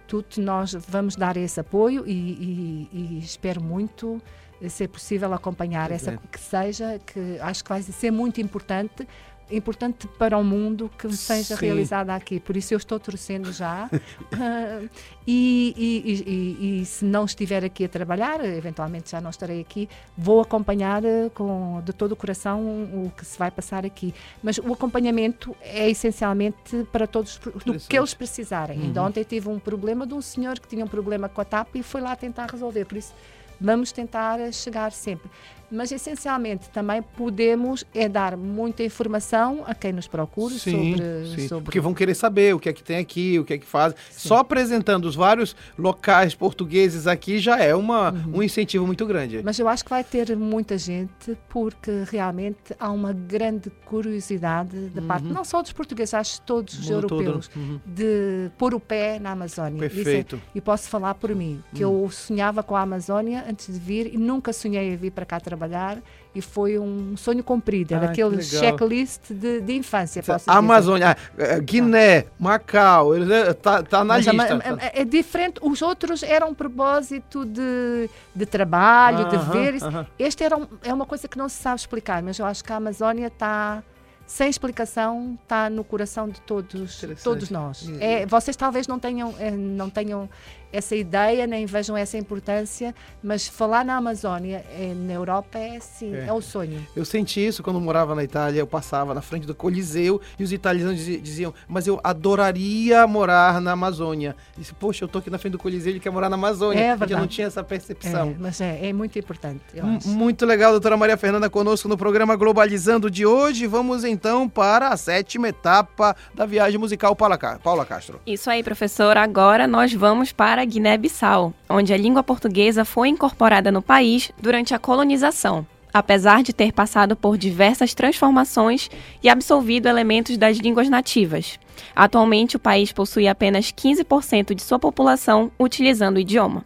tudo, 0.08 0.26
nós 0.38 0.74
vamos 0.74 1.16
dar 1.16 1.38
esse 1.38 1.60
apoio 1.60 2.08
e, 2.08 2.12
e, 2.12 2.90
e 2.92 3.20
espero 3.20 3.62
muito 3.62 4.22
ser 4.68 4.90
possível 4.90 5.34
acompanhar 5.34 5.90
essa 5.92 6.18
que 6.18 6.40
seja, 6.40 7.00
que 7.06 7.40
acho 7.40 7.64
que 7.64 7.70
vai 7.70 7.82
ser 7.82 8.12
muito 8.12 8.42
importante 8.42 9.08
importante 9.52 10.08
para 10.08 10.38
o 10.38 10.44
mundo 10.44 10.90
que 10.98 11.12
seja 11.16 11.56
Sim. 11.56 11.66
realizada 11.66 12.14
aqui. 12.14 12.40
Por 12.40 12.56
isso 12.56 12.74
eu 12.74 12.78
estou 12.78 13.00
torcendo 13.00 13.52
já. 13.52 13.90
uh, 13.92 14.90
e, 15.26 15.74
e, 15.78 16.30
e, 16.30 16.82
e, 16.82 16.86
se 16.86 17.06
não 17.06 17.26
estiver 17.26 17.64
aqui 17.64 17.86
a 17.86 17.90
trabalhar, 17.90 18.44
eventualmente 18.44 19.12
já 19.12 19.20
não 19.22 19.30
estarei 19.30 19.62
aqui, 19.62 19.90
vou 20.18 20.42
acompanhar 20.42 21.04
ah, 21.06 21.30
com, 21.34 21.82
de 21.84 21.94
todo 21.94 22.14
o 22.14 22.16
coração 22.16 22.62
o 22.62 23.12
que 23.16 23.26
se 23.26 23.38
vai 23.38 23.52
passar 23.52 23.86
aqui. 23.86 24.14
Mas 24.42 24.58
o 24.58 24.74
acompanhamento 24.74 25.56
é 25.62 25.90
essencialmente 25.90 26.86
para 26.92 27.08
todos 27.08 27.40
do 27.66 27.80
que 27.80 27.98
eles 27.98 28.14
precisarem. 28.14 28.78
Uhum. 28.78 28.86
Ainda 28.86 29.04
ontem 29.04 29.24
tive 29.24 29.50
um 29.50 29.60
problema 29.60 30.06
de 30.06 30.14
um 30.14 30.22
senhor 30.22 30.60
que 30.60 30.68
tinha 30.68 30.86
um 30.86 30.88
problema 30.88 31.28
com 31.28 31.42
a 31.42 31.46
TAP 31.46 31.76
e 31.76 31.84
foi 31.84 32.02
lá 32.02 32.16
tentar 32.16 32.50
resolver. 32.52 32.86
Por 32.86 32.98
isso 32.98 33.14
vamos 33.60 33.92
tentar 33.92 34.54
chegar 34.54 34.92
sempre 34.92 35.30
mas 35.72 35.92
essencialmente 35.92 36.70
também 36.70 37.02
podemos 37.02 37.86
é 37.94 38.10
dar 38.10 38.36
muita 38.36 38.84
informação 38.84 39.64
a 39.66 39.74
quem 39.74 39.94
nos 39.94 40.08
procura 40.08 40.56
sim, 40.56 40.72
sobre, 40.72 41.36
sim. 41.36 41.48
sobre, 41.48 41.66
Porque 41.66 41.80
vão 41.80 41.94
querer 41.94 42.16
saber 42.16 42.56
o 42.56 42.60
que 42.60 42.70
é 42.70 42.74
que 42.74 42.84
tem 42.84 42.98
aqui, 42.98 43.40
o 43.40 43.46
que 43.46 43.54
é 43.54 43.58
que 43.58 43.66
faz. 43.66 43.94
Sim. 44.10 44.28
Só 44.28 44.38
apresentando 44.38 45.06
os 45.06 45.16
vários 45.16 45.56
locais 45.78 46.34
portugueses 46.34 47.08
aqui 47.08 47.40
já 47.40 47.58
é 47.60 47.76
uma, 47.76 48.12
uhum. 48.12 48.38
um 48.38 48.44
incentivo 48.44 48.86
muito 48.86 49.06
grande. 49.06 49.42
Mas 49.44 49.60
eu 49.60 49.68
acho 49.68 49.84
que 49.84 49.90
vai 49.90 50.04
ter 50.04 50.36
muita 50.36 50.78
gente 50.78 51.38
porque 51.48 52.04
realmente 52.10 52.76
há 52.80 52.92
uma 52.92 53.14
grande 53.14 53.70
curiosidade 53.86 54.90
da 54.90 55.02
uhum. 55.02 55.08
parte, 55.08 55.28
não 55.28 55.44
só 55.44 55.62
dos 55.62 55.72
portugueses, 55.72 56.14
acho 56.14 56.42
todos 56.42 56.78
os 56.78 56.90
europeus, 56.90 57.50
uhum. 57.56 57.80
de 57.86 58.50
pôr 58.58 58.74
o 58.74 58.80
pé 58.80 59.20
na 59.20 59.32
Amazónia. 59.32 59.86
É 59.86 59.90
Perfeito. 59.90 60.42
e 60.54 60.62
posso 60.62 60.90
falar 60.90 61.16
por 61.16 61.34
mim, 61.36 61.62
que 61.74 61.84
eu 61.84 62.04
hum. 62.04 62.10
sonhava 62.10 62.64
com 62.64 62.76
a 62.76 62.82
Amazónia 62.82 63.46
antes 63.48 63.74
de 63.74 63.80
vir 63.80 64.14
e 64.14 64.18
nunca 64.18 64.52
sonhei 64.52 64.94
a 64.94 64.98
vir 64.98 65.12
para 65.12 65.26
cá 65.26 65.40
trabalhar 65.40 65.59
trabalhar 65.60 65.98
e 66.34 66.42
foi 66.42 66.80
um 66.80 67.18
sonho 67.18 67.44
cumprido. 67.44 67.94
Era 67.94 68.08
ah, 68.08 68.10
aquele 68.12 68.42
checklist 68.42 69.32
de, 69.32 69.60
de 69.62 69.76
infância. 69.76 70.24
Posso 70.24 70.50
Amazônia, 70.50 71.18
dizer. 71.36 71.62
Guiné, 71.62 72.26
Macau, 72.40 73.16
está 73.16 73.84
tá 73.84 74.04
na 74.04 74.16
Mas 74.16 74.26
lista. 74.26 74.60
É, 74.80 75.02
é, 75.02 75.06
diferente. 75.06 75.60
Os 75.62 75.82
outros 75.82 76.24
eram 76.24 76.50
um 76.50 76.54
propósito 76.54 77.46
de, 77.46 78.10
de 78.34 78.46
trabalho, 78.46 79.28
de 79.28 79.38
ver. 79.38 79.76
Este 80.18 80.44
era 80.44 80.56
um, 80.56 80.68
é 80.84 80.94
uma 80.94 81.06
coisa 81.06 81.28
que 81.28 81.38
não 81.38 81.50
se 81.50 81.62
sabe 81.62 81.80
explicar, 81.80 82.24
mas 82.24 82.40
eu 82.40 82.46
acho 82.46 82.64
que 82.64 82.72
a 82.72 82.78
Amazónia 82.78 83.28
está 83.28 83.84
sem 84.30 84.48
explicação, 84.48 85.40
está 85.42 85.72
no 85.72 85.84
coração 85.84 86.30
de 86.30 86.40
todos, 86.42 87.04
todos 87.24 87.50
nós. 87.50 87.90
É, 88.00 88.28
vocês 88.28 88.56
talvez 88.56 88.88
não 88.88 89.00
tenham, 89.00 89.34
eh, 89.40 89.50
não 89.50 89.90
tenham 89.90 90.30
essa 90.72 90.96
ideia, 90.96 91.48
nem 91.48 91.66
vejam 91.66 91.98
essa 91.98 92.18
importância, 92.18 92.94
mas 93.24 93.48
falar 93.48 93.84
na 93.84 93.96
Amazónia, 93.96 94.64
é, 94.72 94.94
na 94.94 95.14
Europa, 95.14 95.58
é 95.58 95.78
assim, 95.78 96.16
é. 96.16 96.28
é. 96.28 96.34
o 96.34 96.42
sonho. 96.42 96.86
Eu 96.96 97.06
senti 97.06 97.46
isso 97.46 97.64
quando 97.64 97.80
morava 97.80 98.14
na 98.14 98.24
Itália, 98.24 98.60
eu 98.60 98.68
passava 98.68 99.14
na 99.14 99.22
frente 99.22 99.48
do 99.48 99.56
Coliseu 99.56 100.22
e 100.38 100.44
os 100.44 100.52
italianos 100.52 100.98
diziam, 101.04 101.54
mas 101.68 101.88
eu 101.88 102.00
adoraria 102.04 103.06
morar 103.08 103.60
na 103.62 103.72
Amazônia. 103.72 104.36
E 104.58 104.62
disse, 104.62 104.74
poxa, 104.74 105.04
eu 105.04 105.08
tô 105.08 105.20
aqui 105.20 105.30
na 105.30 105.38
frente 105.38 105.54
do 105.54 105.60
Coliseu, 105.60 105.92
ele 105.92 106.00
quer 106.00 106.12
morar 106.12 106.30
na 106.30 106.36
Amazônia. 106.36 106.80
É 106.80 106.98
porque 106.98 107.14
eu 107.14 107.18
não 107.18 107.28
tinha 107.28 107.48
essa 107.48 107.64
percepção. 107.64 108.30
É, 108.30 108.36
mas 108.40 108.62
é, 108.62 108.90
é 108.90 108.94
muito 108.94 109.18
importante, 109.18 109.62
Muito 110.06 110.46
legal, 110.46 110.72
doutora 110.72 110.96
Maria 110.98 111.18
Fernanda, 111.18 111.50
conosco 111.50 111.88
no 111.88 111.98
programa 111.98 112.36
Globalizando 112.36 113.10
de 113.10 113.26
hoje. 113.26 113.66
Vamos 113.68 114.04
então 114.04 114.48
para 114.48 114.90
a 114.90 114.98
sétima 114.98 115.50
etapa 115.50 116.16
da 116.34 116.46
viagem 116.46 116.80
musical 116.80 117.16
Paula 117.16 117.38
Castro. 117.38 118.20
Isso 118.26 118.50
aí, 118.50 118.64
professor. 118.64 119.18
Agora 119.18 119.68
nós 119.68 119.94
vamos 119.94 120.32
para 120.32 120.59
para 120.60 120.66
Guiné-Bissau, 120.66 121.54
onde 121.70 121.94
a 121.94 121.98
língua 121.98 122.22
portuguesa 122.22 122.84
foi 122.84 123.08
incorporada 123.08 123.72
no 123.72 123.82
país 123.82 124.30
durante 124.42 124.74
a 124.74 124.80
colonização, 124.80 125.66
apesar 125.94 126.44
de 126.44 126.52
ter 126.52 126.74
passado 126.74 127.16
por 127.16 127.38
diversas 127.38 127.94
transformações 127.94 128.90
e 129.24 129.30
absorvido 129.30 129.88
elementos 129.88 130.36
das 130.36 130.58
línguas 130.58 130.90
nativas. 130.90 131.58
Atualmente, 131.96 132.58
o 132.58 132.60
país 132.60 132.92
possui 132.92 133.26
apenas 133.26 133.72
15% 133.72 134.54
de 134.54 134.62
sua 134.62 134.78
população 134.78 135.50
utilizando 135.58 136.18
o 136.18 136.20
idioma. 136.20 136.66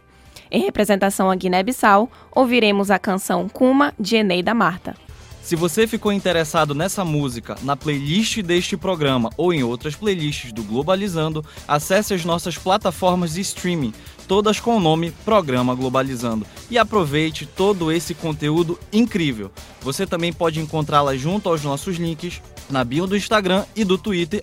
Em 0.50 0.62
representação 0.62 1.30
a 1.30 1.36
Guiné-Bissau, 1.36 2.10
ouviremos 2.34 2.90
a 2.90 2.98
canção 2.98 3.48
Kuma 3.48 3.94
de 3.96 4.16
Eneida 4.16 4.52
Marta. 4.52 4.96
Se 5.44 5.56
você 5.56 5.86
ficou 5.86 6.10
interessado 6.10 6.74
nessa 6.74 7.04
música, 7.04 7.54
na 7.62 7.76
playlist 7.76 8.40
deste 8.40 8.78
programa 8.78 9.28
ou 9.36 9.52
em 9.52 9.62
outras 9.62 9.94
playlists 9.94 10.54
do 10.54 10.62
Globalizando, 10.62 11.44
acesse 11.68 12.14
as 12.14 12.24
nossas 12.24 12.56
plataformas 12.56 13.34
de 13.34 13.42
streaming, 13.42 13.92
todas 14.26 14.58
com 14.58 14.74
o 14.74 14.80
nome 14.80 15.10
Programa 15.22 15.74
Globalizando, 15.74 16.46
e 16.70 16.78
aproveite 16.78 17.44
todo 17.44 17.92
esse 17.92 18.14
conteúdo 18.14 18.78
incrível. 18.90 19.52
Você 19.82 20.06
também 20.06 20.32
pode 20.32 20.60
encontrá-la 20.60 21.14
junto 21.14 21.50
aos 21.50 21.62
nossos 21.62 21.96
links 21.96 22.40
na 22.70 22.82
bio 22.82 23.06
do 23.06 23.14
Instagram 23.14 23.66
e 23.76 23.84
do 23.84 23.98
Twitter, 23.98 24.42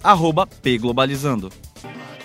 pglobalizando. 0.62 1.50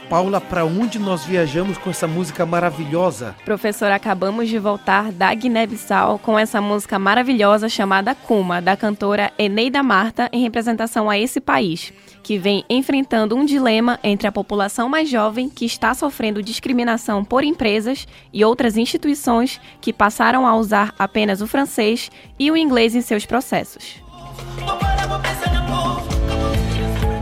Paula, 0.09 0.41
para 0.41 0.65
onde 0.65 1.01
nós 1.01 1.25
viajamos 1.25 1.77
com 1.79 1.91
essa 1.91 2.07
música 2.07 2.47
maravilhosa? 2.47 3.35
Professor, 3.45 3.91
acabamos 3.91 4.49
de 4.49 4.57
voltar 4.57 5.11
da 5.11 5.35
Guiné-Bissau 5.35 6.21
com 6.21 6.39
essa 6.39 6.61
música 6.61 6.97
maravilhosa 6.97 7.69
chamada 7.69 8.15
Kuma, 8.15 8.63
da 8.63 8.77
cantora 8.77 9.33
Eneida 9.37 9.83
Marta, 9.83 10.29
em 10.33 10.43
representação 10.43 11.11
a 11.11 11.19
esse 11.19 11.41
país, 11.41 11.93
que 12.23 12.39
vem 12.39 12.65
enfrentando 12.71 13.35
um 13.35 13.45
dilema 13.45 13.99
entre 14.03 14.29
a 14.29 14.33
população 14.33 14.89
mais 14.89 15.09
jovem, 15.09 15.49
que 15.49 15.65
está 15.65 15.93
sofrendo 15.93 16.43
discriminação 16.43 17.25
por 17.25 17.43
empresas 17.43 18.07
e 18.33 18.45
outras 18.45 18.77
instituições 18.77 19.61
que 19.81 19.93
passaram 19.93 20.47
a 20.47 20.55
usar 20.55 20.95
apenas 20.97 21.41
o 21.41 21.49
francês 21.49 22.13
e 22.39 22.49
o 22.49 22.57
inglês 22.57 22.95
em 22.95 23.01
seus 23.01 23.27
processos. 23.27 23.97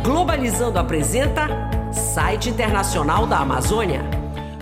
Globalizando 0.03 0.79
apresenta 0.79 1.74
site 1.95 2.51
internacional 2.51 3.25
da 3.27 3.39
Amazônia. 3.39 4.03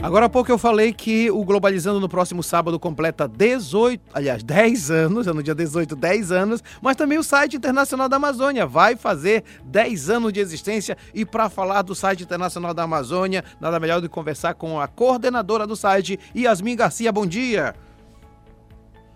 Agora 0.03 0.26
há 0.26 0.28
pouco 0.28 0.51
eu 0.51 0.59
falei 0.59 0.93
que 0.93 1.30
o 1.30 1.45
Globalizando 1.45 1.99
no 1.99 2.09
próximo 2.09 2.43
sábado 2.43 2.78
completa 2.78 3.26
18, 3.26 4.03
aliás, 4.12 4.43
10 4.43 4.91
anos, 4.91 5.26
é 5.26 5.33
no 5.33 5.43
dia 5.43 5.55
18, 5.55 5.97
10 5.97 6.33
anos, 6.33 6.62
mas 6.83 6.97
também 6.97 7.18
o 7.18 7.22
site 7.22 7.57
internacional 7.57 8.09
da 8.09 8.16
Amazônia 8.16 8.66
vai 8.66 8.97
fazer 8.97 9.45
10 9.64 10.11
anos 10.11 10.33
de 10.33 10.41
existência 10.41 10.97
e 11.14 11.24
para 11.24 11.49
falar 11.49 11.83
do 11.83 11.95
site 11.95 12.24
internacional 12.24 12.74
da 12.74 12.83
Amazônia, 12.83 13.45
nada 13.61 13.80
melhor 13.80 14.01
do 14.01 14.09
que 14.09 14.14
conversar 14.14 14.55
com 14.55 14.78
a 14.80 14.87
coordenadora 14.87 15.66
do 15.66 15.76
site, 15.76 16.18
Yasmin 16.37 16.76
Garcia. 16.76 17.12
Bom 17.12 17.24
dia. 17.24 17.74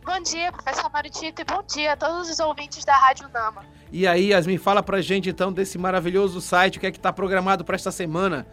Bom 0.04 0.20
dia, 0.22 0.52
professor 0.52 0.88
Maritito, 0.90 1.42
e 1.42 1.44
bom 1.44 1.62
dia 1.66 1.92
a 1.92 1.96
todos 1.96 2.30
os 2.30 2.38
ouvintes 2.38 2.84
da 2.84 2.96
Rádio 2.96 3.28
Nama. 3.28 3.75
E 3.90 4.06
aí, 4.06 4.30
Yasmin, 4.30 4.58
fala 4.58 4.82
pra 4.82 5.00
gente 5.00 5.30
então 5.30 5.52
desse 5.52 5.78
maravilhoso 5.78 6.40
site, 6.40 6.78
o 6.78 6.80
que 6.80 6.86
é 6.86 6.92
que 6.92 6.98
tá 6.98 7.12
programado 7.12 7.64
para 7.64 7.76
esta 7.76 7.92
semana? 7.92 8.46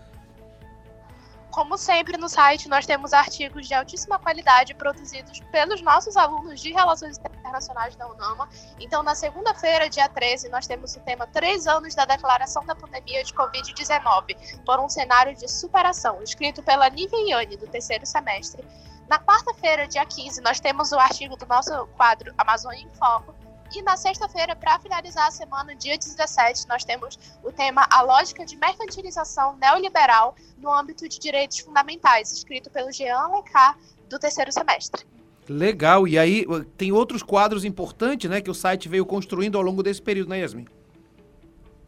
Como 1.54 1.78
sempre 1.78 2.18
no 2.18 2.28
site, 2.28 2.68
nós 2.68 2.84
temos 2.84 3.14
artigos 3.14 3.68
de 3.68 3.76
altíssima 3.76 4.18
qualidade 4.18 4.74
produzidos 4.74 5.40
pelos 5.52 5.84
nossos 5.84 6.18
alunos 6.18 6.60
de 6.60 6.72
Relações 6.72 7.20
Internacionais 7.20 7.96
da 7.96 8.08
UNAMA. 8.08 8.50
Então, 8.80 9.04
na 9.04 9.14
segunda-feira, 9.14 9.88
dia 9.88 10.10
13, 10.10 10.50
nós 10.50 10.66
temos 10.66 10.96
o 10.96 11.00
tema 11.02 11.28
Três 11.28 11.68
anos 11.68 11.94
da 11.94 12.06
declaração 12.06 12.66
da 12.66 12.74
pandemia 12.74 13.24
de 13.24 13.32
Covid-19 13.36 14.64
por 14.66 14.80
um 14.80 14.90
cenário 14.90 15.36
de 15.36 15.48
superação, 15.48 16.24
escrito 16.24 16.64
pela 16.64 16.90
Nívia 16.90 17.20
Iane, 17.30 17.56
do 17.56 17.68
terceiro 17.68 18.04
semestre. 18.04 18.64
Na 19.08 19.20
quarta-feira, 19.20 19.88
dia 19.88 20.04
15, 20.04 20.42
nós 20.42 20.60
temos 20.60 20.92
o 20.92 20.98
artigo 20.98 21.36
do 21.38 21.46
nosso 21.46 21.86
quadro 21.96 22.34
Amazônia 22.36 22.82
em 22.82 22.90
Foco. 22.98 23.43
E 23.76 23.82
na 23.82 23.98
sexta-feira, 23.98 24.56
para 24.56 24.78
finalizar 24.78 25.28
a 25.28 25.32
semana, 25.32 25.76
dia 25.76 25.98
17, 25.98 26.68
nós 26.68 26.84
temos 26.84 27.18
o 27.44 27.52
tema 27.52 27.88
A 27.90 28.04
Lógica 28.04 28.46
de 28.46 28.56
Mercantilização 28.56 29.56
Neoliberal 29.58 30.36
no 30.60 30.72
âmbito 30.72 31.10
de 31.10 31.18
Direitos 31.18 31.58
Fundamentais, 31.58 32.32
escrito 32.32 32.70
pelo 32.70 32.92
Jean 32.92 33.28
Lecard, 33.30 33.80
do 34.08 34.20
terceiro 34.20 34.52
semestre. 34.52 35.08
Legal. 35.50 36.08
E 36.08 36.20
aí 36.20 36.46
tem 36.78 36.92
outros 36.92 37.24
quadros 37.24 37.66
importantes, 37.66 38.30
né, 38.30 38.42
que 38.42 38.52
o 38.52 38.54
site 38.54 38.88
veio 38.88 39.08
construindo 39.08 39.58
ao 39.58 39.64
longo 39.64 39.82
desse 39.82 40.02
período, 40.02 40.30
né, 40.30 40.42
Yasmin? 40.42 40.68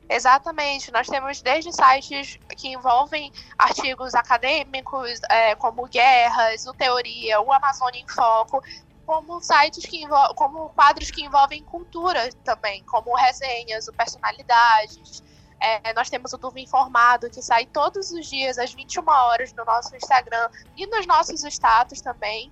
Exatamente, 0.10 0.92
nós 0.92 1.08
temos 1.08 1.42
desde 1.42 1.72
sites 1.72 2.40
que 2.58 2.68
envolvem 2.70 3.32
artigos 3.58 4.14
acadêmicos, 4.14 5.20
é, 5.30 5.56
como 5.56 5.88
Guerras, 5.88 6.68
o 6.68 6.74
Teoria, 6.74 7.42
o 7.42 7.52
Amazônia 7.52 8.00
em 8.00 8.08
Foco, 8.08 8.62
como 9.06 9.42
sites 9.42 9.86
que 9.86 10.06
como 10.36 10.70
quadros 10.70 11.12
que 11.12 11.24
envolvem 11.24 11.64
cultura 11.64 12.30
também, 12.44 12.84
como 12.84 13.16
resenhas, 13.16 13.88
o 13.88 13.94
personalidades. 13.94 15.24
É, 15.60 15.94
nós 15.94 16.10
temos 16.10 16.34
o 16.34 16.38
Dúvida 16.38 16.62
Informado, 16.62 17.30
que 17.30 17.42
sai 17.42 17.66
todos 17.66 18.12
os 18.12 18.28
dias, 18.28 18.58
às 18.58 18.74
21 18.74 19.04
horas, 19.08 19.54
no 19.54 19.64
nosso 19.64 19.96
Instagram 19.96 20.50
e 20.76 20.86
nos 20.86 21.08
nossos 21.08 21.44
status 21.44 22.02
também. 22.02 22.52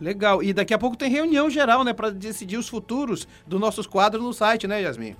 Legal. 0.00 0.42
E 0.42 0.52
daqui 0.52 0.74
a 0.74 0.78
pouco 0.78 0.96
tem 0.96 1.08
reunião 1.08 1.48
geral, 1.48 1.84
né, 1.84 1.92
para 1.92 2.10
decidir 2.10 2.56
os 2.56 2.68
futuros 2.68 3.28
dos 3.46 3.60
nossos 3.60 3.86
quadros 3.86 4.22
no 4.22 4.32
site, 4.32 4.66
né, 4.66 4.82
Yasmin? 4.82 5.16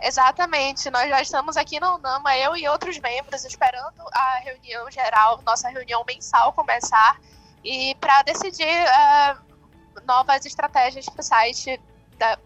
Exatamente. 0.00 0.88
Nós 0.90 1.08
já 1.08 1.20
estamos 1.20 1.56
aqui 1.56 1.78
na 1.78 1.94
UNAMA, 1.96 2.36
eu 2.38 2.56
e 2.56 2.66
outros 2.68 2.98
membros, 2.98 3.44
esperando 3.44 4.00
a 4.12 4.40
reunião 4.42 4.90
geral, 4.90 5.42
nossa 5.44 5.68
reunião 5.68 6.04
mensal 6.06 6.52
começar, 6.52 7.20
e 7.64 7.94
para 8.00 8.22
decidir 8.22 8.64
uh, 8.64 10.02
novas 10.06 10.44
estratégias 10.46 11.06
para 11.06 11.20
o 11.20 11.24
site 11.24 11.80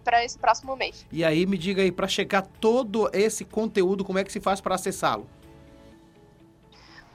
para 0.05 0.25
esse 0.25 0.39
próximo 0.39 0.77
mês. 0.77 1.05
E 1.11 1.25
aí, 1.25 1.47
me 1.47 1.59
diga 1.59 1.83
aí, 1.83 1.91
para 1.91 2.07
checar 2.07 2.47
todo 2.61 3.11
esse 3.13 3.45
conteúdo, 3.45 4.05
como 4.05 4.19
é 4.19 4.25
que 4.25 4.31
se 4.31 4.41
faz 4.41 4.61
para 4.61 4.77
acessá-lo? 4.77 5.29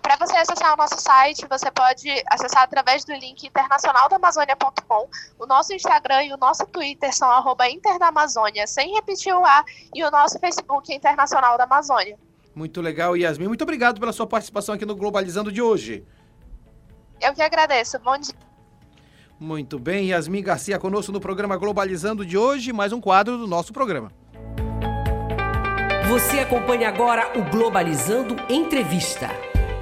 Para 0.02 0.16
você 0.18 0.36
acessar 0.38 0.74
o 0.74 0.78
nosso 0.78 1.00
site, 1.00 1.46
você 1.48 1.70
pode 1.70 2.10
acessar 2.28 2.64
através 2.64 3.06
do 3.06 3.14
link 3.14 3.46
internacionaldamazônia.com. 3.46 5.08
O 5.38 5.46
nosso 5.46 5.74
Instagram 5.74 6.24
e 6.24 6.34
o 6.34 6.38
nosso 6.38 6.66
Twitter 6.66 7.16
são 7.16 7.30
arroba 7.30 7.66
sem 8.66 8.94
repetir 8.94 9.34
o 9.34 9.46
A, 9.46 9.64
e 9.94 10.04
o 10.04 10.10
nosso 10.10 10.40
Facebook 10.40 10.92
é 10.92 10.96
Internacional 10.96 11.58
da 11.58 11.66
Amazônia. 11.66 12.18
Muito 12.56 12.82
legal, 12.82 13.16
Yasmin. 13.16 13.48
Muito 13.48 13.62
obrigado 13.62 14.00
pela 14.00 14.12
sua 14.12 14.26
participação 14.26 14.74
aqui 14.76 14.86
no 14.86 14.96
Globalizando 14.96 15.52
de 15.52 15.62
hoje. 15.62 16.06
Eu 17.22 17.34
que 17.34 17.42
agradeço. 17.42 18.00
Bom 18.00 18.18
dia. 18.18 18.34
Muito 19.40 19.80
bem, 19.80 20.10
Yasmin 20.10 20.44
Garcia 20.44 20.78
conosco 20.78 21.12
no 21.12 21.20
programa 21.22 21.56
Globalizando 21.56 22.26
de 22.26 22.38
hoje, 22.38 22.74
mais 22.74 22.92
um 22.92 23.00
quadro 23.00 23.38
do 23.38 23.48
nosso 23.48 23.72
programa. 23.72 24.12
Você 26.10 26.40
acompanha 26.40 26.90
agora 26.90 27.32
o 27.40 27.44
Globalizando 27.50 28.36
Entrevista. 28.50 29.30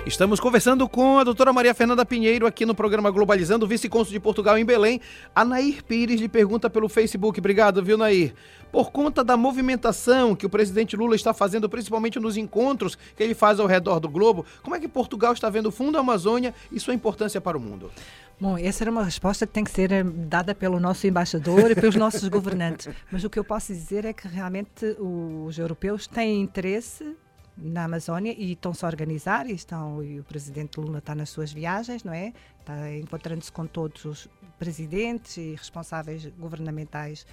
Estamos 0.07 0.39
conversando 0.39 0.87
com 0.87 1.19
a 1.19 1.23
doutora 1.25 1.51
Maria 1.51 1.73
Fernanda 1.73 2.05
Pinheiro 2.05 2.47
aqui 2.47 2.65
no 2.65 2.73
programa 2.73 3.11
Globalizando, 3.11 3.67
vice-cônsul 3.67 4.13
de 4.13 4.21
Portugal 4.21 4.57
em 4.57 4.63
Belém. 4.63 5.01
A 5.35 5.43
Nair 5.43 5.83
Pires 5.83 6.21
lhe 6.21 6.29
pergunta 6.29 6.69
pelo 6.69 6.87
Facebook. 6.87 7.37
Obrigado, 7.41 7.83
viu, 7.83 7.97
Nair? 7.97 8.33
Por 8.71 8.89
conta 8.89 9.21
da 9.21 9.35
movimentação 9.35 10.33
que 10.33 10.45
o 10.45 10.49
presidente 10.49 10.95
Lula 10.95 11.13
está 11.13 11.33
fazendo, 11.33 11.67
principalmente 11.67 12.21
nos 12.21 12.37
encontros 12.37 12.95
que 12.95 13.21
ele 13.21 13.35
faz 13.35 13.59
ao 13.59 13.67
redor 13.67 13.99
do 13.99 14.07
globo, 14.07 14.45
como 14.63 14.77
é 14.77 14.79
que 14.79 14.87
Portugal 14.87 15.33
está 15.33 15.49
vendo 15.49 15.65
o 15.65 15.71
Fundo 15.73 15.97
Amazônia 15.97 16.55
e 16.71 16.79
sua 16.79 16.93
importância 16.93 17.41
para 17.41 17.57
o 17.57 17.59
mundo? 17.59 17.91
Bom, 18.39 18.57
essa 18.57 18.85
era 18.85 18.91
uma 18.91 19.03
resposta 19.03 19.45
que 19.45 19.51
tem 19.51 19.65
que 19.65 19.71
ser 19.71 19.91
eh, 19.91 20.03
dada 20.03 20.55
pelo 20.55 20.79
nosso 20.79 21.05
embaixador 21.05 21.69
e 21.71 21.75
pelos 21.75 21.95
nossos 21.97 22.29
governantes. 22.29 22.87
Mas 23.11 23.25
o 23.25 23.29
que 23.29 23.37
eu 23.37 23.43
posso 23.43 23.73
dizer 23.73 24.05
é 24.05 24.13
que 24.13 24.25
realmente 24.25 24.95
os 24.99 25.59
europeus 25.59 26.07
têm 26.07 26.41
interesse 26.41 27.13
na 27.57 27.85
Amazónia 27.85 28.35
e 28.37 28.51
estão-se 28.51 28.85
a 28.85 28.87
organizar 28.87 29.49
e, 29.49 29.53
estão, 29.53 30.03
e 30.03 30.19
o 30.19 30.23
presidente 30.23 30.79
Lula 30.79 30.99
está 30.99 31.15
nas 31.15 31.29
suas 31.29 31.51
viagens, 31.51 32.03
não 32.03 32.13
é? 32.13 32.33
Está 32.59 32.91
encontrando-se 32.95 33.51
com 33.51 33.65
todos 33.65 34.05
os 34.05 34.29
presidentes 34.59 35.37
e 35.37 35.51
responsáveis 35.51 36.25
governamentais 36.37 37.25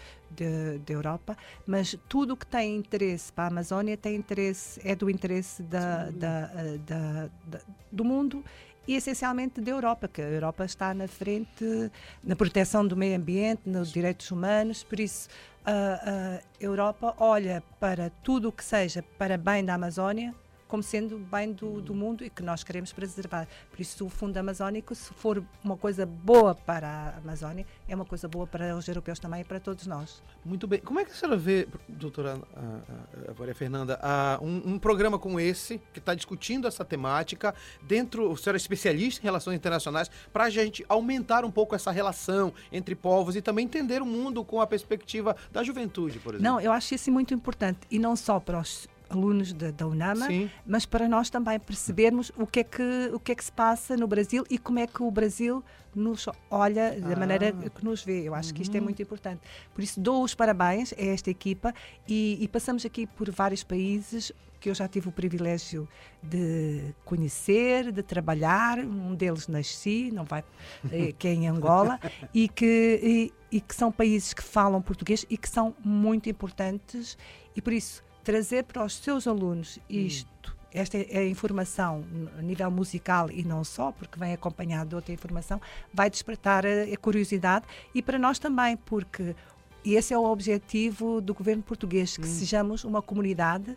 da 0.86 0.92
Europa, 0.92 1.36
mas 1.66 1.96
tudo 2.08 2.34
o 2.34 2.36
que 2.36 2.46
tem 2.46 2.76
interesse 2.76 3.32
para 3.32 3.44
a 3.44 3.48
Amazónia 3.48 3.96
tem 3.96 4.16
interesse, 4.16 4.80
é 4.84 4.94
do 4.94 5.08
interesse 5.08 5.62
da, 5.62 6.10
da, 6.10 6.46
da, 6.86 7.30
da 7.46 7.60
do 7.90 8.04
mundo 8.04 8.44
e 8.86 8.94
essencialmente 8.94 9.60
da 9.60 9.70
Europa, 9.70 10.08
que 10.08 10.20
a 10.20 10.28
Europa 10.28 10.64
está 10.64 10.92
na 10.94 11.08
frente 11.08 11.90
na 12.22 12.36
proteção 12.36 12.86
do 12.86 12.96
meio 12.96 13.16
ambiente, 13.16 13.62
nos 13.66 13.92
direitos 13.92 14.30
humanos, 14.30 14.82
por 14.84 15.00
isso 15.00 15.28
a, 15.64 16.38
a 16.38 16.40
Europa 16.60 17.14
olha 17.18 17.62
para 17.80 18.10
tudo 18.22 18.48
o 18.48 18.52
que 18.52 18.64
seja 18.64 19.02
para 19.18 19.38
bem 19.38 19.64
da 19.64 19.74
Amazónia 19.74 20.34
como 20.74 20.82
sendo 20.82 21.20
bem 21.20 21.52
do, 21.52 21.80
do, 21.80 21.94
mundo 21.94 22.24
e 22.24 22.28
que 22.28 22.42
nós 22.42 22.64
queremos 22.64 22.92
preservar. 22.92 23.46
Por 23.70 23.80
isso, 23.80 24.04
o 24.04 24.08
Fundo 24.08 24.36
Amazónico, 24.36 24.92
se 24.92 25.14
for 25.14 25.40
uma 25.62 25.76
coisa 25.76 26.04
boa 26.04 26.52
para 26.52 26.88
a 26.88 27.18
Amazónia, 27.18 27.64
é 27.88 27.94
uma 27.94 28.04
coisa 28.04 28.26
boa 28.26 28.44
para 28.44 28.76
os 28.76 28.88
europeus 28.88 29.20
também 29.20 29.42
e 29.42 29.44
para 29.44 29.60
todos 29.60 29.86
nós. 29.86 30.20
Muito 30.44 30.66
bem. 30.66 30.80
Como 30.80 30.98
é 30.98 31.04
que 31.04 31.12
a 31.12 31.14
senhora 31.14 31.36
vê, 31.36 31.68
doutora 31.88 32.40
a, 32.56 33.30
a 33.30 33.34
Maria 33.38 33.54
Fernanda, 33.54 34.00
a, 34.02 34.40
um, 34.42 34.72
um, 34.72 34.78
programa 34.80 35.16
como 35.16 35.38
esse, 35.38 35.80
que 35.92 36.00
está 36.00 36.12
discutindo 36.12 36.66
essa 36.66 36.84
temática, 36.84 37.54
dentro, 37.80 38.32
a 38.32 38.36
senhora 38.36 38.56
é 38.56 38.58
especialista 38.58 39.20
em 39.20 39.24
relações 39.26 39.54
internacionais, 39.54 40.10
para 40.32 40.42
a 40.42 40.50
gente 40.50 40.84
aumentar 40.88 41.44
um 41.44 41.52
pouco 41.52 41.76
essa 41.76 41.92
relação 41.92 42.52
entre 42.72 42.96
povos 42.96 43.36
e 43.36 43.40
também 43.40 43.64
entender 43.64 44.02
o 44.02 44.06
mundo 44.06 44.44
com 44.44 44.60
a 44.60 44.66
perspectiva 44.66 45.36
da 45.52 45.62
juventude, 45.62 46.18
por 46.18 46.34
exemplo? 46.34 46.52
Não, 46.52 46.60
eu 46.60 46.72
acho 46.72 46.96
isso 46.96 47.12
muito 47.12 47.32
importante. 47.32 47.78
E 47.92 47.96
não 47.96 48.16
só 48.16 48.40
para 48.40 48.58
os 48.58 48.88
alunos 49.08 49.52
da, 49.52 49.70
da 49.70 49.86
UNAMA, 49.86 50.26
Sim. 50.26 50.50
mas 50.66 50.86
para 50.86 51.08
nós 51.08 51.30
também 51.30 51.58
percebermos 51.58 52.32
o 52.36 52.46
que, 52.46 52.60
é 52.60 52.64
que, 52.64 53.10
o 53.12 53.20
que 53.20 53.32
é 53.32 53.34
que 53.34 53.44
se 53.44 53.52
passa 53.52 53.96
no 53.96 54.06
Brasil 54.06 54.44
e 54.50 54.58
como 54.58 54.78
é 54.78 54.86
que 54.86 55.02
o 55.02 55.10
Brasil 55.10 55.62
nos 55.94 56.26
olha 56.50 56.98
da 57.00 57.14
ah. 57.14 57.16
maneira 57.16 57.52
que 57.52 57.84
nos 57.84 58.02
vê. 58.04 58.22
Eu 58.22 58.34
acho 58.34 58.48
uhum. 58.48 58.54
que 58.56 58.62
isto 58.62 58.74
é 58.74 58.78
uhum. 58.78 58.84
muito 58.84 59.00
importante. 59.00 59.40
Por 59.72 59.82
isso, 59.82 60.00
dou 60.00 60.22
os 60.24 60.34
parabéns 60.34 60.92
a 60.92 61.02
esta 61.02 61.30
equipa 61.30 61.72
e, 62.08 62.38
e 62.40 62.48
passamos 62.48 62.84
aqui 62.84 63.06
por 63.06 63.30
vários 63.30 63.62
países 63.62 64.32
que 64.64 64.70
eu 64.70 64.74
já 64.74 64.88
tive 64.88 65.10
o 65.10 65.12
privilégio 65.12 65.86
de 66.22 66.94
conhecer, 67.04 67.92
de 67.92 68.02
trabalhar. 68.02 68.78
Um 68.78 69.14
deles 69.14 69.46
nasci, 69.46 70.10
não 70.10 70.24
vai, 70.24 70.42
eh, 70.90 71.12
que 71.18 71.28
é 71.28 71.34
em 71.34 71.46
Angola, 71.46 72.00
e 72.32 72.48
que, 72.48 72.98
e, 73.02 73.56
e 73.58 73.60
que 73.60 73.74
são 73.74 73.92
países 73.92 74.32
que 74.32 74.42
falam 74.42 74.80
português 74.80 75.26
e 75.28 75.36
que 75.36 75.50
são 75.50 75.74
muito 75.84 76.30
importantes. 76.30 77.18
E 77.54 77.60
por 77.60 77.74
isso, 77.74 78.02
trazer 78.24 78.64
para 78.64 78.84
os 78.84 78.96
seus 78.96 79.26
alunos 79.28 79.78
isto, 79.88 80.50
hum. 80.50 80.66
esta 80.72 80.96
é 80.96 81.18
a 81.18 81.28
informação 81.28 82.02
a 82.38 82.42
nível 82.42 82.70
musical 82.70 83.30
e 83.30 83.44
não 83.44 83.62
só, 83.62 83.92
porque 83.92 84.18
vem 84.18 84.32
acompanhado 84.32 84.90
de 84.90 84.94
outra 84.96 85.12
informação, 85.12 85.60
vai 85.92 86.10
despertar 86.10 86.64
a, 86.66 86.84
a 86.92 86.96
curiosidade 86.96 87.66
e 87.94 88.02
para 88.02 88.18
nós 88.18 88.38
também, 88.38 88.76
porque 88.76 89.36
esse 89.84 90.14
é 90.14 90.18
o 90.18 90.24
objetivo 90.24 91.20
do 91.20 91.34
governo 91.34 91.62
português, 91.62 92.16
que 92.16 92.24
hum. 92.26 92.32
sejamos 92.32 92.84
uma 92.84 93.02
comunidade 93.02 93.76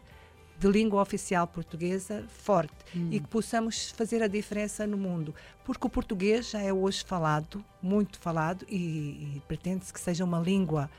de 0.60 0.68
língua 0.68 1.02
oficial 1.02 1.46
portuguesa 1.46 2.26
forte 2.30 2.74
hum. 2.96 3.10
e 3.12 3.20
que 3.20 3.28
possamos 3.28 3.92
fazer 3.92 4.24
a 4.24 4.28
diferença 4.28 4.88
no 4.88 4.98
mundo. 4.98 5.36
Porque 5.64 5.86
o 5.86 5.90
português 5.90 6.50
já 6.50 6.62
é 6.62 6.74
hoje 6.74 7.04
falado, 7.06 7.64
muito 7.82 8.20
falado, 8.20 8.66
e, 8.70 9.36
e 9.36 9.42
pretende-se 9.48 9.94
que 9.94 10.00
seja 10.00 10.24
uma 10.24 10.40
língua 10.40 10.90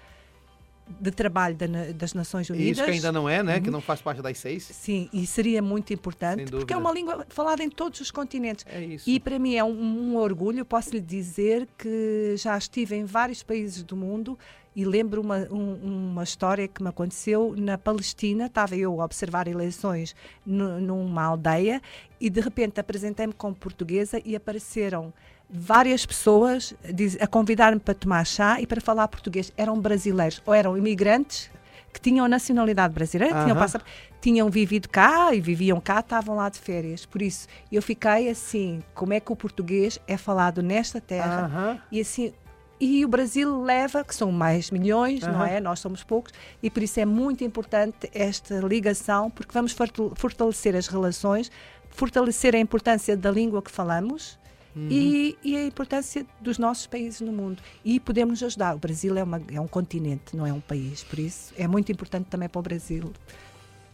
de 1.00 1.10
trabalho 1.10 1.56
da, 1.56 1.66
das 1.94 2.14
Nações 2.14 2.48
Unidas. 2.48 2.66
E 2.66 2.70
isso 2.72 2.84
que 2.84 2.90
ainda 2.90 3.12
não 3.12 3.28
é, 3.28 3.42
né? 3.42 3.56
Uhum. 3.56 3.62
Que 3.62 3.70
não 3.70 3.80
faz 3.80 4.00
parte 4.00 4.22
das 4.22 4.38
seis. 4.38 4.64
Sim, 4.64 5.08
e 5.12 5.26
seria 5.26 5.62
muito 5.62 5.92
importante, 5.92 6.50
porque 6.50 6.72
é 6.72 6.76
uma 6.76 6.92
língua 6.92 7.26
falada 7.28 7.62
em 7.62 7.70
todos 7.70 8.00
os 8.00 8.10
continentes. 8.10 8.64
É 8.68 8.80
isso. 8.80 9.08
E 9.08 9.20
para 9.20 9.38
mim 9.38 9.54
é 9.54 9.64
um, 9.64 9.70
um 9.70 10.16
orgulho, 10.16 10.64
posso 10.64 10.90
lhe 10.90 11.00
dizer 11.00 11.68
que 11.76 12.34
já 12.36 12.56
estive 12.56 12.96
em 12.96 13.04
vários 13.04 13.42
países 13.42 13.82
do 13.82 13.96
mundo 13.96 14.38
e 14.78 14.84
lembro 14.84 15.20
uma, 15.20 15.38
um, 15.50 16.10
uma 16.10 16.22
história 16.22 16.68
que 16.68 16.80
me 16.80 16.88
aconteceu 16.88 17.52
na 17.56 17.76
Palestina. 17.76 18.46
Estava 18.46 18.76
eu 18.76 19.00
a 19.00 19.04
observar 19.04 19.48
eleições 19.48 20.14
numa 20.46 21.24
aldeia 21.24 21.82
e 22.20 22.30
de 22.30 22.40
repente 22.40 22.78
apresentei-me 22.78 23.32
como 23.32 23.54
portuguesa 23.54 24.22
e 24.24 24.36
apareceram 24.36 25.12
várias 25.50 26.04
pessoas 26.04 26.74
a 27.20 27.26
convidar-me 27.26 27.80
para 27.80 27.94
tomar 27.94 28.24
chá 28.24 28.60
e 28.60 28.66
para 28.66 28.80
falar 28.80 29.08
português. 29.08 29.52
Eram 29.56 29.80
brasileiros 29.80 30.42
ou 30.44 30.54
eram 30.54 30.76
imigrantes 30.76 31.50
que 31.92 32.00
tinham 32.00 32.28
nacionalidade 32.28 32.92
brasileira, 32.92 33.34
uh 33.34 33.38
-huh. 33.38 33.44
tinham, 33.44 33.82
tinham 34.20 34.50
vivido 34.50 34.88
cá 34.88 35.34
e 35.34 35.40
viviam 35.40 35.80
cá, 35.80 36.00
estavam 36.00 36.36
lá 36.36 36.48
de 36.48 36.58
férias. 36.58 37.06
Por 37.06 37.22
isso, 37.22 37.48
eu 37.72 37.80
fiquei 37.80 38.28
assim, 38.28 38.82
como 38.94 39.14
é 39.14 39.20
que 39.20 39.32
o 39.32 39.36
português 39.36 39.98
é 40.06 40.16
falado 40.16 40.62
nesta 40.62 41.00
terra? 41.00 41.46
Uh 41.46 41.58
-huh. 41.58 41.80
E 41.90 42.00
assim, 42.00 42.32
e 42.80 43.04
o 43.04 43.08
Brasil 43.08 43.62
leva, 43.62 44.04
que 44.04 44.14
são 44.14 44.30
mais 44.30 44.70
milhões, 44.70 45.22
uhum. 45.22 45.32
não 45.32 45.44
é? 45.44 45.60
Nós 45.60 45.80
somos 45.80 46.04
poucos, 46.04 46.32
e 46.62 46.70
por 46.70 46.82
isso 46.82 47.00
é 47.00 47.04
muito 47.04 47.42
importante 47.42 48.08
esta 48.14 48.60
ligação, 48.60 49.30
porque 49.30 49.52
vamos 49.52 49.74
fortalecer 50.14 50.76
as 50.76 50.86
relações, 50.86 51.50
fortalecer 51.90 52.54
a 52.54 52.58
importância 52.58 53.16
da 53.16 53.30
língua 53.30 53.60
que 53.62 53.70
falamos 53.70 54.37
uhum. 54.78 54.88
e, 54.90 55.38
e, 55.42 55.56
a 55.56 55.64
importância 55.64 56.26
dos 56.40 56.58
nossos 56.58 56.86
países 56.86 57.20
no 57.20 57.32
mundo. 57.32 57.62
E 57.84 57.98
podemos 57.98 58.42
ajudar. 58.42 58.74
O 58.74 58.78
Brasil 58.78 59.16
é, 59.16 59.22
uma, 59.22 59.40
é 59.52 59.60
um 59.60 59.68
continente, 59.68 60.36
não 60.36 60.46
é 60.46 60.52
um 60.52 60.60
país, 60.60 61.02
por 61.04 61.18
isso 61.18 61.52
é 61.56 61.66
muito 61.66 61.90
importante 61.90 62.26
também 62.26 62.48
para 62.48 62.58
o 62.58 62.62
Brasil 62.62 63.12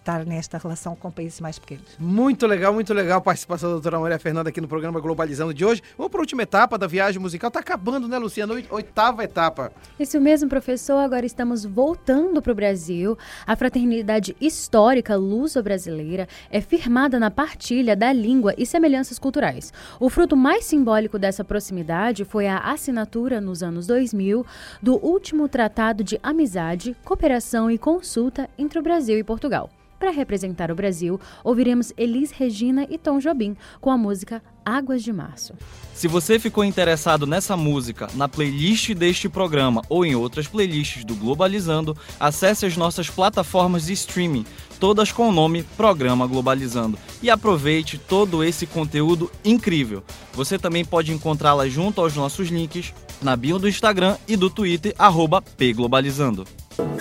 estar 0.04 0.26
nesta 0.26 0.58
relação 0.58 0.94
com 0.94 1.10
países 1.10 1.40
mais 1.40 1.58
pequenos. 1.58 1.96
Muito 1.98 2.46
legal, 2.46 2.74
muito 2.74 2.92
legal 2.92 3.18
a 3.18 3.20
participação 3.22 3.70
da 3.70 3.74
doutora 3.76 3.98
Maria 3.98 4.18
Fernanda 4.18 4.50
aqui 4.50 4.60
no 4.60 4.68
programa 4.68 5.00
Globalizando 5.00 5.54
de 5.54 5.64
hoje. 5.64 5.82
Vamos 5.96 6.10
para 6.10 6.20
a 6.20 6.22
última 6.22 6.42
etapa 6.42 6.76
da 6.76 6.86
viagem 6.86 7.20
musical. 7.20 7.50
Tá 7.50 7.60
acabando, 7.60 8.06
né, 8.06 8.18
Luciana? 8.18 8.54
Oitava 8.70 9.24
etapa. 9.24 9.72
Isso 9.98 10.20
mesmo, 10.20 10.48
professor. 10.48 10.98
Agora 10.98 11.24
estamos 11.24 11.64
voltando 11.64 12.42
para 12.42 12.52
o 12.52 12.54
Brasil. 12.54 13.16
A 13.46 13.56
fraternidade 13.56 14.36
histórica 14.38 15.16
luso-brasileira 15.16 16.28
é 16.50 16.60
firmada 16.60 17.18
na 17.18 17.30
partilha 17.30 17.96
da 17.96 18.12
língua 18.12 18.54
e 18.58 18.66
semelhanças 18.66 19.18
culturais. 19.18 19.72
O 19.98 20.10
fruto 20.10 20.36
mais 20.36 20.66
simbólico 20.66 21.18
dessa 21.18 21.42
proximidade 21.42 22.26
foi 22.26 22.46
a 22.46 22.58
assinatura, 22.58 23.40
nos 23.40 23.62
anos 23.62 23.86
2000, 23.86 24.44
do 24.82 24.96
último 24.96 25.48
Tratado 25.48 26.04
de 26.04 26.20
Amizade, 26.22 26.94
Cooperação 27.02 27.70
e 27.70 27.78
Consulta 27.78 28.50
entre 28.58 28.78
o 28.78 28.82
Brasil 28.82 29.18
e 29.18 29.24
Portugal. 29.24 29.70
Para 29.98 30.10
representar 30.10 30.70
o 30.70 30.74
Brasil, 30.74 31.20
ouviremos 31.42 31.92
Elis 31.96 32.30
Regina 32.30 32.86
e 32.90 32.98
Tom 32.98 33.18
Jobim 33.18 33.56
com 33.80 33.90
a 33.90 33.96
música 33.96 34.42
Águas 34.64 35.02
de 35.02 35.12
Março. 35.12 35.54
Se 35.94 36.08
você 36.08 36.38
ficou 36.38 36.64
interessado 36.64 37.26
nessa 37.26 37.56
música, 37.56 38.08
na 38.14 38.28
playlist 38.28 38.92
deste 38.94 39.28
programa 39.28 39.82
ou 39.88 40.04
em 40.04 40.14
outras 40.14 40.46
playlists 40.46 41.04
do 41.04 41.14
Globalizando, 41.14 41.96
acesse 42.18 42.66
as 42.66 42.76
nossas 42.76 43.08
plataformas 43.08 43.86
de 43.86 43.92
streaming, 43.92 44.44
todas 44.80 45.12
com 45.12 45.28
o 45.28 45.32
nome 45.32 45.62
Programa 45.76 46.26
Globalizando, 46.26 46.98
e 47.22 47.30
aproveite 47.30 47.96
todo 47.96 48.42
esse 48.42 48.66
conteúdo 48.66 49.30
incrível. 49.44 50.02
Você 50.32 50.58
também 50.58 50.84
pode 50.84 51.12
encontrá-la 51.12 51.68
junto 51.68 52.00
aos 52.00 52.14
nossos 52.14 52.48
links 52.48 52.92
na 53.22 53.36
bio 53.36 53.58
do 53.58 53.68
Instagram 53.68 54.16
e 54.26 54.36
do 54.36 54.50
Twitter, 54.50 54.94
pglobalizando. 55.56 56.44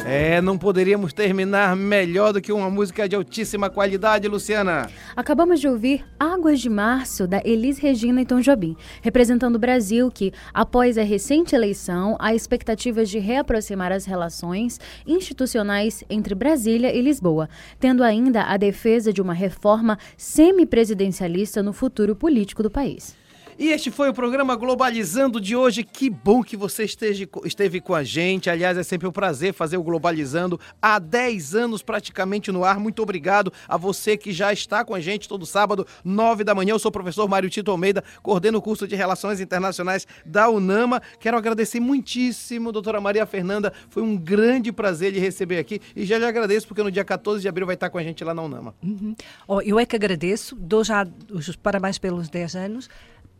É, 0.05 0.41
não 0.41 0.57
poderíamos 0.57 1.13
terminar 1.13 1.75
melhor 1.75 2.33
do 2.33 2.41
que 2.41 2.51
uma 2.51 2.69
música 2.69 3.07
de 3.07 3.15
altíssima 3.15 3.69
qualidade, 3.69 4.27
Luciana. 4.27 4.89
Acabamos 5.15 5.59
de 5.59 5.67
ouvir 5.67 6.05
Águas 6.19 6.59
de 6.59 6.69
Março, 6.69 7.25
da 7.25 7.41
Elis 7.45 7.77
Regina 7.77 8.21
e 8.21 8.25
Tom 8.25 8.41
Jobim, 8.41 8.75
representando 9.01 9.55
o 9.55 9.59
Brasil 9.59 10.11
que, 10.11 10.33
após 10.53 10.97
a 10.97 11.03
recente 11.03 11.55
eleição, 11.55 12.17
há 12.19 12.35
expectativas 12.35 13.09
de 13.09 13.19
reaproximar 13.19 13.91
as 13.91 14.05
relações 14.05 14.79
institucionais 15.07 16.03
entre 16.09 16.35
Brasília 16.35 16.93
e 16.93 17.01
Lisboa, 17.01 17.49
tendo 17.79 18.03
ainda 18.03 18.43
a 18.43 18.57
defesa 18.57 19.13
de 19.13 19.21
uma 19.21 19.33
reforma 19.33 19.97
semipresidencialista 20.17 21.63
no 21.63 21.71
futuro 21.71 22.15
político 22.15 22.61
do 22.61 22.69
país. 22.69 23.22
E 23.57 23.69
este 23.69 23.91
foi 23.91 24.09
o 24.09 24.13
programa 24.13 24.55
Globalizando 24.55 25.39
de 25.39 25.55
hoje. 25.55 25.83
Que 25.83 26.09
bom 26.09 26.43
que 26.43 26.57
você 26.57 26.85
esteja, 26.85 27.27
esteve 27.45 27.79
com 27.79 27.93
a 27.93 28.03
gente. 28.03 28.49
Aliás, 28.49 28.77
é 28.77 28.83
sempre 28.83 29.07
um 29.07 29.11
prazer 29.11 29.53
fazer 29.53 29.77
o 29.77 29.83
Globalizando 29.83 30.59
há 30.81 30.97
10 30.97 31.53
anos 31.53 31.83
praticamente 31.83 32.51
no 32.51 32.63
ar. 32.63 32.79
Muito 32.79 33.03
obrigado 33.03 33.53
a 33.67 33.77
você 33.77 34.17
que 34.17 34.31
já 34.31 34.51
está 34.51 34.83
com 34.83 34.95
a 34.95 34.99
gente 34.99 35.29
todo 35.29 35.45
sábado, 35.45 35.85
9 36.03 36.43
da 36.43 36.55
manhã. 36.55 36.71
Eu 36.71 36.79
sou 36.79 36.89
o 36.89 36.91
professor 36.91 37.27
Mário 37.27 37.49
Tito 37.49 37.69
Almeida, 37.69 38.03
coordeno 38.23 38.57
o 38.57 38.61
curso 38.61 38.87
de 38.87 38.95
Relações 38.95 39.39
Internacionais 39.39 40.07
da 40.25 40.49
UNAMA. 40.49 41.01
Quero 41.19 41.37
agradecer 41.37 41.79
muitíssimo, 41.79 42.71
doutora 42.71 42.99
Maria 42.99 43.25
Fernanda. 43.25 43.71
Foi 43.89 44.01
um 44.01 44.17
grande 44.17 44.71
prazer 44.71 45.13
lhe 45.13 45.19
receber 45.19 45.59
aqui 45.59 45.79
e 45.95 46.05
já 46.05 46.17
lhe 46.17 46.25
agradeço 46.25 46.67
porque 46.67 46.81
no 46.81 46.91
dia 46.91 47.03
14 47.03 47.41
de 47.41 47.47
abril 47.47 47.67
vai 47.67 47.75
estar 47.75 47.91
com 47.91 47.99
a 47.99 48.03
gente 48.03 48.23
lá 48.23 48.33
na 48.33 48.41
UNAMA. 48.41 48.73
Uhum. 48.81 49.15
Oh, 49.47 49.61
eu 49.61 49.79
é 49.79 49.85
que 49.85 49.95
agradeço, 49.95 50.55
dou 50.55 50.83
já 50.83 51.05
os 51.31 51.55
parabéns 51.55 51.99
pelos 51.99 52.29
10 52.29 52.55
anos. 52.55 52.89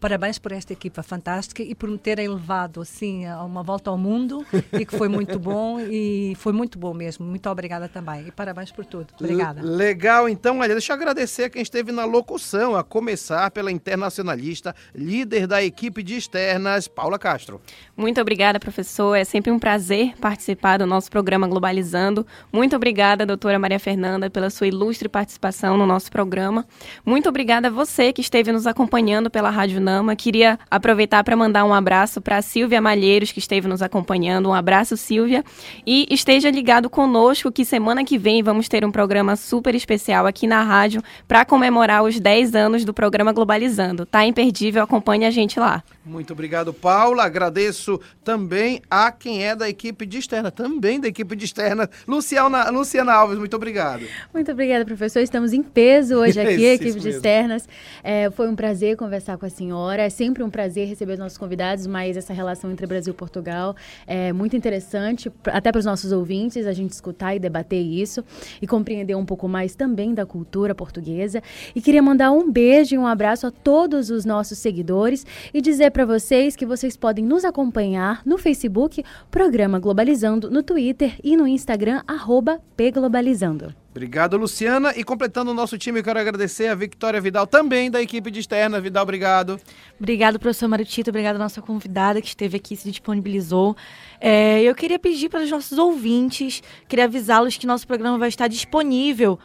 Parabéns 0.04 0.38
por 0.38 0.52
esta 0.52 0.74
equipa 0.74 1.02
fantástica 1.02 1.64
e 1.64 1.74
por 1.74 1.90
me 1.90 1.98
terem 1.98 2.28
levado 2.28 2.82
assim 2.82 3.26
a 3.26 3.42
uma 3.42 3.64
volta 3.64 3.90
ao 3.90 3.98
mundo 3.98 4.46
e 4.74 4.86
que 4.86 4.98
foi 4.98 5.08
muito 5.08 5.40
bom 5.40 5.80
e 5.90 6.34
foi 6.40 6.52
muito 6.52 6.78
bom 6.78 6.94
mesmo. 6.94 7.26
Muito 7.26 7.50
obrigada 7.50 7.88
também 7.88 8.28
e 8.28 8.32
parabéns 8.32 8.70
por 8.70 8.86
tudo. 8.86 9.08
Obrigada. 9.18 9.62
L 9.62 9.70
legal, 9.70 10.28
então, 10.28 10.60
olha, 10.60 10.74
deixa 10.74 10.92
eu 10.92 10.98
agradecer 10.98 11.44
a 11.46 11.50
quem 11.50 11.62
esteve 11.62 11.94
na 11.94 12.04
locução, 12.04 12.76
a 12.76 12.84
começar 12.84 13.50
pela 13.52 13.72
internacionalista, 13.72 14.76
líder 14.94 15.48
da 15.48 15.64
equipe 15.64 16.04
de 16.04 16.18
externas, 16.18 16.86
Paula 16.86 17.18
Castro. 17.18 17.62
Muito 17.96 18.20
obrigada, 18.20 18.60
professor. 18.60 19.16
É 19.16 19.24
sempre 19.24 19.54
um 19.54 19.58
prazer 19.58 20.18
participar 20.20 20.80
do 20.80 20.86
nosso 20.86 21.10
programa 21.10 21.48
Globalizando. 21.48 22.28
Muito 22.52 22.76
obrigada, 22.76 23.26
doutora 23.26 23.58
Maria 23.58 23.80
Fernanda, 23.80 24.30
pela 24.30 24.50
sua 24.50 24.68
ilustre 24.68 25.08
participação 25.08 25.78
no 25.78 25.86
nosso 25.86 26.12
programa. 26.12 26.68
Muito 27.06 27.30
obrigada 27.30 27.70
a 27.70 27.72
você 27.72 28.12
que 28.12 28.20
esteve 28.20 28.52
nos 28.52 28.68
acompanhando 28.68 29.32
pela 29.32 29.50
Rádio 29.50 29.80
Nama. 29.94 30.16
Queria 30.16 30.58
aproveitar 30.72 31.24
para 31.24 31.36
mandar 31.36 31.64
um 31.66 31.74
abraço 31.74 32.20
para 32.20 32.38
a 32.38 32.42
Silvia 32.42 32.82
Malheiros, 32.82 33.32
que 33.32 33.40
esteve 33.40 33.68
nos 33.68 33.82
acompanhando. 33.82 34.50
Um 34.50 34.54
abraço, 34.54 34.98
Silvia. 34.98 35.44
E 35.86 36.08
esteja 36.10 36.50
ligado 36.50 36.90
conosco 36.90 37.52
que 37.52 37.64
semana 37.64 38.04
que 38.04 38.18
vem 38.18 38.42
vamos 38.42 38.68
ter 38.68 38.84
um 38.84 38.92
programa 38.92 39.36
super 39.36 39.76
especial 39.76 40.26
aqui 40.26 40.48
na 40.48 40.64
rádio 40.64 41.04
para 41.28 41.46
comemorar 41.46 42.04
os 42.04 42.20
10 42.20 42.56
anos 42.56 42.84
do 42.84 42.94
programa 42.94 43.32
Globalizando. 43.32 44.06
Tá 44.06 44.26
imperdível, 44.26 44.82
acompanhe 44.84 45.26
a 45.26 45.32
gente 45.32 45.60
lá. 45.60 45.84
Muito 46.04 46.34
obrigado, 46.34 46.74
Paula. 46.74 47.24
Agradeço 47.24 48.00
também 48.24 48.82
a 48.90 49.12
quem 49.12 49.46
é 49.46 49.56
da 49.56 49.70
equipe 49.70 50.06
de 50.06 50.18
externa, 50.18 50.52
também 50.52 51.00
da 51.00 51.08
equipe 51.08 51.36
de 51.36 51.46
externa, 51.46 51.90
Luciana, 52.08 52.70
Luciana 52.70 53.14
Alves. 53.14 53.38
Muito 53.38 53.56
obrigado. 53.56 54.06
Muito 54.34 54.52
obrigada, 54.52 54.84
professor. 54.84 55.20
Estamos 55.20 55.54
em 55.54 55.64
peso 55.64 56.16
hoje 56.16 56.40
aqui, 56.42 56.66
equipe 56.66 57.00
de 57.00 57.10
externas. 57.10 57.70
É, 58.04 58.30
foi 58.32 58.50
um 58.50 58.56
prazer 58.56 58.98
conversar 58.98 59.38
com 59.38 59.46
a 59.46 59.50
senhora. 59.50 59.83
É 59.92 60.10
sempre 60.10 60.44
um 60.44 60.50
prazer 60.50 60.88
receber 60.88 61.14
os 61.14 61.20
nossos 61.20 61.38
convidados, 61.38 61.86
mas 61.88 62.18
essa 62.18 62.34
relação 62.34 62.72
entre 62.72 62.86
Brasil 62.86 63.14
e 63.14 63.16
Portugal 63.16 63.76
é 64.06 64.32
muito 64.34 64.56
interessante, 64.56 65.32
até 65.46 65.72
para 65.72 65.80
os 65.80 65.86
nossos 65.86 66.12
ouvintes, 66.12 66.66
a 66.66 66.74
gente 66.74 66.92
escutar 66.92 67.36
e 67.36 67.40
debater 67.40 67.82
isso 67.82 68.24
e 68.62 68.68
compreender 68.68 69.16
um 69.16 69.26
pouco 69.26 69.48
mais 69.48 69.76
também 69.76 70.14
da 70.14 70.26
cultura 70.26 70.74
portuguesa. 70.74 71.42
E 71.76 71.82
queria 71.82 72.02
mandar 72.02 72.32
um 72.32 72.52
beijo 72.52 72.96
e 72.96 72.98
um 72.98 73.08
abraço 73.08 73.48
a 73.48 73.52
todos 73.52 74.10
os 74.10 74.26
nossos 74.26 74.58
seguidores 74.58 75.26
e 75.54 75.62
dizer 75.62 75.92
para 75.92 76.06
vocês 76.06 76.56
que 76.56 76.66
vocês 76.66 76.96
podem 76.98 77.26
nos 77.26 77.46
acompanhar 77.46 78.22
no 78.26 78.38
Facebook, 78.38 79.04
Programa 79.30 79.80
Globalizando, 79.80 80.50
no 80.50 80.64
Twitter 80.64 81.18
e 81.24 81.36
no 81.36 81.48
Instagram, 81.48 82.02
arroba 82.08 82.60
pglobalizando. 82.76 83.83
Obrigado, 83.94 84.36
Luciana. 84.38 84.92
E 84.98 85.04
completando 85.04 85.52
o 85.52 85.54
nosso 85.54 85.78
time, 85.78 86.00
eu 86.00 86.04
quero 86.04 86.20
agradecer 86.20 86.66
a 86.66 86.74
Victoria 86.74 87.22
Vidal, 87.22 87.46
também 87.46 87.92
da 87.92 88.02
equipe 88.02 88.32
de 88.32 88.40
externa. 88.40 88.82
Vidal, 88.82 89.04
obrigado. 89.04 89.62
Obrigado, 90.00 90.40
professor 90.40 90.68
Maritito. 90.68 91.12
Obrigado 91.12 91.36
à 91.36 91.40
nossa 91.40 91.62
convidada 91.62 92.20
que 92.20 92.28
esteve 92.28 92.58
aqui, 92.58 92.76
se 92.76 92.90
disponibilizou. 92.90 93.78
É, 94.20 94.64
eu 94.64 94.74
queria 94.74 94.98
pedir 94.98 95.30
para 95.30 95.44
os 95.44 95.52
nossos 95.52 95.78
ouvintes, 95.78 96.64
queria 96.88 97.06
avisá-los 97.06 97.56
que 97.56 97.68
nosso 97.68 97.86
programa 97.86 98.18
vai 98.18 98.30
estar 98.30 98.48
disponível 98.48 99.38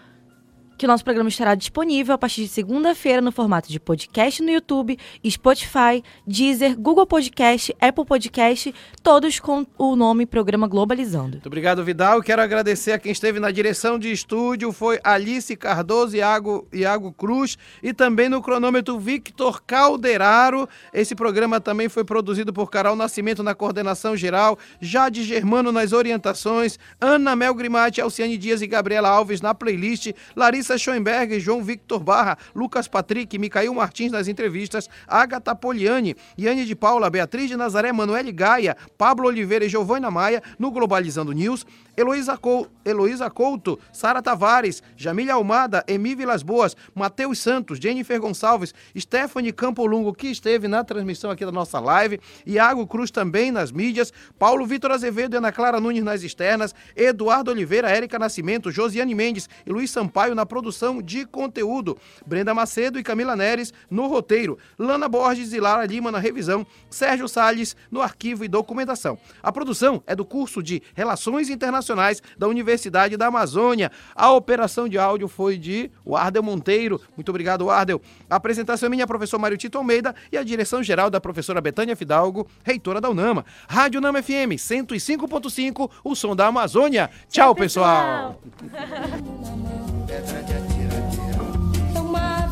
que 0.78 0.86
o 0.86 0.88
nosso 0.88 1.02
programa 1.02 1.28
estará 1.28 1.56
disponível 1.56 2.14
a 2.14 2.18
partir 2.18 2.42
de 2.42 2.48
segunda-feira 2.48 3.20
no 3.20 3.32
formato 3.32 3.68
de 3.68 3.80
podcast 3.80 4.40
no 4.40 4.48
YouTube, 4.48 4.96
Spotify, 5.28 6.04
Deezer, 6.24 6.78
Google 6.78 7.04
Podcast, 7.04 7.74
Apple 7.80 8.04
Podcast, 8.04 8.72
todos 9.02 9.40
com 9.40 9.66
o 9.76 9.96
nome 9.96 10.24
Programa 10.24 10.68
Globalizando. 10.68 11.32
Muito 11.32 11.46
obrigado, 11.46 11.84
Vidal. 11.84 12.22
Quero 12.22 12.40
agradecer 12.40 12.92
a 12.92 12.98
quem 12.98 13.10
esteve 13.10 13.40
na 13.40 13.50
direção 13.50 13.98
de 13.98 14.12
estúdio, 14.12 14.70
foi 14.70 15.00
Alice 15.02 15.54
Cardoso, 15.56 16.16
Iago, 16.16 16.68
Iago 16.72 17.12
Cruz 17.12 17.58
e 17.82 17.92
também 17.92 18.28
no 18.28 18.40
cronômetro 18.40 19.00
Victor 19.00 19.60
Calderaro. 19.66 20.68
Esse 20.94 21.16
programa 21.16 21.60
também 21.60 21.88
foi 21.88 22.04
produzido 22.04 22.52
por 22.52 22.70
Carol 22.70 22.94
Nascimento 22.94 23.42
na 23.42 23.52
coordenação 23.52 24.16
geral, 24.16 24.56
Jade 24.80 25.24
Germano 25.24 25.72
nas 25.72 25.92
orientações, 25.92 26.78
Ana 27.00 27.34
Mel 27.34 27.54
Grimati, 27.54 28.00
Alciane 28.00 28.38
Dias 28.38 28.62
e 28.62 28.66
Gabriela 28.68 29.08
Alves 29.08 29.40
na 29.40 29.52
playlist, 29.52 30.12
Larissa 30.36 30.67
Larissa 30.68 30.78
Schoenberg, 30.78 31.40
João 31.40 31.62
Victor 31.62 32.00
Barra, 32.00 32.36
Lucas 32.54 32.86
Patrick, 32.86 33.38
Micael 33.38 33.72
Martins 33.72 34.12
nas 34.12 34.28
entrevistas, 34.28 34.88
Agatha 35.06 35.54
Poliani, 35.54 36.14
Yane 36.38 36.66
de 36.66 36.74
Paula, 36.74 37.08
Beatriz 37.08 37.48
de 37.48 37.56
Nazaré, 37.56 37.90
Manuel 37.92 38.30
Gaia, 38.32 38.76
Pablo 38.98 39.28
Oliveira 39.28 39.64
e 39.64 39.68
Giovana 39.68 40.10
Maia 40.10 40.42
no 40.58 40.70
Globalizando 40.70 41.32
News, 41.32 41.64
Heloísa, 41.96 42.38
Heloísa 42.84 43.30
Couto, 43.30 43.78
Sara 43.92 44.22
Tavares, 44.22 44.82
Jamília 44.96 45.34
Almada, 45.34 45.82
Emi 45.88 46.14
Vilas 46.14 46.42
Boas, 46.42 46.76
Matheus 46.94 47.38
Santos, 47.38 47.78
Jennifer 47.78 48.20
Gonçalves, 48.20 48.74
Stephanie 48.96 49.52
Campolungo, 49.52 50.14
que 50.14 50.28
esteve 50.28 50.68
na 50.68 50.84
transmissão 50.84 51.30
aqui 51.30 51.44
da 51.44 51.50
nossa 51.50 51.80
live, 51.80 52.20
Iago 52.46 52.86
Cruz 52.86 53.10
também 53.10 53.50
nas 53.50 53.72
mídias, 53.72 54.12
Paulo 54.38 54.66
Vitor 54.66 54.92
Azevedo 54.92 55.34
e 55.34 55.38
Ana 55.38 55.50
Clara 55.50 55.80
Nunes 55.80 56.04
nas 56.04 56.22
externas, 56.22 56.74
Eduardo 56.94 57.50
Oliveira, 57.50 57.90
Érica 57.90 58.18
Nascimento, 58.18 58.70
Josiane 58.70 59.14
Mendes 59.14 59.48
e 59.66 59.72
Luiz 59.72 59.90
Sampaio 59.90 60.34
na 60.34 60.46
produção 60.46 60.57
de 61.02 61.24
conteúdo, 61.24 61.96
Brenda 62.26 62.54
Macedo 62.54 62.98
e 62.98 63.02
Camila 63.02 63.36
Neres 63.36 63.72
no 63.90 64.06
roteiro, 64.06 64.58
Lana 64.78 65.08
Borges 65.08 65.52
e 65.52 65.60
Lara 65.60 65.86
Lima 65.86 66.10
na 66.10 66.18
revisão, 66.18 66.66
Sérgio 66.90 67.28
Salles 67.28 67.76
no 67.90 68.00
arquivo 68.00 68.44
e 68.44 68.48
documentação. 68.48 69.18
A 69.42 69.52
produção 69.52 70.02
é 70.06 70.14
do 70.14 70.24
curso 70.24 70.62
de 70.62 70.82
Relações 70.94 71.48
Internacionais 71.48 72.22
da 72.36 72.48
Universidade 72.48 73.16
da 73.16 73.26
Amazônia. 73.26 73.90
A 74.14 74.32
operação 74.32 74.88
de 74.88 74.98
áudio 74.98 75.28
foi 75.28 75.56
de 75.56 75.90
Wardel 76.04 76.42
Monteiro. 76.42 77.00
Muito 77.16 77.28
obrigado, 77.28 77.66
Wardel. 77.66 78.00
A 78.28 78.36
apresentação 78.36 78.86
é 78.86 78.90
minha, 78.90 79.06
professor 79.06 79.38
Mário 79.38 79.56
Tito 79.56 79.78
Almeida, 79.78 80.14
e 80.30 80.36
a 80.36 80.42
direção 80.42 80.82
geral 80.82 81.10
da 81.10 81.20
professora 81.20 81.60
Betânia 81.60 81.96
Fidalgo, 81.96 82.46
reitora 82.64 83.00
da 83.00 83.08
UNAMA. 83.08 83.44
Rádio 83.68 84.00
Nama 84.00 84.22
FM 84.22 84.56
105.5, 84.56 85.90
o 86.04 86.14
som 86.14 86.34
da 86.34 86.46
Amazônia. 86.46 87.08
Tchau, 87.28 87.48
Tchau 87.48 87.54
pessoal. 87.54 88.40
pessoal. 88.60 90.38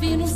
vinos 0.06 0.34